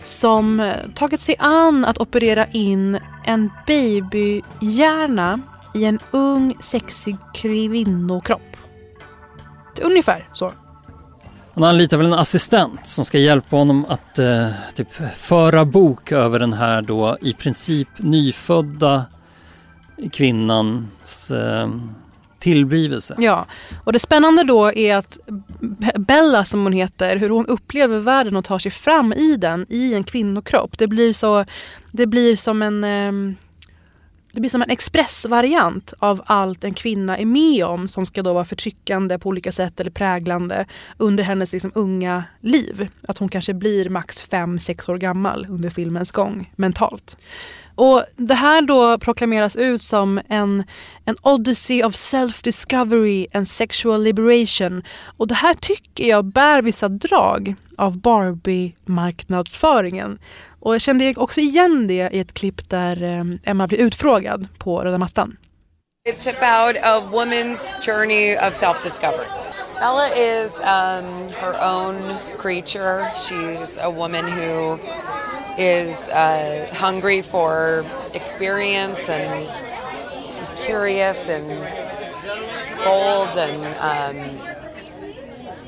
som 0.05 0.61
eh, 0.61 0.77
tagit 0.95 1.21
sig 1.21 1.37
an 1.39 1.85
att 1.85 1.99
operera 1.99 2.47
in 2.47 2.99
en 3.25 3.51
babyhjärna 3.67 5.41
i 5.75 5.85
en 5.85 5.99
ung 6.11 6.57
sexig 6.61 7.17
kvinnokropp. 7.35 8.57
Ungefär 9.83 10.29
så. 10.33 10.53
Han 11.55 11.65
anlitar 11.65 11.97
väl 11.97 12.07
en 12.07 12.13
assistent 12.13 12.87
som 12.87 13.05
ska 13.05 13.19
hjälpa 13.19 13.57
honom 13.57 13.87
att 13.89 14.19
eh, 14.19 14.49
typ 14.75 14.93
föra 15.17 15.65
bok 15.65 16.13
över 16.13 16.39
den 16.39 16.53
här 16.53 16.83
då 16.83 17.17
i 17.21 17.33
princip 17.33 17.89
nyfödda 17.97 19.05
kvinnans 20.13 21.31
eh, 21.31 21.69
tillblivelse. 22.43 23.15
Ja, 23.19 23.47
och 23.85 23.93
det 23.93 23.99
spännande 23.99 24.45
då 24.45 24.73
är 24.73 24.97
att 24.97 25.19
Bella 25.99 26.45
som 26.45 26.63
hon 26.63 26.73
heter, 26.73 27.17
hur 27.17 27.31
hon 27.31 27.47
upplever 27.47 27.99
världen 27.99 28.37
och 28.37 28.45
tar 28.45 28.59
sig 28.59 28.71
fram 28.71 29.13
i 29.13 29.37
den 29.37 29.67
i 29.69 29.95
en 29.95 30.05
kvinnokropp. 30.05 30.79
Det 30.79 30.87
blir, 30.89 31.13
så, 31.13 31.45
det 31.93 32.07
blir 32.07 32.37
som 32.37 32.63
en 32.63 32.85
eh, 32.85 33.37
det 34.33 34.41
blir 34.41 34.51
som 34.51 34.63
en 34.63 34.71
expressvariant 34.71 35.95
av 35.99 36.23
allt 36.27 36.65
en 36.65 36.75
kvinna 36.75 37.19
är 37.19 37.25
med 37.25 37.65
om 37.65 37.89
som 37.89 38.07
ska 38.07 38.23
då 38.23 38.33
vara 38.33 38.45
förtryckande 38.45 39.19
på 39.19 39.29
olika 39.29 39.53
sätt 39.53 39.81
eller 39.81 39.91
präglande 39.91 40.67
under 40.97 41.25
hennes 41.25 41.53
liksom 41.53 41.73
unga 41.75 42.25
liv. 42.41 42.89
Att 43.09 43.19
hon 43.19 43.29
kanske 43.29 43.55
blir 43.55 43.89
max 43.89 44.31
5-6 44.31 44.91
år 44.91 44.99
gammal 44.99 45.47
under 45.51 45.71
filmens 45.71 46.11
gång 46.11 46.53
mentalt. 46.57 47.17
Och 47.83 48.05
Det 48.17 48.35
här 48.35 48.63
då 48.63 48.99
proklameras 48.99 49.57
ut 49.57 49.83
som 49.83 50.21
en, 50.29 50.65
en 51.05 51.17
odyssey 51.23 51.85
of 51.85 51.95
self-discovery 51.95 53.27
and 53.33 53.49
sexual 53.49 54.03
liberation. 54.03 54.83
Och 55.17 55.29
det 55.29 55.35
här 55.35 55.55
tycker 55.55 56.09
jag 56.09 56.25
bär 56.25 56.63
vissa 56.63 56.89
drag 56.89 57.55
av 57.77 57.99
Barbie-marknadsföringen. 57.99 60.19
Och 60.61 60.75
jag 60.75 60.81
kände 60.81 61.15
också 61.17 61.41
igen 61.41 61.87
det 61.87 62.11
i 62.13 62.19
ett 62.19 62.35
klipp 62.35 62.71
där 62.71 63.03
eh, 63.03 63.25
Emma 63.45 63.67
blir 63.67 63.79
utfrågad 63.79 64.49
på 64.59 64.81
röda 64.81 64.99
mattan. 64.99 65.37
It's 66.09 66.29
about 66.29 66.77
a 66.83 67.03
woman's 67.13 67.71
journey 67.87 68.37
of 68.37 68.55
self 68.55 68.85
discovery. 68.85 69.27
Bella 69.83 70.11
is 70.15 70.55
um, 70.61 71.29
her 71.43 71.59
own 71.61 72.17
creature. 72.39 73.05
She's 73.17 73.77
a 73.83 73.91
woman 73.91 74.25
who 74.25 74.79
is 75.59 76.09
uh, 76.09 76.69
hungry 76.73 77.21
for 77.21 77.85
experience 78.15 79.09
and 79.09 79.49
she's 80.31 80.53
curious 80.67 81.29
and 81.29 81.49
bold 82.85 83.37
and 83.37 83.63
um, 83.91 84.17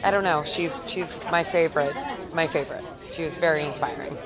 I 0.04 0.12
don't 0.12 0.22
know. 0.22 0.44
She's 0.44 0.78
she's 0.86 1.16
my 1.32 1.42
favorite. 1.42 1.96
My 2.32 2.46
favorite. 2.46 2.84
She 3.10 3.24
was 3.24 3.36
very 3.36 3.64
inspiring. 3.64 4.16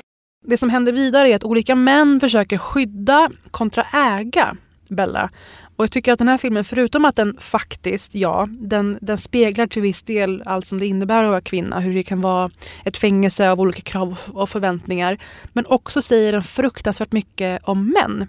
Det 0.47 0.59
som 0.59 0.70
händer 0.70 0.93
vidare 0.93 1.28
är 1.28 1.36
att 1.36 1.45
olika 1.45 1.74
män 1.74 2.20
försöker 2.20 2.59
skydda 2.59 3.30
kontra 3.51 3.86
äga 3.93 4.57
Bella. 4.89 5.30
Och 5.79 5.83
jag 5.83 5.91
tycker 5.91 6.12
att 6.12 6.18
den 6.18 6.29
här 6.29 6.39
filmen, 6.39 6.64
förutom 6.64 7.05
att 7.05 7.16
den 7.16 7.37
faktiskt, 7.41 8.14
ja, 8.14 8.47
den, 8.51 8.99
den 9.01 9.18
speglar 9.18 9.66
till 9.66 9.83
viss 9.83 10.03
del 10.03 10.43
allt 10.47 10.66
som 10.66 10.79
det 10.79 10.87
innebär 10.87 11.24
att 11.24 11.31
vara 11.31 11.41
kvinna. 11.41 11.81
Hur 11.81 11.95
det 11.95 12.03
kan 12.03 12.20
vara 12.20 12.51
ett 12.85 12.97
fängelse 12.97 13.51
av 13.51 13.61
olika 13.61 13.81
krav 13.81 14.18
och 14.26 14.51
förväntningar. 14.51 15.18
Men 15.53 15.66
också 15.66 16.03
säger 16.03 16.33
den 16.33 16.43
fruktansvärt 16.43 17.12
mycket 17.12 17.61
om 17.64 17.91
män. 17.91 18.26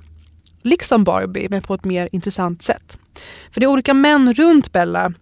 Liksom 0.62 1.04
Barbie, 1.04 1.50
men 1.50 1.62
på 1.62 1.74
ett 1.74 1.86
mer 1.86 2.10
intressant 2.12 2.62
sätt. 2.62 2.98
För 3.52 3.60
det 3.60 3.66
är 3.66 3.68
olika 3.68 3.94
män 3.94 4.34
runt 4.34 4.72
Bella 4.72 5.14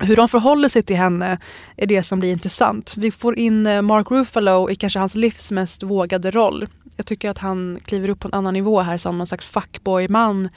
hur 0.00 0.16
de 0.16 0.28
förhåller 0.28 0.68
sig 0.68 0.82
till 0.82 0.96
henne 0.96 1.38
är 1.76 1.86
det 1.86 2.02
som 2.02 2.20
blir 2.20 2.32
intressant. 2.32 2.94
Vi 2.96 3.10
får 3.10 3.38
in 3.38 3.66
eh, 3.66 3.82
Mark 3.82 4.10
Ruffalo 4.10 4.70
i 4.70 4.74
kanske 4.74 4.98
hans 4.98 5.14
livs 5.14 5.50
mest 5.50 5.82
vågade 5.82 6.30
roll. 6.30 6.66
Jag 6.96 7.06
tycker 7.06 7.30
att 7.30 7.38
han 7.38 7.78
kliver 7.84 8.08
upp 8.08 8.20
på 8.20 8.28
en 8.28 8.34
annan 8.34 8.54
nivå 8.54 8.80
här 8.80 8.98
som 8.98 9.18
någon 9.18 9.26
slags 9.26 9.46
fuckboy-man 9.46 10.48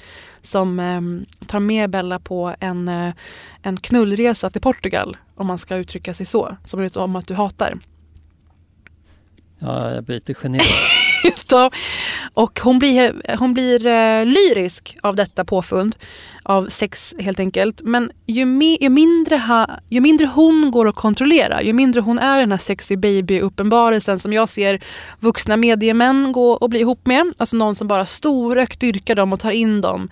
som 0.41 0.79
eh, 0.79 1.01
tar 1.47 1.59
med 1.59 1.89
Bella 1.89 2.19
på 2.19 2.55
en, 2.59 2.87
eh, 2.87 3.13
en 3.61 3.77
knullresa 3.77 4.49
till 4.49 4.61
Portugal, 4.61 5.17
om 5.35 5.47
man 5.47 5.57
ska 5.57 5.75
uttrycka 5.75 6.13
sig 6.13 6.25
så, 6.25 6.57
som 6.65 6.81
vet 6.81 6.97
om 6.97 7.15
att 7.15 7.27
du 7.27 7.33
hatar. 7.33 7.79
Ja, 9.59 9.93
jag 9.93 10.03
blir 10.03 10.15
lite 10.15 10.33
generad. 10.33 10.98
och 12.33 12.59
hon 12.63 12.79
blir, 12.79 13.35
hon 13.39 13.53
blir 13.53 13.87
uh, 13.87 14.25
lyrisk 14.25 14.97
av 15.01 15.15
detta 15.15 15.45
påfund. 15.45 15.95
Av 16.43 16.69
sex 16.69 17.15
helt 17.19 17.39
enkelt. 17.39 17.81
Men 17.83 18.11
ju, 18.25 18.45
me, 18.45 18.77
ju, 18.81 18.89
mindre 18.89 19.37
ha, 19.37 19.67
ju 19.89 19.99
mindre 19.99 20.27
hon 20.27 20.71
går 20.71 20.87
att 20.87 20.95
kontrollera, 20.95 21.61
ju 21.61 21.73
mindre 21.73 22.01
hon 22.01 22.19
är 22.19 22.39
den 22.39 22.51
här 22.51 22.57
sexy 22.57 22.95
baby-uppenbarelsen 22.95 24.19
som 24.19 24.33
jag 24.33 24.49
ser 24.49 24.83
vuxna 25.19 25.57
mediemän 25.57 26.31
gå 26.31 26.51
och 26.51 26.69
bli 26.69 26.79
ihop 26.79 27.05
med. 27.05 27.33
Alltså 27.37 27.55
någon 27.55 27.75
som 27.75 27.87
bara 27.87 28.05
storökt 28.05 28.79
dyrkar 28.79 29.15
dem 29.15 29.33
och 29.33 29.39
tar 29.39 29.51
in 29.51 29.81
dem. 29.81 30.09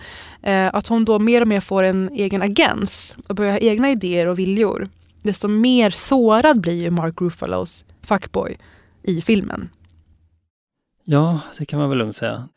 Uh, 0.48 0.74
att 0.74 0.86
hon 0.86 1.04
då 1.04 1.18
mer 1.18 1.40
och 1.40 1.48
mer 1.48 1.60
får 1.60 1.82
en 1.82 2.10
egen 2.12 2.42
agens 2.42 3.16
och 3.28 3.34
börjar 3.34 3.52
ha 3.52 3.58
egna 3.58 3.90
idéer 3.90 4.28
och 4.28 4.38
viljor. 4.38 4.88
Desto 5.22 5.48
mer 5.48 5.90
sårad 5.90 6.60
blir 6.60 6.82
ju 6.82 6.90
Mark 6.90 7.20
Ruffalos 7.20 7.84
fuckboy 8.02 8.58
i 9.02 9.22
filmen. 9.22 9.68
Ja, 11.10 11.40
det 11.58 11.64
kan 11.64 11.78
man 11.78 11.88
väl 11.88 11.98
lugnt 11.98 12.16
säga. 12.16 12.48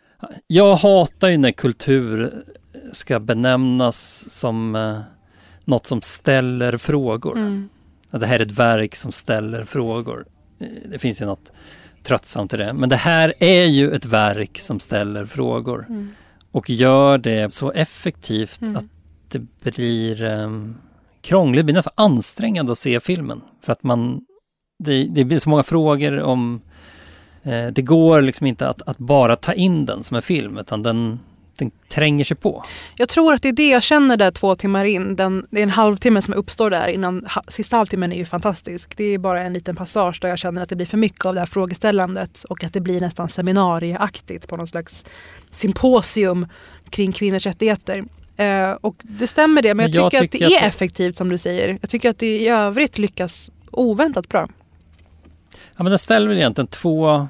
Jag 0.47 0.76
hatar 0.76 1.28
ju 1.30 1.38
när 1.38 1.52
kultur 1.52 2.43
ska 2.91 3.20
benämnas 3.20 4.30
som 4.30 4.76
eh, 4.76 4.99
något 5.66 5.88
som 5.88 6.02
ställer 6.02 6.78
frågor. 6.78 7.38
Mm. 7.38 7.70
Att 8.10 8.22
det 8.22 8.28
här 8.28 8.39
är 8.39 8.45
ett 8.45 8.52
verk 8.52 8.95
som 8.95 9.12
ställer 9.12 9.64
frågor. 9.64 10.26
Eh, 10.60 10.68
det 10.86 10.99
finns 10.99 11.22
ju 11.22 11.26
något 11.26 11.52
tröttsamt 12.04 12.54
i 12.54 12.58
det. 12.58 12.74
Men 12.74 12.89
det 12.89 12.95
här 12.95 13.34
är 13.39 13.66
ju 13.66 13.91
ett 13.91 14.06
verk 14.06 14.60
som 14.60 14.80
ställer 14.80 15.26
frågor. 15.26 15.86
Mm. 15.89 16.10
Och 16.52 16.70
gör 16.70 17.18
det 17.18 17.54
så 17.54 17.72
effektivt 17.72 18.62
mm. 18.62 18.78
att 18.78 18.86
det 19.28 19.72
blir 19.72 20.24
eh, 20.24 20.49
krångligt, 21.22 21.60
det 21.60 21.64
blir 21.64 21.76
nästan 21.76 21.93
ansträngande 21.97 22.72
att 22.72 22.78
se 22.78 22.99
filmen. 22.99 23.41
För 23.62 23.72
att 23.72 23.84
man, 23.84 24.26
det, 24.84 25.04
det 25.04 25.26
blir 25.26 25.39
så 25.39 25.49
många 25.49 25.64
frågor 25.64 26.22
om 26.22 26.62
Eh, 27.44 27.68
det 27.68 27.82
går 27.82 28.22
liksom 28.22 28.48
inte 28.48 28.68
att, 28.68 28.82
att, 28.82 28.98
bara 28.98 29.36
ta 29.36 29.54
in 29.54 29.86
den 29.86 30.04
som 30.04 30.16
en 30.16 30.22
film 30.22 30.58
utan 30.58 30.84
den, 30.84 31.20
den 31.58 31.72
tränger 31.89 32.24
sig 32.24 32.38
på. 32.38 32.64
Jag 32.96 33.10
tror 33.10 33.34
att 33.34 33.42
det 33.42 33.50
är 33.50 33.54
det 33.54 33.70
jag 33.70 33.84
känner 33.84 34.18
där 34.18 34.32
två 34.32 34.56
timmar 34.56 34.86
in. 34.86 35.16
Den, 35.16 35.48
det 35.50 35.60
är 35.60 35.64
en 35.64 35.70
halvtimme 35.70 36.22
som 36.22 36.34
uppstår 36.34 36.70
där 36.70 36.88
innan 36.88 37.26
ha, 37.26 37.44
sista 37.48 37.78
halvtimmen 37.78 38.12
är 38.12 38.18
ju 38.18 38.26
fantastisk. 38.26 38.98
Det 38.98 39.04
är 39.04 39.18
bara 39.18 39.42
en 39.42 39.54
liten 39.54 39.76
passage 39.76 40.20
där 40.22 40.30
jag 40.30 40.39
känner 40.39 40.62
att 40.62 40.70
det 40.70 40.76
blir 40.76 40.86
för 40.86 40.98
mycket 40.98 41.26
av 41.26 41.34
det 41.34 41.39
här 41.39 41.48
frågeställandet 41.48 42.44
och 42.44 42.64
att 42.64 42.74
det 42.74 42.82
blir 42.82 43.02
nästan 43.02 43.30
seminarieaktigt 43.30 44.48
på 44.48 44.58
någon 44.58 44.68
slags 44.68 45.06
symposium 45.50 46.48
kring 46.89 47.12
kvinnors 47.12 47.46
rättigheter. 47.46 48.04
Eh, 48.38 48.72
och 48.72 48.96
det 49.02 49.28
stämmer 49.28 49.62
det, 49.62 49.74
men 49.74 49.92
jag, 49.92 50.04
jag 50.04 50.12
tycker, 50.12 50.28
tycker, 50.28 50.46
att 50.46 50.52
det 50.52 50.56
är 50.56 50.68
att... 50.68 50.76
effektivt 50.76 51.18
som 51.18 51.30
du 51.30 51.38
säger. 51.38 51.78
Jag 51.82 51.89
tycker 51.89 52.10
att 52.10 52.20
det 52.20 52.38
i 52.38 52.48
övrigt 52.48 52.98
lyckas 52.98 53.52
oväntat 53.72 54.30
bra. 54.30 54.48
Ja, 55.76 55.84
men 55.84 55.90
den 55.90 56.00
ställer 56.00 56.28
väl 56.28 56.38
egentligen 56.38 56.68
två, 56.68 57.28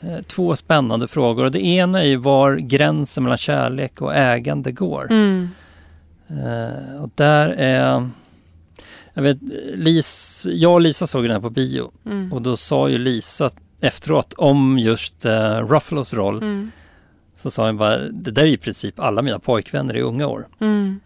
eh, 0.00 0.20
två 0.26 0.56
spännande 0.56 1.08
frågor. 1.08 1.44
Och 1.44 1.50
det 1.50 1.64
ena 1.64 2.02
är 2.02 2.06
ju 2.06 2.16
var 2.16 2.56
gränsen 2.56 3.22
mellan 3.22 3.38
kärlek 3.38 4.02
och 4.02 4.14
ägande 4.14 4.72
går. 4.72 5.06
Mm. 5.10 5.48
Eh, 6.28 7.02
och 7.02 7.10
där 7.14 7.48
är... 7.48 8.10
Jag, 9.14 9.22
vet, 9.22 9.38
Lis, 9.74 10.46
jag 10.50 10.72
och 10.72 10.80
Lisa 10.80 11.06
såg 11.06 11.24
den 11.24 11.32
här 11.32 11.40
på 11.40 11.50
bio 11.50 11.90
mm. 12.06 12.32
och 12.32 12.42
då 12.42 12.56
sa 12.56 12.88
ju 12.88 12.98
Lisa 12.98 13.50
efteråt 13.80 14.34
om 14.36 14.78
just 14.78 15.26
uh, 15.26 15.32
Ruffalos 15.68 16.14
roll 16.14 16.36
mm. 16.36 16.70
så 17.36 17.50
sa 17.50 17.66
hon 17.66 17.76
bara, 17.76 17.98
det 17.98 18.30
där 18.30 18.42
är 18.42 18.46
i 18.46 18.56
princip 18.56 19.00
alla 19.00 19.22
mina 19.22 19.38
pojkvänner 19.38 19.96
i 19.96 20.00
unga 20.00 20.26
år. 20.26 20.48
Mm. 20.60 21.00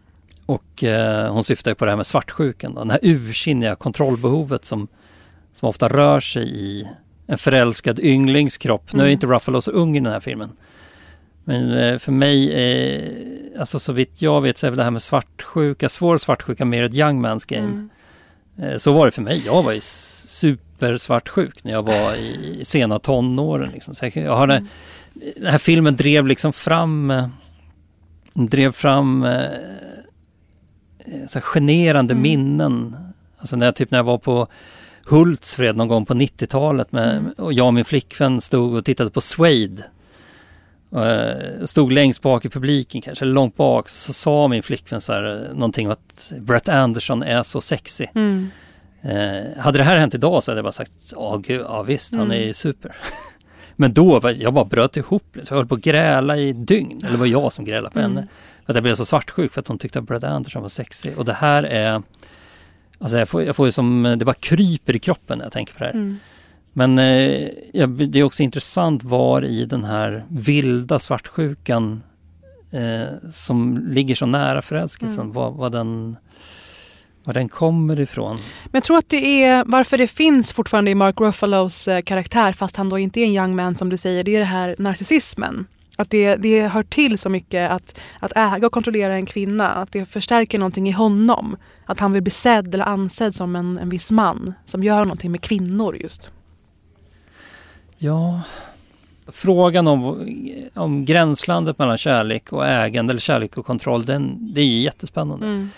Och 0.46 0.84
eh, 0.84 1.32
hon 1.32 1.44
syftar 1.44 1.70
ju 1.70 1.74
på 1.74 1.84
det 1.84 1.90
här 1.90 1.96
med 1.96 2.06
svartsjukan, 2.06 2.74
då, 2.74 2.84
det 2.84 2.92
här 2.92 3.00
ursinniga 3.02 3.74
kontrollbehovet 3.74 4.64
som 4.64 4.88
som 5.54 5.68
ofta 5.68 5.88
rör 5.88 6.20
sig 6.20 6.48
i 6.48 6.88
en 7.26 7.38
förälskad 7.38 7.98
ynglings 8.00 8.56
kropp. 8.56 8.92
Mm. 8.92 9.02
Nu 9.02 9.08
är 9.08 9.12
inte 9.12 9.26
Ruffalo 9.26 9.60
så 9.60 9.70
ung 9.70 9.96
i 9.96 10.00
den 10.00 10.12
här 10.12 10.20
filmen. 10.20 10.50
Men 11.44 11.72
eh, 11.72 11.98
för 11.98 12.12
mig, 12.12 12.52
eh, 12.52 13.60
alltså 13.60 13.78
så 13.78 13.92
vitt 13.92 14.22
jag 14.22 14.40
vet 14.40 14.58
så 14.58 14.66
är 14.66 14.70
väl 14.70 14.76
det 14.76 14.84
här 14.84 14.90
med 14.90 15.02
svartsjuka, 15.02 15.88
svår 15.88 16.18
svartsjuka 16.18 16.64
mer 16.64 16.82
ett 16.82 16.94
young 16.94 17.26
man's 17.26 17.54
game. 17.54 17.66
Mm. 17.66 17.90
Eh, 18.72 18.76
så 18.76 18.92
var 18.92 19.06
det 19.06 19.12
för 19.12 19.22
mig. 19.22 19.42
Jag 19.46 19.62
var 19.62 19.72
ju 19.72 19.80
supersvartsjuk 19.80 21.64
när 21.64 21.72
jag 21.72 21.82
var 21.82 22.14
i 22.14 22.60
sena 22.64 22.98
tonåren. 22.98 23.70
Liksom. 23.70 23.94
Så 23.94 24.10
jag 24.14 24.36
har 24.36 24.48
mm. 24.48 24.68
den 25.36 25.46
här 25.46 25.58
filmen 25.58 25.96
drev 25.96 26.26
liksom 26.26 26.52
fram, 26.52 27.12
drev 28.34 28.72
fram 28.72 29.26
så 31.26 31.40
generande 31.40 32.12
mm. 32.12 32.22
minnen. 32.22 32.96
Alltså 33.38 33.56
när 33.56 33.66
jag, 33.66 33.76
typ 33.76 33.90
när 33.90 33.98
jag 33.98 34.04
var 34.04 34.18
på 34.18 34.48
Hultsfred 35.06 35.76
någon 35.76 35.88
gång 35.88 36.06
på 36.06 36.14
90-talet 36.14 36.92
med, 36.92 37.16
mm. 37.16 37.32
och 37.38 37.52
jag 37.52 37.66
och 37.66 37.74
min 37.74 37.84
flickvän 37.84 38.40
stod 38.40 38.74
och 38.74 38.84
tittade 38.84 39.10
på 39.10 39.20
Suede. 39.20 39.82
Uh, 40.96 41.64
stod 41.64 41.92
längst 41.92 42.22
bak 42.22 42.44
i 42.44 42.48
publiken 42.48 43.00
kanske, 43.00 43.24
långt 43.24 43.56
bak, 43.56 43.88
så 43.88 44.12
sa 44.12 44.48
min 44.48 44.62
flickvän 44.62 45.00
så 45.00 45.12
här, 45.12 45.46
eh, 45.48 45.54
någonting 45.54 45.86
om 45.86 45.92
att 45.92 46.32
Brett 46.40 46.68
Anderson 46.68 47.22
är 47.22 47.42
så 47.42 47.60
sexig. 47.60 48.10
Mm. 48.14 48.50
Uh, 49.04 49.58
hade 49.58 49.78
det 49.78 49.84
här 49.84 49.96
hänt 49.96 50.14
idag 50.14 50.42
så 50.42 50.50
hade 50.50 50.58
jag 50.58 50.64
bara 50.64 50.72
sagt, 50.72 50.92
ja 51.12 51.36
gud, 51.36 51.60
ja 51.68 51.82
visst, 51.82 52.12
mm. 52.12 52.20
han 52.20 52.38
är 52.38 52.52
super. 52.52 52.96
Men 53.76 53.92
då, 53.92 54.32
jag 54.36 54.54
bara 54.54 54.64
bröt 54.64 54.96
ihop, 54.96 55.36
så 55.42 55.54
jag 55.54 55.56
höll 55.56 55.66
på 55.66 55.74
att 55.74 55.80
gräla 55.80 56.36
i 56.36 56.52
dygn, 56.52 56.98
eller 56.98 57.12
det 57.12 57.18
var 57.18 57.26
jag 57.26 57.52
som 57.52 57.64
grälade 57.64 57.90
på 57.90 57.98
mm. 57.98 58.10
henne. 58.10 58.28
För 58.66 58.72
att 58.72 58.76
jag 58.76 58.82
blev 58.82 58.94
så 58.94 59.04
svartsjuk 59.04 59.52
för 59.52 59.60
att 59.60 59.68
hon 59.68 59.78
tyckte 59.78 59.98
att 59.98 60.04
Brett 60.04 60.24
Anderson 60.24 60.62
var 60.62 60.68
sexig. 60.68 61.18
Och 61.18 61.24
det 61.24 61.32
här 61.32 61.62
är 61.62 62.02
Alltså 63.04 63.18
jag 63.18 63.28
får, 63.28 63.42
jag 63.42 63.56
får 63.56 63.70
som, 63.70 64.16
det 64.18 64.24
bara 64.24 64.34
kryper 64.34 64.96
i 64.96 64.98
kroppen 64.98 65.38
när 65.38 65.44
jag 65.44 65.52
tänker 65.52 65.72
på 65.72 65.78
det 65.78 65.84
här. 65.84 65.92
Mm. 65.92 66.16
Men 66.72 66.98
eh, 66.98 67.88
det 67.88 68.18
är 68.18 68.22
också 68.22 68.42
intressant 68.42 69.04
var 69.04 69.44
i 69.44 69.64
den 69.64 69.84
här 69.84 70.24
vilda 70.28 70.98
svartsjukan 70.98 72.02
eh, 72.70 73.30
som 73.30 73.86
ligger 73.88 74.14
så 74.14 74.26
nära 74.26 74.62
förälskelsen, 74.62 75.20
mm. 75.20 75.32
vad, 75.32 75.54
vad, 75.54 75.72
den, 75.72 76.16
var 77.24 77.34
den 77.34 77.48
kommer 77.48 78.00
ifrån. 78.00 78.36
Men 78.64 78.72
jag 78.72 78.84
tror 78.84 78.98
att 78.98 79.08
det 79.08 79.42
är 79.42 79.64
varför 79.66 79.98
det 79.98 80.08
finns 80.08 80.52
fortfarande 80.52 80.90
i 80.90 80.94
Mark 80.94 81.20
Ruffalos 81.20 81.88
eh, 81.88 82.02
karaktär, 82.02 82.52
fast 82.52 82.76
han 82.76 82.88
då 82.88 82.98
inte 82.98 83.20
är 83.20 83.24
en 83.24 83.34
young 83.34 83.56
man 83.56 83.74
som 83.74 83.88
du 83.88 83.96
säger, 83.96 84.24
det 84.24 84.36
är 84.36 84.40
det 84.40 84.44
här 84.44 84.76
narcissismen. 84.78 85.66
Att 85.96 86.10
det, 86.10 86.36
det 86.36 86.68
hör 86.68 86.82
till 86.82 87.18
så 87.18 87.28
mycket 87.28 87.70
att, 87.70 88.00
att 88.18 88.32
äga 88.36 88.66
och 88.66 88.72
kontrollera 88.72 89.14
en 89.14 89.26
kvinna. 89.26 89.68
Att 89.68 89.92
det 89.92 90.04
förstärker 90.04 90.58
någonting 90.58 90.88
i 90.88 90.92
honom. 90.92 91.56
Att 91.86 92.00
han 92.00 92.12
vill 92.12 92.22
bli 92.22 92.30
sedd 92.30 92.74
eller 92.74 92.84
ansedd 92.84 93.34
som 93.34 93.56
en, 93.56 93.78
en 93.78 93.88
viss 93.88 94.10
man 94.10 94.54
som 94.64 94.82
gör 94.82 95.04
någonting 95.04 95.32
med 95.32 95.40
kvinnor 95.40 95.96
just. 95.96 96.30
Ja, 97.96 98.40
frågan 99.26 99.86
om, 99.86 100.28
om 100.74 101.04
gränslandet 101.04 101.78
mellan 101.78 101.98
kärlek 101.98 102.52
och 102.52 102.66
ägande 102.66 103.12
eller 103.12 103.20
kärlek 103.20 103.58
och 103.58 103.66
kontroll, 103.66 104.04
den, 104.04 104.54
det 104.54 104.60
är 104.60 104.66
ju 104.66 104.80
jättespännande. 104.80 105.46
Mm. 105.46 105.70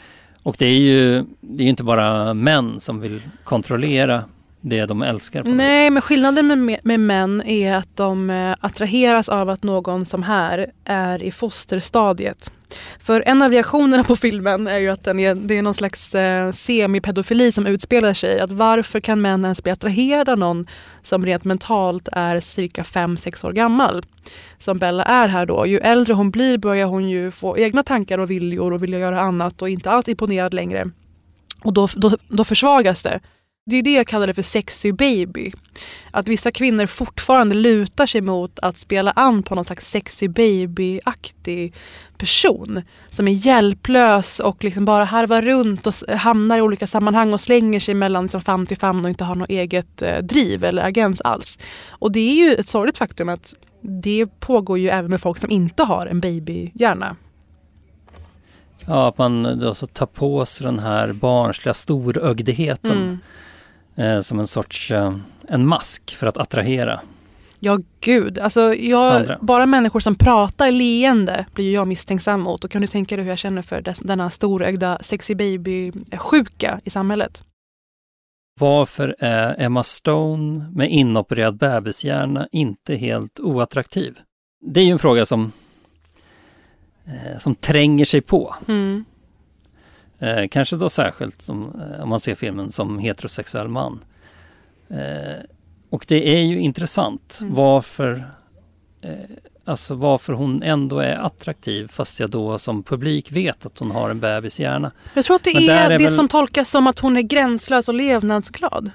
Och 0.42 0.56
det 0.58 0.66
är 0.66 0.78
ju 0.78 1.24
det 1.40 1.64
är 1.64 1.68
inte 1.68 1.84
bara 1.84 2.34
män 2.34 2.80
som 2.80 3.00
vill 3.00 3.22
kontrollera 3.44 4.24
det 4.60 4.86
de 4.86 5.02
älskar. 5.02 5.42
Nej, 5.42 5.90
men 5.90 6.02
skillnaden 6.02 6.64
med, 6.64 6.80
med 6.82 7.00
män 7.00 7.42
är 7.42 7.74
att 7.74 7.96
de 7.96 8.30
eh, 8.30 8.56
attraheras 8.60 9.28
av 9.28 9.48
att 9.48 9.62
någon 9.62 10.06
som 10.06 10.22
här 10.22 10.72
är 10.84 11.22
i 11.22 11.30
fosterstadiet. 11.30 12.52
För 13.00 13.22
en 13.26 13.42
av 13.42 13.50
reaktionerna 13.50 14.04
på 14.04 14.16
filmen 14.16 14.66
är 14.66 14.78
ju 14.78 14.88
att 14.88 15.04
den 15.04 15.18
är, 15.18 15.34
det 15.34 15.58
är 15.58 15.62
någon 15.62 15.74
slags 15.74 16.14
eh, 16.14 16.52
semipedofili 16.52 17.52
som 17.52 17.66
utspelar 17.66 18.14
sig. 18.14 18.40
Att 18.40 18.50
varför 18.50 19.00
kan 19.00 19.20
män 19.20 19.44
ens 19.44 19.62
bli 19.62 19.72
attraherade 19.72 20.32
av 20.32 20.38
någon 20.38 20.66
som 21.02 21.26
rent 21.26 21.44
mentalt 21.44 22.08
är 22.12 22.40
cirka 22.40 22.82
5-6 22.82 23.46
år 23.46 23.52
gammal? 23.52 24.04
Som 24.58 24.78
Bella 24.78 25.04
är 25.04 25.28
här 25.28 25.46
då. 25.46 25.66
Ju 25.66 25.78
äldre 25.78 26.14
hon 26.14 26.30
blir 26.30 26.58
börjar 26.58 26.86
hon 26.86 27.08
ju 27.08 27.30
få 27.30 27.58
egna 27.58 27.82
tankar 27.82 28.18
och 28.18 28.30
viljor 28.30 28.72
och 28.72 28.82
vilja 28.82 28.98
göra 28.98 29.20
annat 29.20 29.62
och 29.62 29.68
inte 29.68 29.90
alls 29.90 30.08
imponerad 30.08 30.54
längre. 30.54 30.84
Och 31.64 31.72
då, 31.72 31.88
då, 31.96 32.16
då 32.28 32.44
försvagas 32.44 33.02
det. 33.02 33.20
Det 33.68 33.76
är 33.76 33.82
det 33.82 33.92
jag 33.92 34.06
kallar 34.06 34.26
det 34.26 34.34
för 34.34 34.42
sexy 34.42 34.92
baby. 34.92 35.52
Att 36.10 36.28
vissa 36.28 36.50
kvinnor 36.50 36.86
fortfarande 36.86 37.54
lutar 37.54 38.06
sig 38.06 38.20
mot 38.20 38.58
att 38.58 38.76
spela 38.76 39.10
an 39.10 39.42
på 39.42 39.54
någon 39.54 39.64
slags 39.64 39.90
sexy 39.90 40.28
baby-aktig 40.28 41.74
person. 42.18 42.82
Som 43.08 43.28
är 43.28 43.32
hjälplös 43.32 44.40
och 44.40 44.64
liksom 44.64 44.84
bara 44.84 45.04
harvar 45.04 45.42
runt 45.42 45.86
och 45.86 45.94
hamnar 46.08 46.58
i 46.58 46.60
olika 46.60 46.86
sammanhang 46.86 47.32
och 47.32 47.40
slänger 47.40 47.80
sig 47.80 47.94
mellan 47.94 48.24
liksom 48.24 48.40
famn 48.40 48.66
till 48.66 48.76
famn 48.76 49.04
och 49.04 49.08
inte 49.08 49.24
har 49.24 49.34
något 49.34 49.50
eget 49.50 50.02
eh, 50.02 50.18
driv 50.18 50.64
eller 50.64 50.82
agens 50.82 51.20
alls. 51.20 51.58
Och 51.88 52.12
det 52.12 52.20
är 52.20 52.34
ju 52.34 52.54
ett 52.54 52.68
sorgligt 52.68 52.98
faktum 52.98 53.28
att 53.28 53.54
det 53.80 54.26
pågår 54.40 54.78
ju 54.78 54.88
även 54.88 55.10
med 55.10 55.20
folk 55.20 55.38
som 55.38 55.50
inte 55.50 55.82
har 55.82 56.06
en 56.06 56.20
babyhjärna. 56.20 57.16
Ja, 58.86 59.08
att 59.08 59.18
man 59.18 59.58
då 59.60 59.74
så 59.74 59.86
tar 59.86 60.06
på 60.06 60.46
sig 60.46 60.66
den 60.66 60.78
här 60.78 61.12
barnsliga 61.12 61.74
storögdheten. 61.74 63.02
Mm. 63.02 63.18
Eh, 63.96 64.20
som 64.20 64.38
en 64.38 64.46
sorts 64.46 64.90
eh, 64.90 65.16
en 65.48 65.66
mask 65.66 66.16
för 66.16 66.26
att 66.26 66.36
attrahera. 66.36 67.00
Ja, 67.60 67.78
gud. 68.00 68.38
Alltså, 68.38 68.74
jag, 68.74 69.16
Andra. 69.16 69.38
bara 69.40 69.66
människor 69.66 70.00
som 70.00 70.14
pratar 70.14 70.70
leende 70.70 71.46
blir 71.54 71.74
jag 71.74 71.88
misstänksam 71.88 72.40
mot. 72.40 72.64
Och 72.64 72.70
kan 72.70 72.82
du 72.82 72.88
tänka 72.88 73.16
dig 73.16 73.24
hur 73.24 73.32
jag 73.32 73.38
känner 73.38 73.62
för 73.62 73.80
des, 73.80 73.98
denna 73.98 74.30
storögda 74.30 74.98
sexy 75.00 75.34
baby-sjuka 75.34 76.80
i 76.84 76.90
samhället? 76.90 77.42
Varför 78.60 79.16
är 79.18 79.54
Emma 79.58 79.82
Stone 79.82 80.70
med 80.72 80.90
inopererad 80.90 81.56
bebishjärna 81.56 82.48
inte 82.52 82.94
helt 82.94 83.40
oattraktiv? 83.40 84.18
Det 84.60 84.80
är 84.80 84.84
ju 84.84 84.90
en 84.90 84.98
fråga 84.98 85.26
som, 85.26 85.52
eh, 87.04 87.38
som 87.38 87.54
tränger 87.54 88.04
sig 88.04 88.20
på. 88.20 88.54
Mm. 88.68 89.04
Eh, 90.18 90.44
kanske 90.50 90.76
då 90.76 90.88
särskilt 90.88 91.42
som, 91.42 91.80
eh, 91.80 92.02
om 92.02 92.08
man 92.08 92.20
ser 92.20 92.34
filmen 92.34 92.70
som 92.70 92.98
heterosexuell 92.98 93.68
man. 93.68 94.04
Eh, 94.88 95.42
och 95.90 96.04
det 96.08 96.36
är 96.38 96.42
ju 96.42 96.60
intressant 96.60 97.38
Mm. 97.42 97.54
varför, 97.54 98.24
eh, 99.00 99.10
alltså 99.64 99.94
varför 99.94 100.32
hon 100.32 100.62
ändå 100.62 100.98
är 100.98 101.16
attraktiv 101.16 101.88
fast 101.88 102.20
jag 102.20 102.30
då 102.30 102.58
som 102.58 102.82
publik 102.82 103.32
vet 103.32 103.66
att 103.66 103.78
hon 103.78 103.90
har 103.90 104.10
en 104.10 104.20
bebishjärna. 104.20 104.92
Jag 105.14 105.24
tror 105.24 105.36
att 105.36 105.44
det 105.44 105.54
Men 105.54 105.68
är, 105.68 105.88
det 105.88 105.98
väl- 106.04 106.10
som 106.14 106.28
tolkas 106.28 106.70
som 106.70 106.86
att 106.86 106.98
hon 106.98 107.16
är 107.16 107.22
gränslös 107.22 107.88
och 107.88 107.94
levnadsglad. 107.94 108.90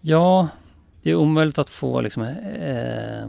Ja, 0.00 0.48
det 1.02 1.10
är 1.10 1.14
omöjligt 1.14 1.58
att 1.58 1.70
få 1.70 2.00
liksom, 2.00 2.22
eh, 2.22 3.28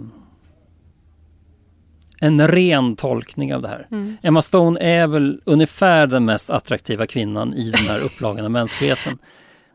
en 2.24 2.48
ren 2.48 2.96
tolkning 2.96 3.56
av 3.56 3.62
det 3.62 3.68
här. 3.68 3.88
Mm. 3.92 4.18
Emma 4.22 4.42
Stone 4.42 4.80
är 4.80 5.08
väl 5.08 5.42
ungefär 5.46 6.08
den 6.08 6.26
mest 6.26 6.50
attraktiva 6.50 7.08
kvinnan 7.08 7.54
i 7.54 7.72
den 7.72 7.86
här 7.86 8.00
upplagan 8.00 8.46
av 8.46 8.52
mänskligheten. 8.52 9.18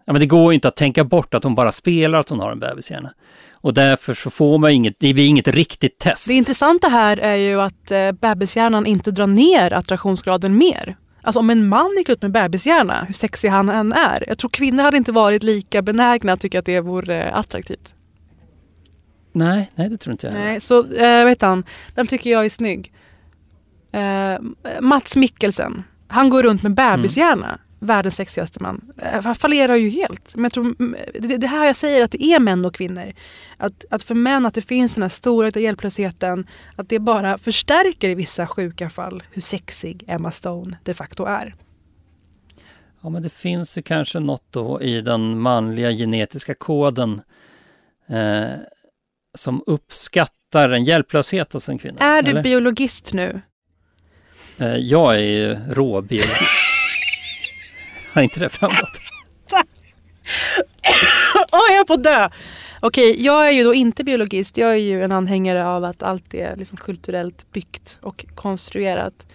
Ja, 0.05 0.13
men 0.13 0.21
det 0.21 0.27
går 0.27 0.53
ju 0.53 0.55
inte 0.55 0.69
att 0.69 0.77
tänka 0.77 1.05
bort 1.05 1.35
att 1.35 1.45
hon 1.45 1.55
bara 1.55 1.73
spelar 1.73 2.19
att 2.19 2.29
hon 2.29 2.41
har 2.41 2.53
en 2.53 2.61
bebishjärna. 2.61 3.13
Och 3.53 3.75
därför 3.75 4.15
så 4.15 4.31
får 4.31 4.59
man 4.59 4.71
inget, 4.71 4.95
det 4.99 5.15
blir 5.15 5.27
inget 5.27 5.49
riktigt 5.49 5.99
test. 5.99 6.29
Det 6.29 6.35
intressanta 6.35 6.89
här 6.89 7.17
är 7.17 7.37
ju 7.37 7.61
att 7.61 7.91
eh, 7.91 8.13
bebishjärnan 8.13 8.87
inte 8.87 9.11
drar 9.11 9.27
ner 9.27 9.73
attraktionsgraden 9.73 10.59
mer. 10.59 10.97
Alltså 11.23 11.41
om 11.41 11.51
en 11.51 11.69
man 11.69 11.95
gick 11.97 12.09
ut 12.09 12.23
med 12.23 12.31
bebishjärna, 12.31 13.05
hur 13.07 13.15
sexig 13.15 13.49
han 13.49 13.69
än 13.69 13.93
är. 13.93 14.25
Jag 14.29 14.39
tror 14.39 14.51
kvinnor 14.51 14.83
hade 14.83 14.97
inte 14.97 15.13
varit 15.13 15.43
lika 15.43 15.83
benägna 15.83 16.33
att 16.33 16.41
tycka 16.41 16.59
att 16.59 16.65
det 16.65 16.81
vore 16.81 17.25
eh, 17.25 17.37
attraktivt. 17.37 17.96
Nej, 19.37 19.71
nej 19.75 19.89
det 19.89 19.99
tror 19.99 20.13
inte 20.13 20.27
jag. 20.27 20.35
Nej, 20.35 20.61
så 20.61 20.93
eh, 20.93 21.25
vet 21.25 21.43
han, 21.43 21.65
vem 21.95 22.07
tycker 22.07 22.31
jag 22.31 22.45
är 22.45 22.49
snygg? 22.49 22.93
Eh, 23.93 24.41
Mats 24.81 25.17
Mikkelsen. 25.17 25.83
Han 26.09 26.31
går 26.31 26.43
runt 26.43 26.63
med 26.63 26.75
bebishjärna. 26.75 27.59
Världens 27.79 28.17
sexigaste 28.17 28.63
man. 28.63 28.93
Eh, 29.03 29.23
han 29.23 29.35
fallerar 29.35 29.77
ju 29.77 29.89
helt. 29.89 30.35
Men 30.35 30.45
jag 30.45 30.53
tror, 30.53 30.65
mm, 30.65 30.97
det, 31.21 31.37
det 31.37 31.47
här 31.47 31.67
jag 31.67 31.77
säger 31.77 32.05
att 32.05 32.11
det 32.11 32.25
är 32.25 32.41
män 32.41 32.65
och 32.65 32.75
kvinnor. 32.75 33.13
Att, 33.57 33.85
att 33.91 34.03
för 34.03 34.15
män 34.15 34.47
att 34.47 34.55
det 34.55 34.63
finns 34.63 34.95
den 34.95 35.03
här 35.03 35.09
stora 35.09 35.61
hjälplösheten. 35.61 36.47
Att 36.77 36.89
det 36.89 36.99
bara 36.99 37.39
förstärker 37.39 38.09
i 38.09 38.15
vissa 38.15 38.47
sjuka 38.47 38.91
fall 38.91 39.23
hur 39.31 39.43
sexig 39.43 40.05
Emma 40.09 40.31
Stone 40.31 40.79
de 40.83 40.95
facto 40.95 41.25
är. 41.25 41.55
Ja, 43.01 43.09
men 43.09 43.23
det 43.23 43.33
finns 43.33 43.79
ju 43.79 43.83
kanske 43.83 44.21
något 44.21 44.47
då 44.51 44.83
i 44.83 45.01
den 45.01 45.39
manliga 45.39 45.91
genetiska 45.91 46.55
koden 46.55 47.21
eh, 48.09 48.45
som 49.37 49.63
uppskattar 49.67 50.69
en 50.69 50.85
hjälplöshet 50.85 51.53
hos 51.53 51.69
en 51.69 51.79
kvinna. 51.79 52.01
Är 52.01 52.23
du 52.23 52.31
eller? 52.31 52.43
biologist 52.43 53.13
nu? 53.13 53.41
Eh, 54.59 54.77
jag 54.77 55.15
är 55.15 55.21
ju 55.21 55.57
råbiologist. 55.71 56.43
Har 58.13 58.23
inte 58.23 58.41
det 58.41 58.49
framgått? 58.49 59.01
Åh, 61.53 61.61
jag 61.69 61.81
är 61.81 61.85
på 61.85 61.93
att 61.93 62.05
dö! 62.05 62.29
Okej, 62.81 63.25
jag 63.25 63.49
är 63.49 63.51
ju 63.51 63.65
då 63.65 63.75
inte 63.75 64.05
biologist. 64.05 64.57
Jag 64.57 64.71
är 64.71 64.75
ju 64.77 65.03
en 65.03 65.13
anhängare 65.13 65.67
av 65.67 65.85
att 65.85 66.03
allt 66.03 66.35
är 66.35 66.57
liksom 66.57 66.77
kulturellt 66.77 67.53
byggt 67.53 67.99
och 68.03 68.25
konstruerat. 68.35 69.27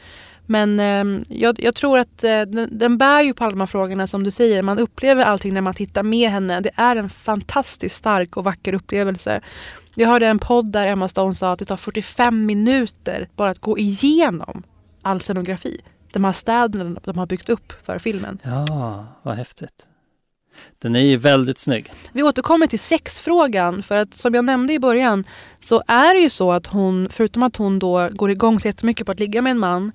Men 0.45 0.79
eh, 0.79 1.21
jag, 1.29 1.59
jag 1.59 1.75
tror 1.75 1.99
att 1.99 2.23
eh, 2.23 2.41
den, 2.41 2.69
den 2.71 2.97
bär 2.97 3.21
ju 3.21 3.33
på 3.33 3.43
alla 3.43 3.51
de 3.51 3.59
här 3.59 3.67
frågorna 3.67 4.07
som 4.07 4.23
du 4.23 4.31
säger. 4.31 4.61
Man 4.61 4.79
upplever 4.79 5.23
allting 5.23 5.53
när 5.53 5.61
man 5.61 5.73
tittar 5.73 6.03
med 6.03 6.29
henne. 6.29 6.59
Det 6.59 6.71
är 6.75 6.95
en 6.95 7.09
fantastiskt 7.09 7.95
stark 7.95 8.37
och 8.37 8.43
vacker 8.43 8.73
upplevelse. 8.73 9.41
Jag 9.95 10.07
hörde 10.07 10.27
en 10.27 10.39
podd 10.39 10.71
där 10.71 10.87
Emma 10.87 11.07
Stone 11.07 11.35
sa 11.35 11.51
att 11.51 11.59
det 11.59 11.65
tar 11.65 11.77
45 11.77 12.45
minuter 12.45 13.29
bara 13.35 13.49
att 13.49 13.59
gå 13.59 13.77
igenom 13.77 14.63
all 15.01 15.19
scenografi. 15.19 15.81
De 16.13 16.23
här 16.23 16.31
städerna 16.31 16.99
de 17.03 17.17
har 17.17 17.25
byggt 17.25 17.49
upp 17.49 17.73
för 17.85 17.99
filmen. 17.99 18.39
Ja, 18.43 19.05
vad 19.21 19.35
häftigt. 19.35 19.87
Den 20.79 20.95
är 20.95 20.99
ju 20.99 21.17
väldigt 21.17 21.57
snygg. 21.57 21.93
Vi 22.11 22.23
återkommer 22.23 22.67
till 22.67 22.79
sexfrågan 22.79 23.83
för 23.83 23.97
att 23.97 24.13
som 24.13 24.33
jag 24.33 24.45
nämnde 24.45 24.73
i 24.73 24.79
början 24.79 25.23
så 25.59 25.83
är 25.87 26.15
det 26.15 26.21
ju 26.21 26.29
så 26.29 26.51
att 26.51 26.67
hon, 26.67 27.07
förutom 27.11 27.43
att 27.43 27.55
hon 27.57 27.79
då 27.79 28.09
går 28.11 28.31
igång 28.31 28.59
så 28.59 28.67
jättemycket 28.67 29.05
på 29.05 29.11
att 29.11 29.19
ligga 29.19 29.41
med 29.41 29.51
en 29.51 29.59
man 29.59 29.91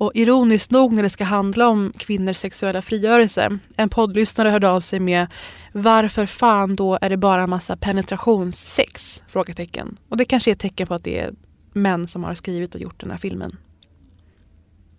och 0.00 0.12
ironiskt 0.14 0.70
nog 0.70 0.92
när 0.92 1.02
det 1.02 1.10
ska 1.10 1.24
handla 1.24 1.68
om 1.68 1.92
kvinnors 1.96 2.36
sexuella 2.36 2.82
frigörelse. 2.82 3.58
En 3.76 3.88
poddlyssnare 3.88 4.48
hörde 4.48 4.68
av 4.68 4.80
sig 4.80 5.00
med 5.00 5.26
varför 5.72 6.26
fan 6.26 6.76
då 6.76 6.98
är 7.00 7.10
det 7.10 7.16
bara 7.16 7.42
en 7.42 7.50
massa 7.50 7.76
penetrationssex? 7.76 9.22
Frågetecken. 9.28 9.96
Och 10.08 10.16
det 10.16 10.24
kanske 10.24 10.50
är 10.50 10.52
ett 10.52 10.58
tecken 10.58 10.86
på 10.86 10.94
att 10.94 11.04
det 11.04 11.18
är 11.18 11.32
män 11.72 12.08
som 12.08 12.24
har 12.24 12.34
skrivit 12.34 12.74
och 12.74 12.80
gjort 12.80 13.00
den 13.00 13.10
här 13.10 13.18
filmen. 13.18 13.56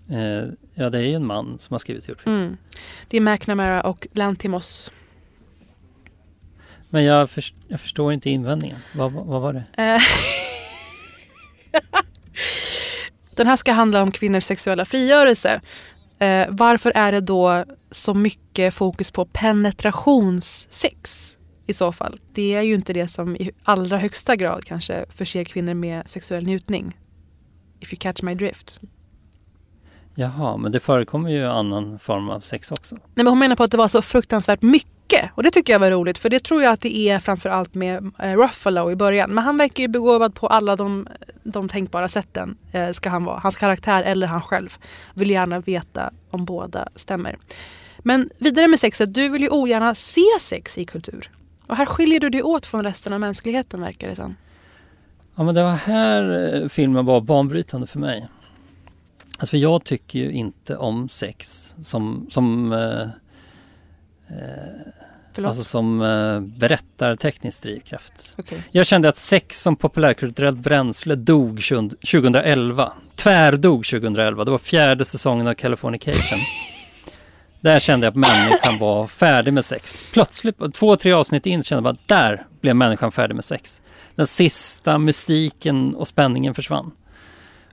Eh, 0.09 0.43
ja, 0.73 0.89
det 0.89 0.97
är 0.97 1.03
ju 1.03 1.13
en 1.13 1.25
man 1.25 1.59
som 1.59 1.73
har 1.73 1.79
skrivit 1.79 2.03
och 2.03 2.09
gjort 2.09 2.21
film. 2.21 2.35
Mm. 2.35 2.57
Det 3.07 3.17
är 3.17 3.21
McNamara 3.21 3.81
och 3.81 4.07
Lantimos. 4.11 4.91
Men 6.89 7.03
jag, 7.03 7.29
först, 7.29 7.55
jag 7.67 7.79
förstår 7.79 8.13
inte 8.13 8.29
invändningen. 8.29 8.77
Vad, 8.95 9.11
vad, 9.11 9.25
vad 9.25 9.41
var 9.41 9.53
det? 9.53 9.83
Eh, 9.83 10.01
Den 13.35 13.47
här 13.47 13.55
ska 13.55 13.71
handla 13.71 14.01
om 14.01 14.11
kvinnors 14.11 14.43
sexuella 14.43 14.85
frigörelse. 14.85 15.61
Eh, 16.19 16.47
varför 16.49 16.91
är 16.95 17.11
det 17.11 17.21
då 17.21 17.65
så 17.91 18.13
mycket 18.13 18.73
fokus 18.73 19.11
på 19.11 19.25
penetrationssex 19.25 21.31
i 21.67 21.73
så 21.73 21.91
fall? 21.91 22.19
Det 22.33 22.53
är 22.53 22.61
ju 22.61 22.75
inte 22.75 22.93
det 22.93 23.07
som 23.07 23.35
i 23.35 23.51
allra 23.63 23.97
högsta 23.97 24.35
grad 24.35 24.65
kanske 24.65 25.05
förser 25.09 25.43
kvinnor 25.43 25.73
med 25.73 26.09
sexuell 26.09 26.45
njutning. 26.45 26.97
If 27.79 27.93
you 27.93 27.99
catch 27.99 28.21
my 28.21 28.35
drift. 28.35 28.79
Jaha, 30.15 30.57
men 30.57 30.71
det 30.71 30.79
förekommer 30.79 31.29
ju 31.29 31.45
annan 31.45 31.99
form 31.99 32.29
av 32.29 32.39
sex 32.39 32.71
också. 32.71 32.95
Nej, 32.95 33.03
men 33.15 33.27
hon 33.27 33.39
menar 33.39 33.55
på 33.55 33.63
att 33.63 33.71
det 33.71 33.77
var 33.77 33.87
så 33.87 34.01
fruktansvärt 34.01 34.61
mycket. 34.61 34.91
Mycket! 35.11 35.31
Och 35.35 35.43
det 35.43 35.51
tycker 35.51 35.73
jag 35.73 35.79
var 35.79 35.91
roligt. 35.91 36.17
För 36.17 36.29
det 36.29 36.39
tror 36.39 36.63
jag 36.63 36.73
att 36.73 36.81
det 36.81 36.97
är 36.97 37.19
framförallt 37.19 37.73
med 37.73 38.11
eh, 38.19 38.37
Ruffalo 38.37 38.91
i 38.91 38.95
början. 38.95 39.31
Men 39.31 39.43
han 39.43 39.57
verkar 39.57 39.81
ju 39.81 39.87
begåvad 39.87 40.35
på 40.35 40.47
alla 40.47 40.75
de, 40.75 41.07
de 41.43 41.69
tänkbara 41.69 42.07
sätten. 42.07 42.57
Eh, 42.71 42.91
ska 42.91 43.09
han 43.09 43.23
vara. 43.23 43.39
Hans 43.39 43.55
karaktär 43.55 44.03
eller 44.03 44.27
han 44.27 44.41
själv. 44.41 44.77
Vill 45.13 45.29
gärna 45.29 45.59
veta 45.59 46.11
om 46.29 46.45
båda 46.45 46.87
stämmer. 46.95 47.37
Men 47.99 48.29
vidare 48.37 48.67
med 48.67 48.79
sexet. 48.79 49.13
Du 49.13 49.29
vill 49.29 49.41
ju 49.41 49.49
ogärna 49.49 49.95
se 49.95 50.25
sex 50.39 50.77
i 50.77 50.85
kultur. 50.85 51.31
Och 51.67 51.75
här 51.75 51.85
skiljer 51.85 52.19
du 52.19 52.29
dig 52.29 52.43
åt 52.43 52.65
från 52.65 52.83
resten 52.83 53.13
av 53.13 53.19
mänskligheten 53.19 53.81
verkar 53.81 54.07
det 54.07 54.15
som. 54.15 54.35
Ja, 55.35 55.43
men 55.43 55.55
det 55.55 55.63
var 55.63 55.71
här 55.71 56.53
eh, 56.55 56.67
filmen 56.67 57.05
var 57.05 57.21
banbrytande 57.21 57.87
för 57.87 57.99
mig. 57.99 58.27
Alltså 59.37 59.51
för 59.51 59.57
jag 59.57 59.83
tycker 59.83 60.19
ju 60.19 60.31
inte 60.31 60.77
om 60.77 61.09
sex 61.09 61.75
som, 61.81 62.27
som, 62.29 62.73
eh, 62.73 63.01
eh 64.37 65.00
Förlåt? 65.33 65.49
alltså 65.49 65.63
som 65.63 66.01
eh, 66.01 66.39
berättar 66.59 67.15
teknisk 67.15 67.63
drivkraft. 67.63 68.35
Okej. 68.37 68.63
Jag 68.71 68.85
kände 68.85 69.09
att 69.09 69.17
sex 69.17 69.61
som 69.61 69.75
populärkulturellt 69.75 70.57
bränsle 70.57 71.15
dog 71.15 71.61
2011. 71.61 72.93
Tvärdog 73.15 73.85
2011. 73.85 74.45
Det 74.45 74.51
var 74.51 74.57
fjärde 74.57 75.05
säsongen 75.05 75.47
av 75.47 75.53
Californication. 75.53 76.39
Där 77.61 77.79
kände 77.79 78.05
jag 78.05 78.11
att 78.11 78.17
människan 78.17 78.79
var 78.79 79.07
färdig 79.07 79.53
med 79.53 79.65
sex. 79.65 80.01
Plötsligt, 80.13 80.55
två, 80.73 80.95
tre 80.95 81.11
avsnitt 81.11 81.45
in, 81.45 81.63
kände 81.63 81.89
jag 81.89 81.95
bara 81.95 82.01
där 82.05 82.45
blev 82.61 82.75
människan 82.75 83.11
färdig 83.11 83.35
med 83.35 83.45
sex. 83.45 83.81
Den 84.15 84.27
sista 84.27 84.97
mystiken 84.97 85.95
och 85.95 86.07
spänningen 86.07 86.53
försvann. 86.53 86.91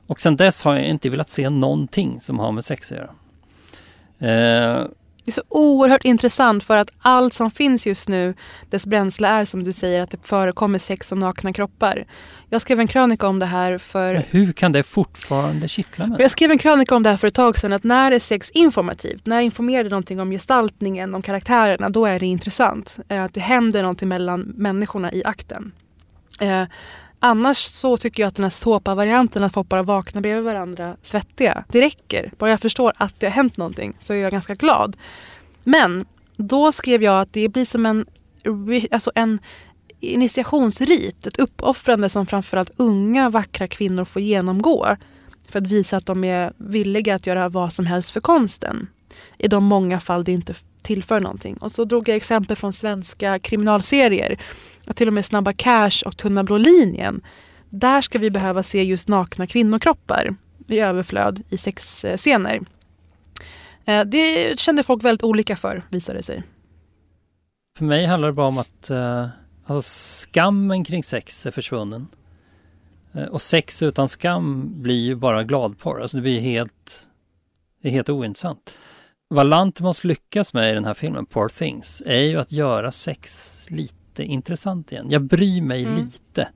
Och 0.06 0.20
sen 0.20 0.36
dess 0.36 0.62
har 0.62 0.74
jag 0.74 0.84
inte 0.84 1.10
velat 1.10 1.30
se 1.30 1.48
någonting 1.48 2.20
som 2.20 2.38
har 2.38 2.52
med 2.52 2.64
sex 2.64 2.92
att 2.92 2.98
göra. 2.98 3.10
Eh, 4.18 4.86
Det 5.28 5.30
är 5.30 5.34
så 5.34 5.42
oerhört 5.48 6.04
intressant 6.04 6.64
för 6.64 6.76
att 6.76 6.90
allt 6.98 7.34
som 7.34 7.50
finns 7.50 7.86
just 7.86 8.08
nu, 8.08 8.34
dess 8.70 8.86
bränsle 8.86 9.28
är 9.28 9.44
som 9.44 9.64
du 9.64 9.72
säger 9.72 10.02
att 10.02 10.10
det 10.10 10.18
förekommer 10.22 10.78
sex 10.78 11.12
och 11.12 11.18
nakna 11.18 11.52
kroppar. 11.52 12.06
Jag 12.50 12.60
skrev 12.62 12.80
en 12.80 12.86
krönika 12.86 13.28
om 13.28 13.38
det 13.38 13.46
här 13.46 13.78
för... 13.78 14.14
Men 14.14 14.22
hur 14.30 14.52
kan 14.52 14.72
det 14.72 14.82
fortfarande 14.82 15.68
kittla 15.68 16.06
mig? 16.06 16.20
Jag 16.20 16.30
skrev 16.30 16.50
en 16.50 16.58
krönika 16.58 16.96
om 16.96 17.02
det 17.02 17.10
här 17.10 17.16
för 17.16 17.28
ett 17.28 17.34
tag 17.34 17.58
sedan 17.58 17.72
att 17.72 17.84
när 17.84 18.12
är 18.12 18.18
sex 18.18 18.50
informativt, 18.50 19.26
när 19.26 19.36
jag 19.36 19.44
informerar 19.44 19.90
någonting 19.90 20.20
om 20.20 20.30
gestaltningen, 20.30 21.14
om 21.14 21.22
karaktärerna, 21.22 21.88
då 21.88 22.06
är 22.06 22.20
det 22.20 22.26
intressant. 22.26 22.98
Eh, 23.08 23.24
Att 23.24 23.34
det 23.34 23.40
händer 23.40 23.82
någonting 23.82 24.08
mellan 24.08 24.40
människorna 24.40 25.12
i 25.12 25.24
akten. 25.24 25.72
Annars 27.20 27.56
så 27.56 27.96
tycker 27.96 28.22
jag 28.22 28.28
att 28.28 28.34
den 28.34 28.44
här 28.44 28.50
såpa-varianten, 28.50 29.42
att 29.42 29.52
folk 29.52 29.68
bara 29.68 29.82
vaknar 29.82 30.22
bredvid 30.22 30.44
varandra 30.44 30.96
svettiga, 31.02 31.64
det 31.68 31.80
räcker. 31.80 32.32
Bara 32.38 32.50
jag 32.50 32.60
förstår 32.60 32.92
att 32.96 33.20
det 33.20 33.26
har 33.26 33.32
hänt 33.32 33.56
någonting 33.56 33.96
så 34.00 34.12
är 34.12 34.16
jag 34.16 34.32
ganska 34.32 34.54
glad. 34.54 34.96
Men 35.64 36.06
då 36.36 36.72
skrev 36.72 37.02
jag 37.02 37.20
att 37.20 37.32
det 37.32 37.48
blir 37.48 37.64
som 37.64 37.86
en, 37.86 38.06
alltså 38.90 39.10
en 39.14 39.38
initiationsrit, 40.00 41.26
ett 41.26 41.38
uppoffrande 41.38 42.08
som 42.08 42.26
framförallt 42.26 42.70
unga 42.76 43.30
vackra 43.30 43.68
kvinnor 43.68 44.04
får 44.04 44.22
genomgå 44.22 44.96
för 45.48 45.58
att 45.58 45.66
visa 45.66 45.96
att 45.96 46.06
de 46.06 46.24
är 46.24 46.52
villiga 46.56 47.14
att 47.14 47.26
göra 47.26 47.48
vad 47.48 47.72
som 47.72 47.86
helst 47.86 48.10
för 48.10 48.20
konsten. 48.20 48.88
I 49.38 49.48
de 49.48 49.64
många 49.64 50.00
fall 50.00 50.24
det 50.24 50.32
inte 50.32 50.54
tillför 50.88 51.20
någonting. 51.20 51.56
Och 51.56 51.72
så 51.72 51.84
drog 51.84 52.08
jag 52.08 52.16
exempel 52.16 52.56
från 52.56 52.72
svenska 52.72 53.38
kriminalserier. 53.38 54.40
Att 54.86 54.96
till 54.96 55.08
och 55.08 55.14
med 55.14 55.24
Snabba 55.24 55.52
Cash 55.52 56.02
och 56.06 56.16
Tunna 56.16 56.44
blå 56.44 56.58
linjen. 56.58 57.20
Där 57.70 58.00
ska 58.00 58.18
vi 58.18 58.30
behöva 58.30 58.62
se 58.62 58.82
just 58.82 59.08
nakna 59.08 59.46
kvinnokroppar 59.46 60.36
i 60.68 60.78
överflöd 60.80 61.42
i 61.50 61.58
sexscener. 61.58 62.60
Eh, 63.84 64.04
det 64.04 64.58
kände 64.58 64.82
folk 64.82 65.04
väldigt 65.04 65.22
olika 65.22 65.56
för, 65.56 65.82
visade 65.90 66.18
det 66.18 66.22
sig. 66.22 66.42
För 67.78 67.84
mig 67.84 68.06
handlar 68.06 68.28
det 68.28 68.34
bara 68.34 68.46
om 68.46 68.58
att 68.58 68.90
eh, 68.90 69.26
alltså 69.66 69.90
skammen 70.26 70.84
kring 70.84 71.04
sex 71.04 71.46
är 71.46 71.50
försvunnen. 71.50 72.06
Eh, 73.14 73.24
och 73.24 73.42
sex 73.42 73.82
utan 73.82 74.08
skam 74.08 74.72
blir 74.82 75.04
ju 75.04 75.14
bara 75.14 75.44
gladporr. 75.44 76.00
Alltså 76.00 76.16
det 76.16 76.22
blir 76.22 76.40
helt, 76.40 77.08
det 77.82 77.88
är 77.88 77.92
helt 77.92 78.08
ointressant. 78.08 78.78
Vad 79.30 79.46
Lantimos 79.46 80.04
lyckas 80.04 80.54
med 80.54 80.70
i 80.70 80.74
den 80.74 80.84
här 80.84 80.94
filmen, 80.94 81.26
Poor 81.26 81.48
Things, 81.48 82.02
är 82.06 82.22
ju 82.22 82.36
att 82.40 82.52
göra 82.52 82.92
sex 82.92 83.66
lite 83.70 84.24
intressant 84.24 84.92
igen. 84.92 85.06
Jag 85.10 85.22
bryr 85.22 85.60
mig 85.62 85.82
Mm. 85.84 85.96
lite 85.96 86.48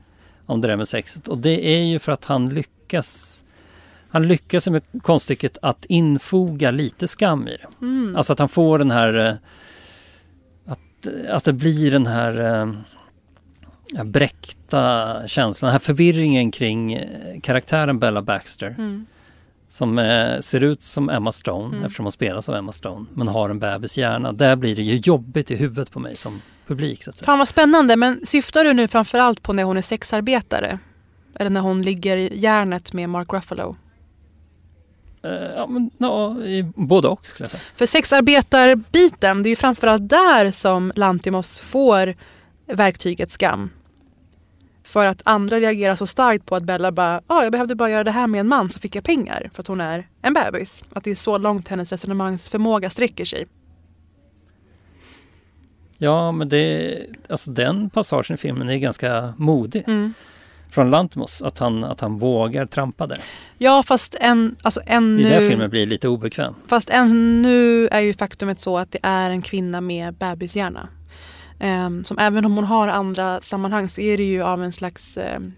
om 0.47 0.61
det 0.61 0.69
där 0.69 0.77
med 0.77 0.89
sexet 0.89 1.29
och 1.29 1.39
det 1.39 1.67
är 1.67 1.85
ju 1.85 1.99
för 1.99 2.13
att 2.13 2.25
han 2.25 2.49
lyckas 2.49 3.45
han 4.09 4.29
lyckas 4.29 4.69
med 4.69 4.83
konststycket 5.03 5.59
att 5.63 5.85
infoga 5.85 6.71
lite 6.71 7.09
skam 7.09 7.49
i 7.49 7.51
det. 7.51 7.85
Mm. 7.87 8.17
Alltså 8.17 8.33
att 8.33 8.39
han 8.39 8.49
får 8.49 8.79
den 8.79 8.91
här 8.91 9.15
eh, 9.15 9.35
att, 10.67 11.07
att 11.29 11.45
det 11.45 11.53
blir 11.53 11.91
den 11.91 12.07
här 12.07 12.67
ja, 13.93 14.05
bräckta 14.05 15.13
känslan, 15.29 15.67
den 15.67 15.73
här 15.73 15.79
förvirringen 15.79 16.51
kring 16.51 16.93
eh, 16.93 17.41
karaktären 17.41 17.99
Bella 17.99 18.23
Baxter. 18.23 18.75
Mm. 18.79 19.07
Som 19.73 19.99
eh, 19.99 20.41
ser 20.41 20.63
ut 20.63 20.83
som 20.83 21.11
Emma 21.11 21.33
Stone 21.33 21.77
Mm. 21.77 21.85
eftersom 21.85 22.05
hon 22.05 22.13
spelas 22.13 22.49
av 22.49 22.55
Emma 22.55 22.73
Stone 22.73 23.07
men 23.15 23.29
har 23.29 23.51
en 23.51 23.59
bebis 23.59 23.99
hjärna. 23.99 24.33
Där 24.33 24.57
blir 24.57 24.77
det 24.77 24.83
ju 24.83 24.97
jobbigt 24.97 25.51
i 25.51 25.57
huvudet 25.57 25.91
på 25.91 26.01
mig 26.01 26.17
som 26.17 26.43
publik. 26.67 27.05
Så 27.05 27.11
att 27.11 27.17
säga. 27.17 27.27
Fan 27.27 27.39
vad 27.39 27.49
spännande, 27.49 27.97
men 27.97 28.27
syftar 28.27 28.65
du 28.65 28.73
nu 28.73 28.89
framförallt 28.89 29.43
på 29.43 29.53
när 29.53 29.65
hon 29.65 29.77
är 29.77 29.83
sexarbetare? 29.83 30.79
Eller 31.35 31.51
när 31.51 31.61
hon 31.61 31.83
ligger 31.83 32.17
i 32.17 32.39
järnet 32.41 32.93
med 32.93 33.09
Mark 33.09 33.33
Ruffalo? 33.33 33.77
Eh, 35.23 35.31
ja, 35.57 35.67
men, 35.67 35.91
ja, 35.99 36.37
både 36.75 37.09
och 37.09 37.27
skulle 37.27 37.45
jag 37.45 37.51
säga. 37.51 37.63
För 37.77 37.87
sexarbetarbiten, 37.87 39.43
det 39.43 39.49
är 39.49 39.51
ju 39.51 39.57
framförallt 39.57 40.09
där 40.09 40.51
som 40.51 40.93
Lantimos 40.97 41.59
får 41.59 42.15
verktyget 42.67 43.31
skam. 43.31 43.71
För 44.93 45.07
att 45.07 45.23
andra 45.25 45.61
reagerar 45.61 45.97
så 45.97 46.07
starkt 46.07 46.47
på 46.47 46.57
att 46.57 46.63
Bella 46.63 46.93
bara, 46.93 47.23
ah, 47.27 47.43
jag 47.43 47.53
behövde 47.53 47.75
bara 47.75 47.91
göra 47.91 48.05
det 48.05 48.11
här 48.11 48.27
med 48.27 48.41
en 48.41 48.49
man 48.49 48.71
så 48.71 48.79
fick 48.79 48.97
jag 48.97 49.05
pengar 49.05 49.51
för 49.55 49.63
att 49.63 49.67
hon 49.67 49.81
är 49.81 50.09
en 50.23 50.35
bebis. 50.35 50.85
Att 50.93 51.05
det 51.05 51.11
är 51.11 51.15
så 51.15 51.39
långt 51.39 51.69
hennes 51.69 51.93
resonemangsförmåga 51.93 52.91
sträcker 52.91 53.25
sig. 53.25 53.47
Ja, 55.99 56.33
men 56.33 56.49
det, 56.49 56.99
alltså 57.29 57.51
den 57.51 57.91
passagen 57.91 58.35
i 58.35 58.37
filmen 58.37 58.69
är 58.69 58.77
ganska 58.77 59.35
modig. 59.37 59.85
Mm. 59.87 60.15
Från 60.71 60.91
Lantimos, 60.91 61.43
att 61.43 61.59
han, 61.59 61.85
att 61.85 62.01
han 62.01 62.19
vågar 62.19 62.67
trampa 62.67 63.07
där. 63.07 63.21
Ja, 63.59 63.83
fast 63.83 64.17
än, 64.21 64.57
alltså 64.63 64.81
I 64.81 64.85
ännu... 64.87 65.29
den 65.29 65.49
filmen 65.49 65.71
blir 65.71 65.87
lite 65.87 66.09
obekväm. 66.09 66.55
Fast 66.67 66.91
ännu 66.91 67.89
är 67.89 68.01
ju 68.01 68.15
faktumet 68.15 68.61
så 68.61 68.79
att 68.79 68.91
det 68.91 69.01
är 69.03 69.31
en 69.31 69.43
kvinna 69.43 69.81
med 69.81 70.15
bebishjärna. 70.15 70.89
Ehm, 71.59 72.05
som 72.05 72.19
även 72.19 72.45
om 72.45 72.55
hon 72.55 72.65
har 72.65 72.89
andra 72.89 73.41
sammanhang 73.41 73.89
så 73.89 74.01
är 74.01 74.17
det 74.17 74.23
ju 74.23 74.43
av 74.43 74.65
en 74.65 74.73
slags 74.73 75.17
ehm, 75.17 75.53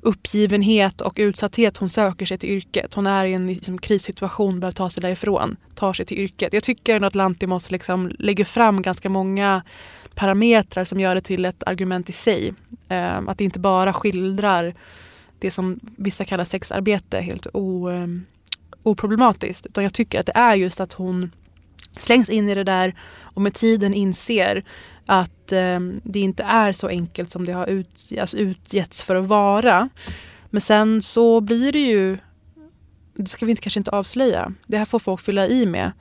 uppgivenhet 0.00 1.00
och 1.00 1.14
utsatthet 1.16 1.76
hon 1.76 1.88
söker 1.88 2.26
sig 2.26 2.38
till 2.38 2.50
yrket. 2.50 2.94
Hon 2.94 3.06
är 3.06 3.26
i 3.26 3.32
en 3.32 3.46
liksom, 3.46 3.78
krissituation, 3.78 4.60
behöver 4.60 4.76
ta 4.76 4.90
sig 4.90 5.00
därifrån, 5.00 5.56
tar 5.74 5.92
sig 5.92 6.06
till 6.06 6.18
yrket. 6.18 6.52
Jag 6.52 6.62
tycker 6.62 7.04
att 7.04 7.14
Lantimos 7.14 7.70
liksom 7.70 8.12
lägger 8.18 8.44
fram 8.44 8.82
ganska 8.82 9.08
många 9.08 9.62
parametrar 10.14 10.84
som 10.84 11.00
gör 11.00 11.14
det 11.14 11.20
till 11.20 11.44
ett 11.44 11.62
argument 11.66 12.08
i 12.08 12.12
sig. 12.12 12.54
Ehm, 12.88 13.28
att 13.28 13.38
det 13.38 13.44
inte 13.44 13.60
bara 13.60 13.92
skildrar 13.92 14.74
det 15.38 15.50
som 15.50 15.80
vissa 15.82 16.24
kallar 16.24 16.44
sexarbete 16.44 17.20
helt 17.20 17.46
o, 17.52 17.88
oproblematiskt. 18.82 19.66
Utan 19.66 19.84
jag 19.84 19.94
tycker 19.94 20.20
att 20.20 20.26
det 20.26 20.32
är 20.34 20.54
just 20.54 20.80
att 20.80 20.92
hon 20.92 21.30
slängs 21.98 22.28
in 22.28 22.48
i 22.48 22.54
det 22.54 22.64
där 22.64 22.94
och 23.20 23.42
med 23.42 23.54
tiden 23.54 23.94
inser 23.94 24.64
att 25.10 25.52
eh, 25.52 25.80
det 26.02 26.20
inte 26.20 26.42
är 26.42 26.72
så 26.72 26.88
enkelt 26.88 27.30
som 27.30 27.44
det 27.44 27.52
har 27.52 27.66
ut, 27.66 28.12
alltså 28.20 28.36
utgetts 28.36 29.02
för 29.02 29.16
att 29.16 29.26
vara. 29.26 29.88
Men 30.50 30.60
sen 30.60 31.02
så 31.02 31.40
blir 31.40 31.72
det 31.72 31.78
ju, 31.78 32.18
det 33.14 33.26
ska 33.26 33.46
vi 33.46 33.50
inte, 33.50 33.62
kanske 33.62 33.80
inte 33.80 33.90
avslöja, 33.90 34.52
det 34.66 34.78
här 34.78 34.84
får 34.84 34.98
folk 34.98 35.20
fylla 35.20 35.48
i 35.48 35.66
med. 35.66 35.92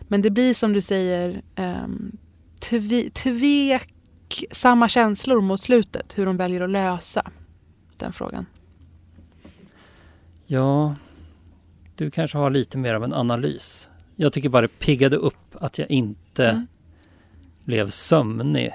Men 0.00 0.22
det 0.22 0.30
blir 0.30 0.54
som 0.54 0.72
du 0.72 0.80
säger 0.80 1.42
eh, 1.54 1.86
tve, 2.60 3.10
tveksamma 3.10 4.88
känslor 4.88 5.40
mot 5.40 5.60
slutet, 5.60 6.18
hur 6.18 6.26
de 6.26 6.36
väljer 6.36 6.60
att 6.60 6.70
lösa 6.70 7.30
den 7.96 8.12
frågan. 8.12 8.46
Ja, 10.46 10.94
du 11.94 12.10
kanske 12.10 12.38
har 12.38 12.50
lite 12.50 12.78
mer 12.78 12.94
av 12.94 13.04
en 13.04 13.14
analys. 13.14 13.90
Jag 14.16 14.32
tycker 14.32 14.48
bara 14.48 14.62
det 14.62 14.78
piggade 14.78 15.16
upp 15.16 15.56
att 15.60 15.78
jag 15.78 15.90
inte 15.90 16.50
Mm. 16.50 16.66
Blev 17.68 17.90
sömnig 17.90 18.74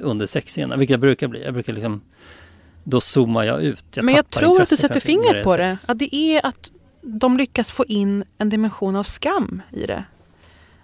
under 0.00 0.26
sexscenen, 0.26 0.78
vilket 0.78 0.92
jag 0.92 1.00
brukar 1.00 1.28
bli. 1.28 1.44
Jag 1.44 1.54
brukar 1.54 1.72
liksom, 1.72 2.00
då 2.84 3.00
zoomar 3.00 3.44
jag 3.44 3.62
ut. 3.62 3.84
Jag 3.94 4.04
Men 4.04 4.14
jag 4.14 4.30
tror 4.30 4.62
att 4.62 4.68
du 4.68 4.76
sätter 4.76 5.00
fingret 5.00 5.44
på 5.44 5.56
det. 5.56 5.78
Att 5.88 5.98
det 5.98 6.14
är 6.14 6.46
att 6.46 6.70
de 7.02 7.36
lyckas 7.36 7.70
få 7.70 7.84
in 7.84 8.24
en 8.38 8.48
dimension 8.48 8.96
av 8.96 9.04
skam 9.04 9.62
i 9.72 9.86
det. 9.86 10.04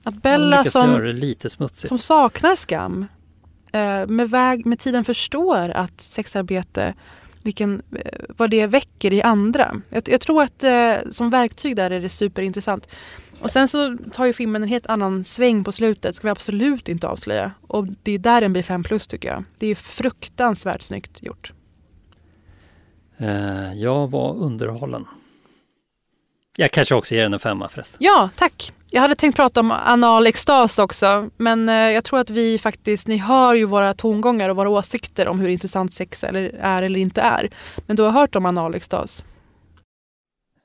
Att 0.03 0.23
Bella 0.23 0.65
som, 0.65 1.29
som 1.73 1.99
saknar 1.99 2.55
skam 2.55 3.07
eh, 3.73 4.07
med, 4.07 4.31
väg, 4.31 4.67
med 4.67 4.79
tiden 4.79 5.05
förstår 5.05 5.71
att 5.71 6.01
sexarbete, 6.01 6.95
vilken, 7.43 7.83
eh, 7.93 8.21
vad 8.29 8.51
det 8.51 8.67
väcker 8.67 9.13
i 9.13 9.23
andra. 9.23 9.77
Jag, 9.89 10.09
jag 10.09 10.21
tror 10.21 10.43
att 10.43 10.65
eh, 10.65 11.11
som 11.11 11.31
verktyg 11.31 11.77
där 11.77 11.91
är 11.91 12.01
det 12.01 12.09
superintressant. 12.09 12.89
Och 13.45 13.51
sen 13.51 13.69
så 13.69 13.97
tar 14.13 14.25
ju 14.25 14.33
filmen 14.33 14.63
en 14.63 14.69
helt 14.69 14.87
annan 14.87 15.25
sväng 15.25 15.65
på 15.65 15.73
slutet, 15.73 16.17
ska 16.17 16.27
vi 16.27 16.31
absolut 16.31 16.89
inte 16.89 17.09
avslöja. 17.09 17.51
Och 17.67 17.87
det 18.03 18.13
är 18.13 18.19
där 18.19 18.41
den 18.41 18.53
blir 18.53 18.63
5 18.63 18.83
plus 18.83 19.07
tycker 19.07 19.29
jag. 19.29 19.45
Det 19.59 19.67
är 19.67 19.75
fruktansvärt 19.75 20.83
snyggt 20.83 21.23
gjort. 21.23 21.53
Eh, 23.19 23.73
jag 23.75 24.11
var 24.11 24.35
underhållen. 24.37 25.05
Jag 26.57 26.71
kanske 26.71 26.95
också 26.95 27.15
ger 27.15 27.23
den 27.23 27.33
en 27.33 27.39
femma 27.39 27.69
förresten. 27.69 27.99
Ja, 28.01 28.29
tack. 28.37 28.73
Jag 28.91 29.01
hade 29.01 29.15
tänkt 29.15 29.37
prata 29.37 29.61
om 29.61 29.71
anal 29.71 30.27
extas 30.27 30.79
också, 30.79 31.31
men 31.37 31.69
eh, 31.69 31.75
jag 31.75 32.05
tror 32.05 32.21
att 32.21 32.31
vi 32.31 32.59
faktiskt, 32.59 33.07
ni 33.07 33.17
hör 33.17 33.55
ju 33.55 33.65
våra 33.65 33.95
tongångar 33.95 34.49
och 34.49 34.57
våra 34.57 34.69
åsikter 34.69 35.29
om 35.29 35.41
hur 35.41 35.49
intressant 35.49 35.93
sex 35.93 36.25
är 36.25 36.83
eller 36.83 37.01
inte 37.01 37.21
är. 37.21 37.51
Men 37.87 37.97
du 37.97 38.03
har 38.03 38.11
hört 38.11 38.35
om 38.35 38.47
anal 38.47 38.75
extas? 38.75 39.25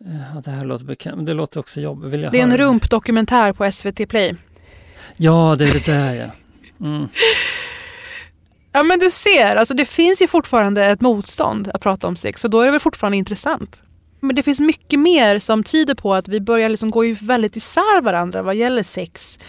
Eh, 0.06 0.12
Ja, 0.36 0.42
det 0.46 0.52
här 0.52 0.66
låter 0.66 0.86
bekant, 0.86 1.16
men 1.16 1.26
det 1.26 1.34
låter 1.34 1.60
också 1.60 1.82
jobbigt. 1.82 2.12
Vill 2.12 2.22
jag 2.24 2.32
Det 2.32 2.40
är 2.40 2.44
en 2.44 2.58
rumpdokumentär 2.58 3.54
på 3.54 3.72
SVT 3.72 4.10
Play. 4.10 4.36
Ja, 5.18 5.56
det 5.60 5.66
är 5.66 5.74
det 5.74 5.86
där 5.86 6.14
ja. 6.14 6.32
Mm. 6.86 7.08
Ja 8.72 8.84
men 8.84 9.00
du 9.00 9.10
ser, 9.12 9.56
alltså 9.56 9.74
det 9.74 9.86
finns 9.86 10.22
ju 10.22 10.28
fortfarande 10.28 10.86
ett 10.86 11.02
motstånd 11.02 11.72
att 11.74 11.82
prata 11.82 12.08
om 12.08 12.16
sex 12.16 12.44
och 12.44 12.50
då 12.50 12.62
är 12.62 12.66
det 12.66 12.72
väl 12.72 12.80
fortfarande 12.80 13.18
intressant. 13.18 13.84
Men 14.20 14.36
det 14.36 14.44
finns 14.44 14.60
mycket 14.60 15.00
mer 15.00 15.40
som 15.40 15.64
tyder 15.64 15.96
på 15.96 16.14
att 16.14 16.28
vi 16.28 16.42
börjar 16.42 16.70
liksom 16.70 16.92
gå 16.92 17.16
väldigt 17.22 17.56
isär 17.56 18.02
varandra 18.02 18.42
vad 18.42 18.56
gäller 18.56 18.84
sex. 18.84 19.40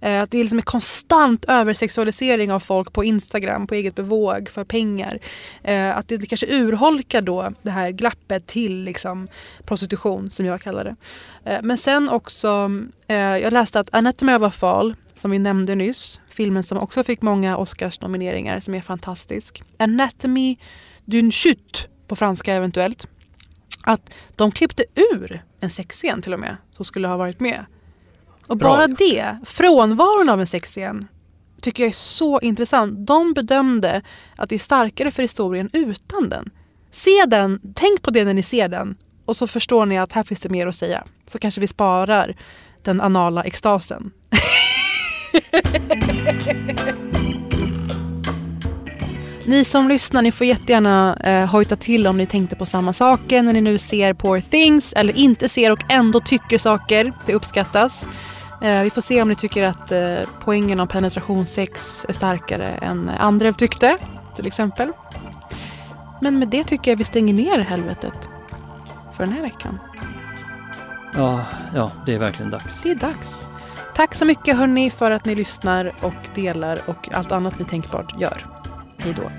Eh, 0.00 0.22
Att 0.22 0.30
det 0.30 0.38
är 0.38 0.42
liksom 0.42 0.58
en 0.58 0.62
konstant 0.62 1.44
översexualisering 1.48 2.52
av 2.52 2.60
folk 2.60 2.92
på 2.92 3.04
Instagram, 3.04 3.66
på 3.66 3.74
eget 3.74 3.94
bevåg, 3.94 4.48
för 4.48 4.64
pengar. 4.64 5.18
Eh, 5.62 5.96
Att 5.96 6.08
det 6.08 6.26
kanske 6.26 6.46
urholkar 6.46 7.22
då 7.22 7.52
det 7.62 7.70
här 7.70 7.90
glappet 7.90 8.46
till 8.46 8.82
liksom 8.84 9.28
prostitution, 9.64 10.30
som 10.30 10.46
jag 10.46 10.60
kallar 10.60 10.84
det. 10.84 10.96
Eh, 11.52 11.60
Men 11.62 11.78
sen 11.78 12.08
också, 12.08 12.70
eh, 13.06 13.16
jag 13.16 13.52
läste 13.52 13.80
att 13.80 13.94
Anatomy 13.94 14.34
of 14.34 14.42
a 14.42 14.50
Fall, 14.50 14.94
som 15.14 15.30
vi 15.30 15.38
nämnde 15.38 15.74
nyss. 15.74 16.20
Filmen 16.28 16.62
som 16.62 16.78
också 16.78 17.02
fick 17.02 17.22
många 17.22 17.56
Oscars-nomineringar 17.56 18.60
som 18.60 18.74
är 18.74 18.80
fantastisk. 18.80 19.62
Anatomy 19.78 20.56
d'une 21.04 21.30
chute 21.30 21.80
på 22.06 22.16
franska 22.16 22.54
eventuellt. 22.54 23.08
Att 23.84 24.14
de 24.36 24.50
klippte 24.52 24.84
ur 24.94 25.44
en 25.60 25.70
sexscen 25.70 26.22
till 26.22 26.32
och 26.34 26.40
med 26.40 26.56
som 26.72 26.84
skulle 26.84 27.08
ha 27.08 27.16
varit 27.16 27.40
med. 27.40 27.64
Och 28.50 28.56
Bra 28.56 28.68
bara 28.68 28.86
det, 28.86 29.38
frånvaron 29.44 30.28
av 30.28 30.40
en 30.40 30.46
sexscen, 30.46 31.06
tycker 31.60 31.82
jag 31.82 31.90
är 31.90 31.94
så 31.94 32.40
intressant. 32.40 33.06
De 33.06 33.32
bedömde 33.32 34.02
att 34.36 34.48
det 34.48 34.54
är 34.54 34.58
starkare 34.58 35.10
för 35.10 35.22
historien 35.22 35.70
utan 35.72 36.28
den. 36.28 36.50
Se 36.90 37.26
den, 37.26 37.60
tänk 37.74 38.02
på 38.02 38.10
det 38.10 38.24
när 38.24 38.34
ni 38.34 38.42
ser 38.42 38.68
den 38.68 38.96
och 39.24 39.36
så 39.36 39.46
förstår 39.46 39.86
ni 39.86 39.98
att 39.98 40.12
här 40.12 40.22
finns 40.22 40.40
det 40.40 40.48
mer 40.48 40.66
att 40.66 40.76
säga. 40.76 41.04
Så 41.26 41.38
kanske 41.38 41.60
vi 41.60 41.66
sparar 41.66 42.36
den 42.82 43.00
anala 43.00 43.44
extasen. 43.44 44.10
Ni 49.44 49.64
som 49.64 49.88
lyssnar, 49.88 50.22
ni 50.22 50.32
får 50.32 50.46
jättegärna 50.46 51.16
eh, 51.16 51.46
hojta 51.46 51.76
till 51.76 52.06
om 52.06 52.16
ni 52.16 52.26
tänkte 52.26 52.56
på 52.56 52.66
samma 52.66 52.92
saker 52.92 53.42
när 53.42 53.52
ni 53.52 53.60
nu 53.60 53.78
ser 53.78 54.14
Poor 54.14 54.40
Things 54.40 54.92
eller 54.92 55.16
inte 55.16 55.48
ser 55.48 55.72
och 55.72 55.80
ändå 55.88 56.20
tycker 56.20 56.58
saker. 56.58 57.12
Det 57.26 57.34
uppskattas. 57.34 58.06
Eh, 58.62 58.82
vi 58.82 58.90
får 58.90 59.02
se 59.02 59.22
om 59.22 59.28
ni 59.28 59.36
tycker 59.36 59.64
att 59.64 59.92
eh, 59.92 60.18
poängen 60.44 60.80
om 60.80 60.88
penetrationssex 60.88 62.06
är 62.08 62.12
starkare 62.12 62.68
än 62.68 63.08
andra 63.08 63.52
tyckte, 63.52 63.98
till 64.36 64.46
exempel. 64.46 64.92
Men 66.20 66.38
med 66.38 66.48
det 66.48 66.64
tycker 66.64 66.90
jag 66.90 66.98
vi 66.98 67.04
stänger 67.04 67.34
ner 67.34 67.58
helvetet 67.58 68.28
för 69.16 69.24
den 69.24 69.32
här 69.32 69.42
veckan. 69.42 69.78
Ja, 71.14 71.44
ja, 71.74 71.92
det 72.06 72.14
är 72.14 72.18
verkligen 72.18 72.50
dags. 72.50 72.82
Det 72.82 72.90
är 72.90 72.94
dags. 72.94 73.46
Tack 73.94 74.14
så 74.14 74.24
mycket 74.24 74.56
hörni 74.56 74.90
för 74.90 75.10
att 75.10 75.24
ni 75.24 75.34
lyssnar 75.34 75.92
och 76.00 76.28
delar 76.34 76.80
och 76.86 77.08
allt 77.12 77.32
annat 77.32 77.58
ni 77.58 77.64
tänkbart 77.64 78.20
gör. 78.20 78.46
Hej 78.98 79.14
då. 79.16 79.30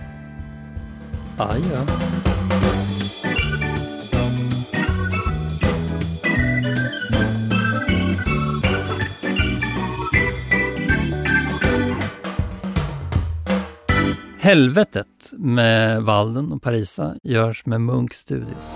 Adjö. 1.43 1.85
Helvetet 14.41 15.33
med 15.37 16.03
Walden 16.03 16.51
och 16.51 16.61
Parisa 16.61 17.15
görs 17.23 17.65
med 17.65 17.81
Munk 17.81 18.13
Studios. 18.13 18.75